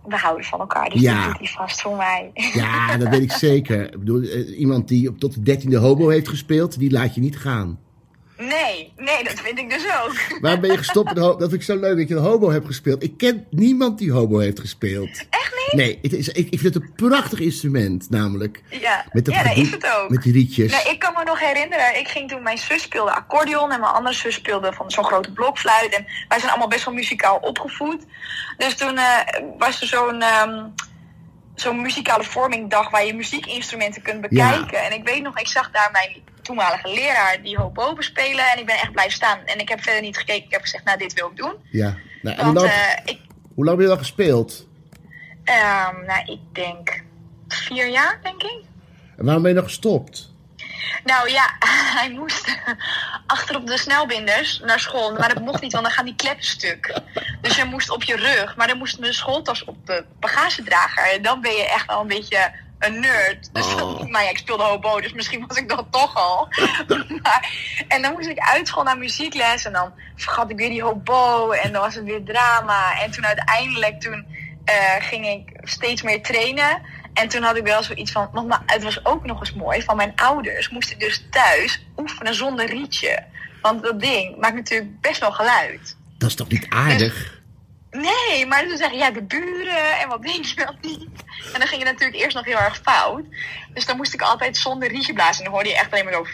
we 0.06 0.16
houden 0.16 0.44
van 0.44 0.60
elkaar, 0.60 0.88
dus 0.90 1.00
Ja. 1.00 1.26
doet 1.26 1.38
hij 1.38 1.46
vast 1.46 1.80
voor 1.82 1.96
mij. 1.96 2.30
Ja, 2.54 2.96
dat 2.96 3.08
weet 3.14 3.22
ik 3.22 3.32
zeker. 3.32 3.84
Ik 3.92 3.98
bedoel, 3.98 4.22
eh, 4.22 4.58
iemand 4.58 4.88
die 4.88 5.08
op 5.08 5.18
tot 5.18 5.34
de 5.34 5.42
dertiende 5.42 5.76
hobo 5.76 6.08
heeft 6.08 6.28
gespeeld, 6.28 6.78
die 6.78 6.90
laat 6.90 7.14
je 7.14 7.20
niet 7.20 7.36
gaan. 7.38 7.78
Nee, 8.36 8.92
nee, 8.96 9.24
dat 9.24 9.40
vind 9.40 9.58
ik 9.58 9.70
dus 9.70 9.84
ook. 10.04 10.14
Waar 10.40 10.60
ben 10.60 10.70
je 10.70 10.78
gestopt? 10.78 11.14
Dat 11.14 11.38
vind 11.38 11.52
ik 11.52 11.62
zo 11.62 11.76
leuk 11.76 11.96
dat 11.96 12.08
je 12.08 12.14
een 12.14 12.22
hobo 12.22 12.50
hebt 12.50 12.66
gespeeld. 12.66 13.02
Ik 13.02 13.16
ken 13.16 13.46
niemand 13.50 13.98
die 13.98 14.12
hobo 14.12 14.38
heeft 14.38 14.60
gespeeld. 14.60 15.26
Echt 15.30 15.54
Nee, 15.74 15.98
het 16.02 16.12
is, 16.12 16.28
ik, 16.28 16.50
ik 16.50 16.60
vind 16.60 16.74
het 16.74 16.82
een 16.82 16.92
prachtig 16.96 17.38
instrument, 17.38 18.10
namelijk. 18.10 18.62
Ja, 18.68 19.04
Met 19.12 19.24
dat 19.24 19.34
ja 19.34 19.42
dat 19.42 19.56
is 19.56 19.70
het 19.70 19.86
ook. 19.96 20.10
Met 20.10 20.22
die 20.22 20.32
rietjes. 20.32 20.72
Nee, 20.72 20.92
ik 20.92 20.98
kan 20.98 21.12
me 21.16 21.24
nog 21.24 21.40
herinneren, 21.40 21.98
ik 21.98 22.08
ging 22.08 22.28
toen, 22.30 22.42
mijn 22.42 22.58
zus 22.58 22.82
speelde 22.82 23.14
accordeon 23.14 23.72
en 23.72 23.80
mijn 23.80 23.92
andere 23.92 24.14
zus 24.14 24.34
speelde 24.34 24.72
van 24.72 24.90
zo'n 24.90 25.04
grote 25.04 25.32
blokfluit. 25.32 25.94
En 25.94 26.06
wij 26.28 26.38
zijn 26.38 26.50
allemaal 26.50 26.68
best 26.68 26.84
wel 26.84 26.94
muzikaal 26.94 27.36
opgevoed. 27.36 28.02
Dus 28.58 28.74
toen 28.76 28.96
eh, 28.96 29.18
was 29.58 29.80
er 29.80 29.86
zo'n 29.86 30.22
ehm, 30.22 30.64
zo'n 31.54 31.82
muzikale 31.82 32.24
vormingdag 32.24 32.90
waar 32.90 33.06
je 33.06 33.14
muziekinstrumenten 33.14 34.02
kunt 34.02 34.20
bekijken. 34.20 34.82
En 34.82 34.92
ik 34.92 35.04
weet 35.04 35.22
nog, 35.22 35.38
ik 35.38 35.48
zag 35.48 35.70
daar 35.70 35.88
mijn 35.92 36.22
toenmalige 36.44 36.88
leraar 36.88 37.42
die 37.42 37.58
hoop 37.58 37.96
spelen 37.98 38.50
en 38.52 38.58
ik 38.58 38.66
ben 38.66 38.76
echt 38.76 38.92
blijven 38.92 39.14
staan. 39.14 39.38
En 39.44 39.58
ik 39.58 39.68
heb 39.68 39.82
verder 39.82 40.02
niet 40.02 40.16
gekeken, 40.16 40.44
ik 40.44 40.52
heb 40.52 40.60
gezegd, 40.60 40.84
nou 40.84 40.98
dit 40.98 41.12
wil 41.12 41.30
ik 41.30 41.36
doen. 41.36 41.54
Ja. 41.70 41.96
Nou, 42.22 42.36
en 42.36 42.44
hoe, 42.44 42.54
lang, 42.54 42.68
eh, 42.68 42.96
ik, 43.04 43.20
hoe 43.54 43.64
lang 43.64 43.76
heb 43.76 43.86
je 43.86 43.92
dan 43.92 44.04
gespeeld? 44.04 44.66
ehm, 45.44 46.04
nou, 46.06 46.32
ik 46.32 46.40
denk 46.52 47.02
vier 47.48 47.88
jaar, 47.88 48.18
denk 48.22 48.42
ik. 48.42 48.62
En 49.16 49.24
waarom 49.24 49.42
ben 49.42 49.50
je 49.50 49.56
dan 49.56 49.66
gestopt? 49.66 50.32
Nou 51.04 51.30
ja, 51.30 51.56
hij 51.98 52.10
moest 52.10 52.58
achter 53.26 53.56
op 53.56 53.66
de 53.66 53.78
snelbinders 53.78 54.60
naar 54.64 54.80
school. 54.80 55.12
Maar 55.12 55.34
dat 55.34 55.42
mocht 55.42 55.62
niet, 55.62 55.72
want 55.72 55.84
dan 55.84 55.94
gaan 55.94 56.04
die 56.04 56.14
kleppen 56.14 56.44
stuk. 56.44 57.00
Dus 57.40 57.56
je 57.56 57.64
moest 57.64 57.90
op 57.90 58.02
je 58.02 58.16
rug. 58.16 58.56
Maar 58.56 58.68
dan 58.68 58.78
moest 58.78 58.98
mijn 58.98 59.14
schooltas 59.14 59.64
op 59.64 59.86
de 59.86 60.04
bagagedrager. 60.20 61.12
En 61.12 61.22
dan 61.22 61.40
ben 61.40 61.52
je 61.52 61.68
echt 61.68 61.86
wel 61.86 62.00
een 62.00 62.06
beetje 62.06 62.52
een 62.86 63.00
nerd. 63.00 63.54
Dus 63.54 63.66
Oh. 63.66 63.76
dat, 63.76 64.08
nou 64.08 64.24
ja, 64.24 64.30
ik 64.30 64.38
speelde 64.38 64.62
hobo, 64.62 65.00
dus 65.00 65.12
misschien 65.12 65.46
was 65.46 65.56
ik 65.56 65.68
dat 65.68 65.86
toch 65.90 66.14
al. 66.14 66.48
maar, 67.22 67.50
en 67.88 68.02
dan 68.02 68.12
moest 68.12 68.28
ik 68.28 68.38
uit 68.38 68.68
school 68.68 68.82
naar 68.82 68.98
muziekles. 68.98 69.64
En 69.64 69.72
dan 69.72 69.92
vergat 70.16 70.50
ik 70.50 70.56
weer 70.56 70.68
die 70.68 70.82
hobo. 70.82 71.50
En 71.50 71.72
dan 71.72 71.82
was 71.82 71.94
het 71.94 72.04
weer 72.04 72.24
drama. 72.24 73.00
En 73.00 73.10
toen 73.10 73.26
uiteindelijk, 73.26 74.00
toen 74.00 74.26
eh, 74.64 74.94
ging 74.98 75.26
ik 75.26 75.68
steeds 75.68 76.02
meer 76.02 76.22
trainen. 76.22 76.82
En 77.14 77.28
toen 77.28 77.42
had 77.42 77.56
ik 77.56 77.64
wel 77.64 77.82
zoiets 77.82 78.12
van, 78.12 78.28
want 78.32 78.48
maar 78.48 78.62
het 78.66 78.82
was 78.82 79.04
ook 79.04 79.24
nog 79.24 79.40
eens 79.40 79.52
mooi, 79.54 79.82
van 79.82 79.96
mijn 79.96 80.12
ouders 80.16 80.68
moest 80.70 80.90
ik 80.90 81.00
dus 81.00 81.26
thuis 81.30 81.86
oefenen 81.96 82.34
zonder 82.34 82.66
rietje. 82.66 83.24
Want 83.62 83.82
dat 83.82 84.00
ding 84.00 84.36
maakt 84.36 84.54
natuurlijk 84.54 85.00
best 85.00 85.20
wel 85.20 85.32
geluid. 85.32 85.96
Dat 86.18 86.28
is 86.28 86.34
toch 86.34 86.48
niet 86.48 86.66
aardig? 86.68 87.42
Nee, 87.94 88.46
maar 88.46 88.66
toen 88.68 88.76
zeggen 88.76 88.98
ja, 88.98 89.10
de 89.10 89.22
buren 89.22 90.00
en 90.02 90.08
wat 90.08 90.22
denk 90.22 90.44
je 90.44 90.54
wel 90.54 90.74
niet. 90.82 91.08
En 91.52 91.58
dan 91.58 91.68
ging 91.68 91.82
het 91.82 91.92
natuurlijk 91.92 92.22
eerst 92.22 92.36
nog 92.36 92.44
heel 92.44 92.58
erg 92.58 92.80
fout. 92.82 93.24
Dus 93.74 93.86
dan 93.86 93.96
moest 93.96 94.14
ik 94.14 94.22
altijd 94.22 94.56
zonder 94.56 94.88
rietje 94.88 95.12
blazen. 95.12 95.38
En 95.38 95.44
dan 95.44 95.52
hoorde 95.52 95.68
je 95.68 95.76
echt 95.76 95.92
alleen 95.92 96.04
maar 96.04 96.12
zo... 96.12 96.26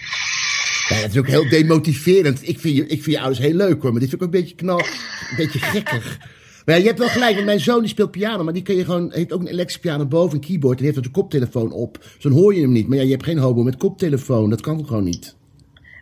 Ja, 0.88 1.00
dat 1.00 1.10
is 1.10 1.18
ook 1.18 1.26
heel 1.26 1.48
demotiverend. 1.48 2.48
Ik 2.48 2.60
vind, 2.60 2.76
je, 2.76 2.82
ik 2.82 3.02
vind 3.02 3.16
je 3.16 3.18
ouders 3.18 3.38
heel 3.38 3.54
leuk 3.54 3.82
hoor, 3.82 3.90
maar 3.90 4.00
dit 4.00 4.10
vind 4.10 4.22
ik 4.22 4.28
ook 4.28 4.34
een 4.34 4.40
beetje 4.40 4.54
knal, 4.54 4.78
een 4.80 5.36
beetje 5.36 5.58
gekkig. 5.58 6.18
Maar 6.64 6.74
ja, 6.74 6.80
je 6.80 6.86
hebt 6.86 6.98
wel 6.98 7.08
gelijk, 7.08 7.34
want 7.34 7.46
mijn 7.46 7.60
zoon 7.60 7.80
die 7.80 7.88
speelt 7.88 8.10
piano, 8.10 8.44
maar 8.44 8.52
die 8.52 8.62
kun 8.62 8.76
je 8.76 8.84
gewoon, 8.84 9.12
heeft 9.12 9.32
ook 9.32 9.40
een 9.40 9.46
elektrische 9.46 9.80
piano 9.80 10.06
boven, 10.06 10.34
een 10.34 10.46
keyboard, 10.46 10.78
en 10.78 10.84
die 10.84 10.92
heeft 10.92 10.98
ook 10.98 11.04
een 11.04 11.22
koptelefoon 11.22 11.72
op. 11.72 11.98
Zo 12.18 12.28
dan 12.28 12.38
hoor 12.38 12.54
je 12.54 12.60
hem 12.60 12.72
niet. 12.72 12.88
Maar 12.88 12.96
ja, 12.98 13.04
je 13.04 13.10
hebt 13.10 13.24
geen 13.24 13.38
hobo 13.38 13.62
met 13.62 13.76
koptelefoon, 13.76 14.50
dat 14.50 14.60
kan 14.60 14.86
gewoon 14.86 15.04
niet. 15.04 15.36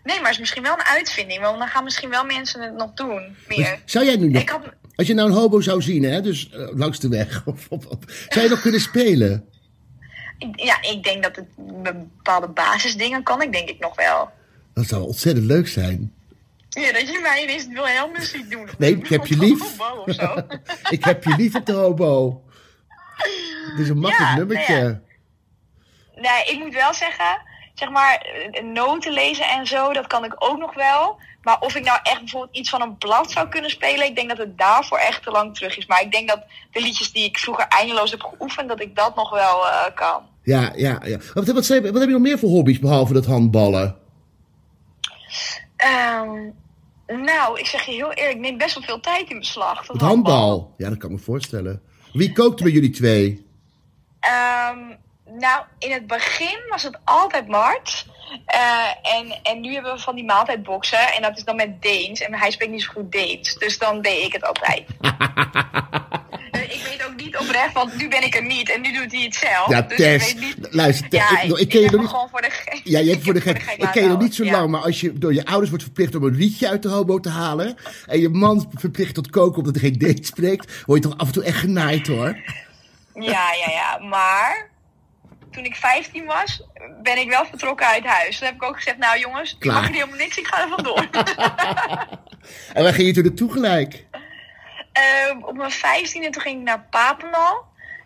Nee, 0.04 0.16
maar 0.16 0.24
het 0.24 0.34
is 0.34 0.38
misschien 0.38 0.62
wel 0.62 0.72
een 0.72 0.84
uitvinding. 0.84 1.40
Want 1.40 1.58
dan 1.58 1.68
gaan 1.68 1.84
misschien 1.84 2.10
wel 2.10 2.24
mensen 2.24 2.60
het 2.60 2.76
nog 2.76 2.92
doen. 2.94 3.36
Meer. 3.48 3.78
Zou 3.84 4.04
jij 4.04 4.16
nu 4.16 4.28
nog, 4.28 4.42
Ik 4.42 4.48
had, 4.48 4.62
als 4.98 5.06
je 5.06 5.14
nou 5.14 5.28
een 5.28 5.34
hobo 5.36 5.60
zou 5.60 5.82
zien, 5.82 6.02
hè, 6.02 6.20
dus 6.20 6.50
eh, 6.50 6.68
langs 6.74 6.98
de 7.00 7.08
weg, 7.08 7.42
of, 7.46 7.66
of, 7.68 7.86
of- 7.86 8.26
zou 8.28 8.44
je 8.44 8.50
nog 8.50 8.60
kunnen 8.60 8.80
spelen? 8.80 9.44
ja, 10.52 10.82
ik 10.82 11.02
denk 11.02 11.22
dat 11.22 11.36
het 11.36 11.46
bepaalde 11.82 12.48
basisdingen 12.48 13.22
kan 13.22 13.42
ik 13.42 13.52
denk 13.52 13.68
ik 13.68 13.78
nog 13.78 13.96
wel. 13.96 14.30
Dat 14.74 14.86
zou 14.86 15.02
ontzettend 15.06 15.46
leuk 15.46 15.68
zijn. 15.68 16.12
Ja, 16.68 16.92
dat 16.92 17.00
je 17.08 17.18
mij 17.22 17.42
ineens 17.42 17.66
Wilhelmus 17.66 18.30
ziet 18.30 18.50
doen. 18.50 18.68
Nee, 18.78 18.96
ik 18.96 19.08
heb 19.08 19.26
je 19.26 19.36
lief. 19.36 19.80
Of 20.06 20.14
zo. 20.14 20.36
Ik 20.96 21.04
heb 21.04 21.24
je 21.24 21.34
lief 21.36 21.54
op 21.54 21.66
de 21.66 21.72
hobo. 21.72 22.42
Het 23.70 23.78
is 23.78 23.88
een 23.88 23.98
makkelijk 23.98 24.30
Ja, 24.30 24.36
nummertje. 24.36 24.74
nou 24.74 24.86
ja. 24.88 25.00
Nee, 26.20 26.54
ik 26.56 26.64
moet 26.64 26.74
wel 26.74 26.94
zeggen, 26.94 27.40
zeg 27.78 27.90
maar, 27.90 28.26
noten 28.62 29.12
lezen 29.12 29.48
en 29.48 29.66
zo, 29.66 29.92
dat 29.92 30.06
kan 30.06 30.24
ik 30.24 30.34
ook 30.38 30.58
nog 30.58 30.74
wel. 30.74 31.18
Maar 31.42 31.60
of 31.60 31.74
ik 31.74 31.84
nou 31.84 31.98
echt 32.02 32.18
bijvoorbeeld 32.18 32.56
iets 32.56 32.70
van 32.70 32.82
een 32.82 32.98
blad 32.98 33.30
zou 33.30 33.48
kunnen 33.48 33.70
spelen, 33.70 34.06
ik 34.06 34.16
denk 34.16 34.28
dat 34.28 34.38
het 34.38 34.58
daarvoor 34.58 34.98
echt 34.98 35.22
te 35.22 35.30
lang 35.30 35.54
terug 35.54 35.76
is. 35.76 35.86
Maar 35.86 36.02
ik 36.02 36.12
denk 36.12 36.28
dat 36.28 36.44
de 36.70 36.80
liedjes 36.80 37.12
die 37.12 37.24
ik 37.24 37.38
vroeger 37.38 37.66
eindeloos 37.68 38.10
heb 38.10 38.22
geoefend, 38.22 38.68
dat 38.68 38.80
ik 38.80 38.96
dat 38.96 39.16
nog 39.16 39.30
wel 39.30 39.66
eh, 39.66 39.94
kan. 39.94 40.22
Ja, 40.42 40.72
ja, 40.76 41.00
ja. 41.04 41.18
Wat, 41.34 41.46
wat, 41.46 41.68
heb 41.68 41.84
je 41.84 42.06
nog 42.06 42.20
meer 42.20 42.38
voor 42.38 42.48
hobby's 42.48 42.78
behalve 42.78 43.12
dat 43.12 43.26
handballen? 43.26 43.96
Ehm, 45.76 46.50
nou, 47.06 47.58
ik 47.58 47.66
zeg 47.66 47.82
je 47.82 47.92
heel 47.92 48.12
eerlijk, 48.12 48.36
ik 48.36 48.40
neem 48.40 48.58
best 48.58 48.74
wel 48.74 48.82
veel 48.84 49.00
tijd 49.00 49.30
in 49.30 49.38
beslag. 49.38 49.86
Het 49.86 50.00
handbal. 50.00 50.74
Ja, 50.76 50.88
dat 50.88 50.98
kan 50.98 51.10
ik 51.10 51.16
me 51.16 51.22
voorstellen. 51.22 51.82
Wie 52.12 52.32
kookte 52.32 52.62
bij 52.62 52.72
jullie 52.72 52.90
twee? 52.90 53.46
Ehm, 54.20 54.78
nou, 55.38 55.62
in 55.78 55.92
het 55.92 56.06
begin 56.06 56.58
was 56.70 56.82
het 56.82 56.98
altijd 57.04 57.48
Mart. 57.48 58.06
Eh, 58.46 59.16
en, 59.16 59.38
en 59.42 59.60
nu 59.60 59.72
hebben 59.74 59.92
we 59.94 59.98
van 60.00 60.14
die 60.14 60.24
maaltijdboxen. 60.24 61.12
En 61.14 61.22
dat 61.22 61.36
is 61.36 61.44
dan 61.44 61.56
met 61.56 61.82
Deens. 61.82 62.20
En 62.20 62.34
hij 62.34 62.50
spreekt 62.50 62.72
niet 62.72 62.82
zo 62.82 62.92
goed 62.92 63.12
Deens. 63.12 63.54
Dus 63.54 63.78
dan 63.78 64.00
deed 64.02 64.24
ik 64.24 64.32
het 64.32 64.44
altijd. 64.44 64.84
Eh, 66.50 66.62
ik 66.62 66.82
weet 66.88 67.06
ook 67.06 67.16
niet 67.16 67.36
oprecht, 67.36 67.72
want 67.72 67.96
nu 67.96 68.08
ben 68.08 68.22
ik 68.24 68.34
er 68.34 68.44
niet. 68.44 68.70
En 68.70 68.80
nu 68.80 68.92
doet 68.92 69.12
hij 69.12 69.22
het 69.22 69.34
zelf. 69.34 69.68
Ja, 69.68 69.82
dus 69.82 69.96
Tess. 69.96 70.30
ik 70.32 70.38
weet 70.38 70.56
niet... 70.56 70.74
Luister, 70.74 71.08
Tess, 71.08 71.30
ja, 71.30 71.40
ik- 71.42 71.50
ik, 71.50 71.58
ik 71.58 71.68
ken 71.68 71.80
je 71.80 71.90
nog 71.90 72.00
niet- 72.00 72.10
gewoon 72.10 72.28
voor 72.28 72.40
de 72.42 72.50
gek. 72.50 72.80
Ja, 72.84 72.98
je 72.98 73.10
hebt 73.10 73.24
voor 73.24 73.34
de 73.34 73.40
gek. 73.40 73.62
Ik 73.76 73.88
ken 73.92 74.02
je 74.02 74.08
nog 74.08 74.20
niet 74.20 74.34
zo 74.34 74.44
lang, 74.44 74.70
maar 74.70 74.80
als 74.80 75.00
je 75.00 75.12
door 75.12 75.34
je 75.34 75.44
ouders 75.46 75.68
wordt 75.68 75.84
verplicht 75.84 76.14
om 76.14 76.24
een 76.24 76.36
rietje 76.36 76.68
uit 76.68 76.82
de 76.82 76.88
hobo 76.88 77.20
te 77.20 77.28
halen. 77.28 77.76
en 78.06 78.20
je 78.20 78.28
man 78.28 78.70
verplicht 78.74 79.14
tot 79.14 79.30
koken 79.30 79.58
omdat 79.58 79.74
hij 79.80 79.82
geen 79.90 79.98
date 79.98 80.24
spreekt. 80.24 80.82
word 80.86 81.02
je 81.02 81.08
toch 81.08 81.18
af 81.18 81.26
en 81.26 81.32
toe 81.32 81.44
echt 81.44 81.58
genaaid 81.58 82.06
hoor. 82.06 82.36
Ja, 83.14 83.52
ja, 83.52 83.70
ja. 83.70 83.98
Maar 83.98 84.70
toen 85.58 85.66
ik 85.66 85.76
15 85.76 86.24
was, 86.24 86.62
ben 87.02 87.18
ik 87.18 87.28
wel 87.28 87.44
vertrokken 87.44 87.86
uit 87.86 88.04
huis. 88.04 88.38
Toen 88.38 88.46
heb 88.46 88.56
ik 88.56 88.62
ook 88.62 88.76
gezegd, 88.76 88.98
nou 88.98 89.18
jongens, 89.18 89.56
ik 89.58 89.64
mag 89.64 89.86
hier 89.86 89.94
helemaal 89.94 90.16
niks, 90.16 90.38
ik 90.38 90.46
ga 90.46 90.62
er 90.62 90.68
vandoor. 90.68 91.08
En 92.74 92.82
waar 92.82 92.94
ging 92.94 93.06
je 93.06 93.14
toen 93.14 93.22
naartoe 93.22 93.52
gelijk? 93.52 94.06
Ehm, 94.92 95.42
op 95.42 95.56
mijn 95.56 95.72
15e 95.72 96.30
toen 96.30 96.42
ging 96.42 96.58
ik 96.58 96.64
naar 96.64 96.86
Papendal. 96.90 97.64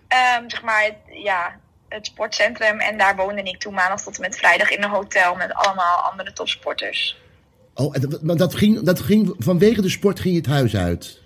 Ehm, 0.08 0.48
zeg 0.48 0.62
maar, 0.62 0.84
het, 0.84 1.22
ja, 1.22 1.58
het 1.88 2.06
sportcentrum. 2.06 2.80
En 2.80 2.98
daar 2.98 3.16
woonde 3.16 3.42
ik 3.42 3.60
toen 3.60 3.74
maandag 3.74 4.02
tot 4.02 4.14
en 4.14 4.20
met 4.20 4.36
vrijdag 4.36 4.70
in 4.70 4.82
een 4.82 4.90
hotel 4.90 5.34
met 5.34 5.52
allemaal 5.52 5.96
andere 5.96 6.32
topsporters. 6.32 7.16
Oh, 7.74 7.94
maar 8.22 8.36
dat 8.36 8.54
ging, 8.54 8.80
dat 8.80 9.00
ging 9.00 9.34
vanwege 9.38 9.82
de 9.82 9.88
sport 9.88 10.20
ging 10.20 10.34
je 10.34 10.40
het 10.40 10.50
huis 10.50 10.76
uit. 10.76 11.21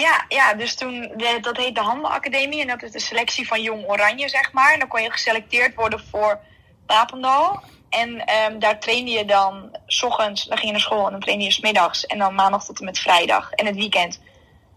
Ja, 0.00 0.24
ja 0.28 0.54
dus 0.54 0.74
toen, 0.74 1.12
de- 1.16 1.38
dat 1.40 1.56
heet 1.56 1.74
de 1.74 1.80
Handelacademie. 1.80 2.60
En 2.60 2.66
dat 2.66 2.82
is 2.82 2.90
de 2.90 3.00
selectie 3.00 3.46
van 3.46 3.62
Jong 3.62 3.84
Oranje, 3.88 4.28
zeg 4.28 4.52
maar. 4.52 4.72
En 4.72 4.78
dan 4.78 4.88
kon 4.88 5.02
je 5.02 5.10
geselecteerd 5.10 5.74
worden 5.74 6.00
voor 6.10 6.38
Papendal. 6.86 7.62
En 7.90 8.24
ehm, 8.24 8.58
daar 8.58 8.80
trainde 8.80 9.10
je 9.10 9.24
dan, 9.24 9.76
s 9.86 10.02
ochtends, 10.02 10.44
dan 10.44 10.56
ging 10.56 10.66
je 10.66 10.72
naar 10.72 10.80
school 10.86 11.04
en 11.04 11.10
dan 11.10 11.20
trainde 11.20 11.44
je 11.44 11.50
's 11.50 11.60
middags. 11.60 12.06
En 12.06 12.18
dan 12.18 12.34
maandag 12.34 12.64
tot 12.64 12.78
en 12.78 12.84
met 12.84 12.98
vrijdag. 12.98 13.50
En 13.50 13.66
het 13.66 13.74
weekend 13.76 14.20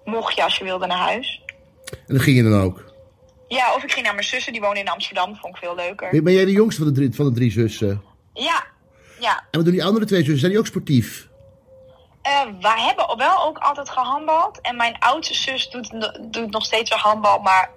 mocht 0.05 0.35
je 0.35 0.43
als 0.43 0.57
je 0.57 0.63
wilde 0.63 0.85
naar 0.87 0.97
huis. 0.97 1.41
En 2.07 2.13
dat 2.13 2.21
ging 2.21 2.37
je 2.37 2.43
dan 2.43 2.61
ook. 2.61 2.85
Ja, 3.47 3.73
of 3.75 3.83
ik 3.83 3.91
ging 3.91 4.05
naar 4.05 4.15
mijn 4.15 4.27
zussen, 4.27 4.51
die 4.51 4.61
wonen 4.61 4.77
in 4.81 4.89
Amsterdam. 4.89 5.35
Vond 5.35 5.55
ik 5.55 5.61
veel 5.61 5.75
leuker. 5.75 6.09
Ben 6.11 6.23
ben 6.23 6.33
jij 6.33 6.45
de 6.45 6.51
jongste 6.51 6.81
van 6.83 6.93
de 6.93 6.99
drie, 6.99 7.13
van 7.13 7.25
de 7.25 7.31
drie 7.31 7.51
zussen? 7.51 8.01
Ja, 8.33 8.65
ja. 9.19 9.37
En 9.37 9.45
wat 9.51 9.63
doen 9.63 9.73
die 9.73 9.83
andere 9.85 10.05
twee 10.05 10.19
zussen? 10.19 10.39
Zijn 10.39 10.51
die 10.51 10.59
ook 10.59 10.67
sportief? 10.67 11.26
Eh, 12.27 12.41
wij 12.61 12.81
hebben 12.81 13.17
wel 13.17 13.43
ook 13.43 13.57
altijd 13.57 13.89
gehandbald. 13.89 14.61
En 14.61 14.75
mijn 14.75 14.99
oudste 14.99 15.33
zus 15.33 15.69
doet, 15.69 15.91
doet 16.33 16.51
nog 16.51 16.65
steeds 16.65 16.89
wel 16.89 16.99
handbal, 16.99 17.39
maar 17.39 17.69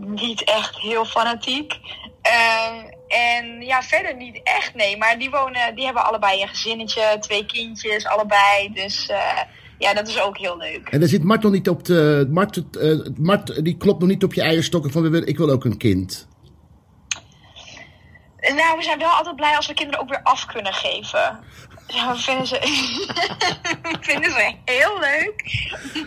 niet 0.00 0.44
echt 0.44 0.78
heel 0.78 1.04
fanatiek. 1.04 1.74
Eh, 2.22 2.72
en 3.08 3.60
ja, 3.60 3.82
verder 3.82 4.16
niet 4.16 4.40
echt, 4.42 4.74
nee. 4.74 4.96
Maar 4.96 5.18
die 5.18 5.30
wonen, 5.30 5.74
die 5.74 5.84
hebben 5.84 6.04
allebei 6.04 6.42
een 6.42 6.48
gezinnetje, 6.48 7.16
twee 7.20 7.46
kindjes, 7.46 8.06
allebei. 8.06 8.72
Dus 8.72 9.08
eh, 9.08 9.40
ja, 9.78 9.94
dat 9.94 10.08
is 10.08 10.20
ook 10.20 10.38
heel 10.38 10.56
leuk. 10.56 10.88
En 10.88 11.00
daar 11.00 11.08
zit 11.08 11.24
Mart 11.24 11.42
nog 11.42 11.52
niet 11.52 11.68
op 11.68 11.84
de... 11.84 12.26
Mart, 12.30 12.76
eh, 12.76 12.98
Mart 13.16 13.64
die 13.64 13.76
klopt 13.76 14.00
nog 14.00 14.08
niet 14.08 14.24
op 14.24 14.34
je 14.34 14.42
eierstokken 14.42 14.90
van 14.92 15.02
we 15.02 15.08
willen- 15.08 15.28
ik 15.28 15.36
wil 15.38 15.50
ook 15.50 15.64
een 15.64 15.76
kind. 15.78 16.28
Nou, 18.40 18.76
we 18.76 18.82
zijn 18.82 18.98
wel 18.98 19.08
altijd 19.08 19.36
blij 19.36 19.56
als 19.56 19.66
we 19.66 19.74
kinderen 19.74 20.00
ook 20.00 20.08
weer 20.08 20.22
af 20.22 20.46
kunnen 20.46 20.72
geven. 20.72 21.38
Ja, 21.88 22.12
we 22.12 22.18
vinden 22.18 22.46
ze, 22.46 22.58
we 23.82 23.96
vinden 24.00 24.30
ze 24.30 24.54
heel 24.64 24.98
leuk. 25.00 25.42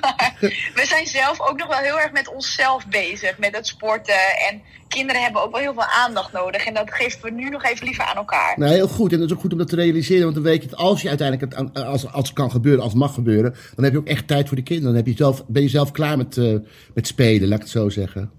Maar 0.02 0.36
we 0.76 0.86
zijn 0.86 1.08
zelf 1.08 1.40
ook 1.40 1.58
nog 1.58 1.68
wel 1.68 1.78
heel 1.78 2.00
erg 2.00 2.12
met 2.12 2.34
onszelf 2.34 2.88
bezig. 2.88 3.38
Met 3.38 3.56
het 3.56 3.68
sporten. 3.68 4.38
En 4.50 4.62
kinderen 4.88 5.22
hebben 5.22 5.42
ook 5.42 5.52
wel 5.52 5.62
heel 5.62 5.74
veel 5.74 5.84
aandacht 6.06 6.32
nodig. 6.32 6.66
En 6.66 6.74
dat 6.74 6.94
geven 6.94 7.22
we 7.22 7.32
nu 7.32 7.50
nog 7.50 7.64
even 7.64 7.86
liever 7.86 8.04
aan 8.04 8.16
elkaar. 8.16 8.60
Nou, 8.60 8.72
heel 8.72 8.88
goed. 8.88 9.12
En 9.12 9.20
dat 9.20 9.30
is 9.30 9.36
ook 9.36 9.42
goed 9.42 9.52
om 9.52 9.58
dat 9.58 9.70
te 9.70 9.76
realiseren. 9.76 10.24
Want 10.24 10.36
dan 10.36 10.44
weet 10.44 10.64
je 10.64 10.70
dat 10.70 10.80
als 10.80 11.02
je 11.02 11.08
uiteindelijk, 11.08 11.54
het, 11.56 11.86
als, 11.86 12.12
als 12.12 12.28
het 12.28 12.38
kan 12.38 12.52
gebeuren, 12.52 12.84
als 12.84 12.92
het 12.92 13.02
mag 13.02 13.14
gebeuren, 13.14 13.56
dan 13.76 13.84
heb 13.84 13.94
je 13.94 14.00
ook 14.00 14.08
echt 14.08 14.28
tijd 14.28 14.48
voor 14.48 14.58
de 14.58 14.64
kinderen. 14.64 14.94
Dan 14.94 15.04
heb 15.04 15.12
je 15.12 15.24
zelf, 15.24 15.44
ben 15.48 15.62
je 15.62 15.70
zelf 15.70 15.92
klaar 15.92 16.18
met, 16.18 16.38
eh, 16.38 16.56
met 16.94 17.08
spelen, 17.08 17.48
laat 17.48 17.58
ik 17.58 17.64
het 17.64 17.74
zo 17.74 17.90
zeggen. 17.90 18.32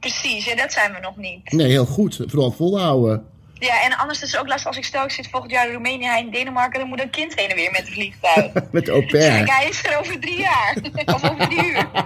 Precies, 0.00 0.48
en 0.48 0.56
dat 0.56 0.72
zijn 0.72 0.92
we 0.92 1.00
nog 1.00 1.16
niet. 1.16 1.52
Nee, 1.52 1.68
heel 1.68 1.86
goed. 1.86 2.20
Vooral 2.26 2.50
volhouden. 2.50 3.31
Ja, 3.62 3.82
en 3.82 3.96
anders 3.96 4.22
is 4.22 4.32
het 4.32 4.40
ook 4.40 4.48
lastig 4.48 4.66
als 4.66 4.76
ik 4.76 4.84
stel, 4.84 5.04
ik 5.04 5.10
zit 5.10 5.28
volgend 5.30 5.52
jaar 5.52 5.66
in 5.66 5.72
Roemenië 5.72 6.06
en 6.06 6.30
Denemarken. 6.30 6.80
Dan 6.80 6.88
moet 6.88 7.00
een 7.00 7.10
kind 7.10 7.34
heen 7.34 7.48
en 7.48 7.56
weer 7.56 7.70
met 7.70 7.80
het 7.80 7.90
vliegtuig. 7.90 8.52
Met 8.72 8.84
de 8.86 8.90
au 8.90 9.06
pair. 9.06 9.46
hij 9.46 9.68
is 9.68 9.84
er 9.84 9.98
over 9.98 10.20
drie 10.20 10.38
jaar. 10.38 10.76
of 11.14 11.30
over 11.30 11.48
drie 11.48 11.66
uur. 11.66 11.86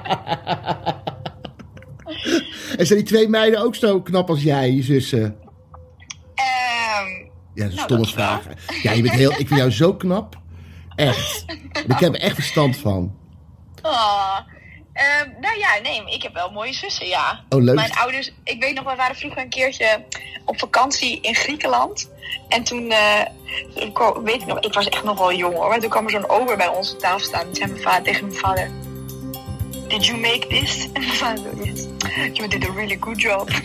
En 2.78 2.86
zijn 2.86 2.98
die 2.98 3.08
twee 3.08 3.28
meiden 3.28 3.60
ook 3.60 3.74
zo 3.74 4.02
knap 4.02 4.28
als 4.28 4.42
jij, 4.42 4.70
je 4.70 4.82
zussen? 4.82 5.36
Ehm, 6.34 7.08
Ja, 7.54 7.62
dat 7.64 7.68
is 7.68 7.74
Nou, 7.74 7.78
stomme 7.80 8.06
vragen. 8.06 8.56
Ja, 8.82 8.92
je 8.92 9.02
bent 9.02 9.14
heel, 9.14 9.30
ik 9.30 9.36
vind 9.48 9.60
jou 9.60 9.70
zo 9.70 9.94
knap. 9.94 10.36
Echt. 10.94 11.44
Ik 11.86 11.98
heb 11.98 12.14
er 12.14 12.20
echt 12.20 12.34
verstand 12.34 12.76
van. 12.76 13.16
oh. 13.82 14.38
Ehm, 14.96 15.28
nou 15.40 15.58
ja, 15.58 15.68
nee, 15.82 16.02
ik 16.14 16.22
heb 16.22 16.32
wel 16.34 16.50
mooie 16.50 16.72
zussen, 16.72 17.06
ja. 17.06 17.44
Oh, 17.48 17.62
leuk. 17.62 17.74
Mijn 17.74 17.92
ouders, 17.92 18.32
ik 18.44 18.60
weet 18.62 18.74
nog, 18.74 18.84
we 18.84 18.94
waren 18.96 19.16
vroeger 19.16 19.42
een 19.42 19.48
keertje 19.48 20.04
op 20.44 20.58
vakantie 20.58 21.20
in 21.20 21.34
Griekenland. 21.34 22.10
En 22.48 22.62
toen, 22.64 22.92
ko- 23.92 24.22
weet 24.22 24.40
ik 24.40 24.46
nog, 24.46 24.60
ik 24.60 24.72
was 24.74 24.88
echt 24.88 25.04
nog 25.04 25.18
wel 25.18 25.32
jong 25.34 25.54
hoor. 25.54 25.68
Maar 25.68 25.80
toen 25.80 25.90
kwam 25.90 26.04
er 26.04 26.10
zo'n 26.10 26.28
ober 26.28 26.56
bij 26.56 26.68
onze 26.68 26.96
tafel 26.96 27.26
staan. 27.26 27.54
Zei 27.54 27.70
mijn 27.70 27.82
vader 27.82 28.02
tegen 28.02 28.26
mijn 28.26 28.38
vader... 28.38 28.70
Did 29.88 30.06
you 30.06 30.18
make 30.20 30.46
this? 30.46 30.84
En 30.92 31.00
mijn 31.00 31.14
vader 31.14 31.64
yes. 31.64 31.86
You 32.32 32.48
did 32.48 32.64
a 32.68 32.72
really 32.72 32.96
good 33.00 33.20
job. 33.20 33.50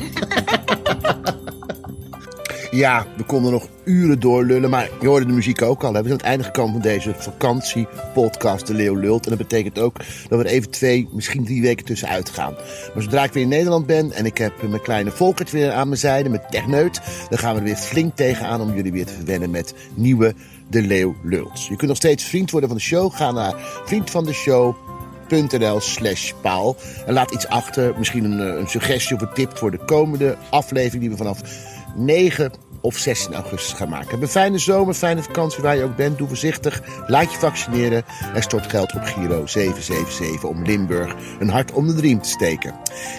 Ja, 2.71 3.05
we 3.17 3.23
konden 3.23 3.51
nog 3.51 3.67
uren 3.83 4.19
doorlullen, 4.19 4.69
maar 4.69 4.89
je 5.01 5.07
hoorde 5.07 5.25
de 5.25 5.33
muziek 5.33 5.61
ook 5.61 5.83
al. 5.83 5.91
We 5.91 5.97
zijn 5.97 6.05
aan 6.05 6.17
het 6.17 6.21
einde 6.21 6.43
gekomen 6.43 6.71
van 6.71 6.81
deze 6.81 7.13
vakantiepodcast 7.17 8.67
De 8.67 8.73
Leeuw 8.73 8.95
Lult. 8.95 9.23
En 9.23 9.29
dat 9.29 9.37
betekent 9.37 9.79
ook 9.79 9.97
dat 10.29 10.39
we 10.39 10.45
er 10.45 10.51
even 10.51 10.69
twee, 10.69 11.09
misschien 11.13 11.45
drie 11.45 11.61
weken 11.61 11.85
tussenuit 11.85 12.29
gaan. 12.29 12.53
Maar 12.93 13.03
zodra 13.03 13.23
ik 13.23 13.33
weer 13.33 13.43
in 13.43 13.49
Nederland 13.49 13.85
ben 13.85 14.11
en 14.11 14.25
ik 14.25 14.37
heb 14.37 14.61
mijn 14.61 14.81
kleine 14.81 15.11
Volkert 15.11 15.51
weer 15.51 15.71
aan 15.71 15.87
mijn 15.87 15.99
zijde 15.99 16.29
met 16.29 16.51
Techneut... 16.51 17.01
dan 17.29 17.39
gaan 17.39 17.53
we 17.53 17.59
er 17.59 17.65
weer 17.65 17.75
flink 17.75 18.15
tegenaan 18.15 18.61
om 18.61 18.75
jullie 18.75 18.91
weer 18.91 19.05
te 19.05 19.13
verwennen 19.13 19.49
met 19.49 19.73
nieuwe 19.93 20.33
De 20.69 20.81
Leeuw 20.81 21.15
Lult. 21.23 21.63
Je 21.63 21.75
kunt 21.75 21.87
nog 21.87 21.97
steeds 21.97 22.23
vriend 22.23 22.51
worden 22.51 22.69
van 22.69 22.77
de 22.77 22.83
show. 22.83 23.13
Ga 23.13 23.31
naar 23.31 23.53
vriendvandeshow.nl 23.85 25.79
slash 25.79 26.31
paal. 26.41 26.75
En 27.05 27.13
laat 27.13 27.31
iets 27.31 27.47
achter, 27.47 27.93
misschien 27.97 28.23
een, 28.23 28.39
eh, 28.39 28.59
een 28.59 28.67
suggestie 28.67 29.15
of 29.15 29.21
een 29.21 29.33
tip 29.33 29.57
voor 29.57 29.71
de 29.71 29.85
komende 29.85 30.37
aflevering 30.49 31.01
die 31.01 31.09
we 31.09 31.17
vanaf 31.17 31.69
9 31.95 32.51
of 32.81 32.97
16 32.97 33.33
augustus 33.33 33.73
gaan 33.73 33.89
maken. 33.89 34.09
Heb 34.09 34.21
een 34.21 34.27
fijne 34.27 34.57
zomer, 34.57 34.93
fijne 34.93 35.23
vakantie 35.23 35.63
waar 35.63 35.75
je 35.75 35.83
ook 35.83 35.95
bent. 35.95 36.17
Doe 36.17 36.27
voorzichtig, 36.27 36.81
laat 37.07 37.31
je 37.31 37.37
vaccineren 37.37 38.03
en 38.33 38.41
stort 38.41 38.69
geld 38.69 38.93
op 38.93 39.01
Giro 39.03 39.45
777 39.45 40.43
om 40.49 40.63
Limburg 40.63 41.15
een 41.39 41.49
hart 41.49 41.71
om 41.71 41.87
de 41.87 42.01
riem 42.01 42.21
te 42.21 42.29
steken. 42.29 42.75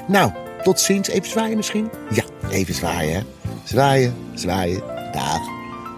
Nou, 0.06 0.30
tot 0.62 0.80
ziens. 0.80 1.08
Even 1.08 1.30
zwaaien 1.30 1.56
misschien? 1.56 1.90
Ja, 2.10 2.24
even 2.50 2.74
zwaaien. 2.74 3.14
hè. 3.14 3.20
Zwaaien, 3.64 4.14
zwaaien. 4.34 4.82
Dag. 5.12 5.40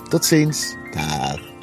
Tot 0.08 0.24
ziens. 0.24 0.76
Dag. 0.90 1.53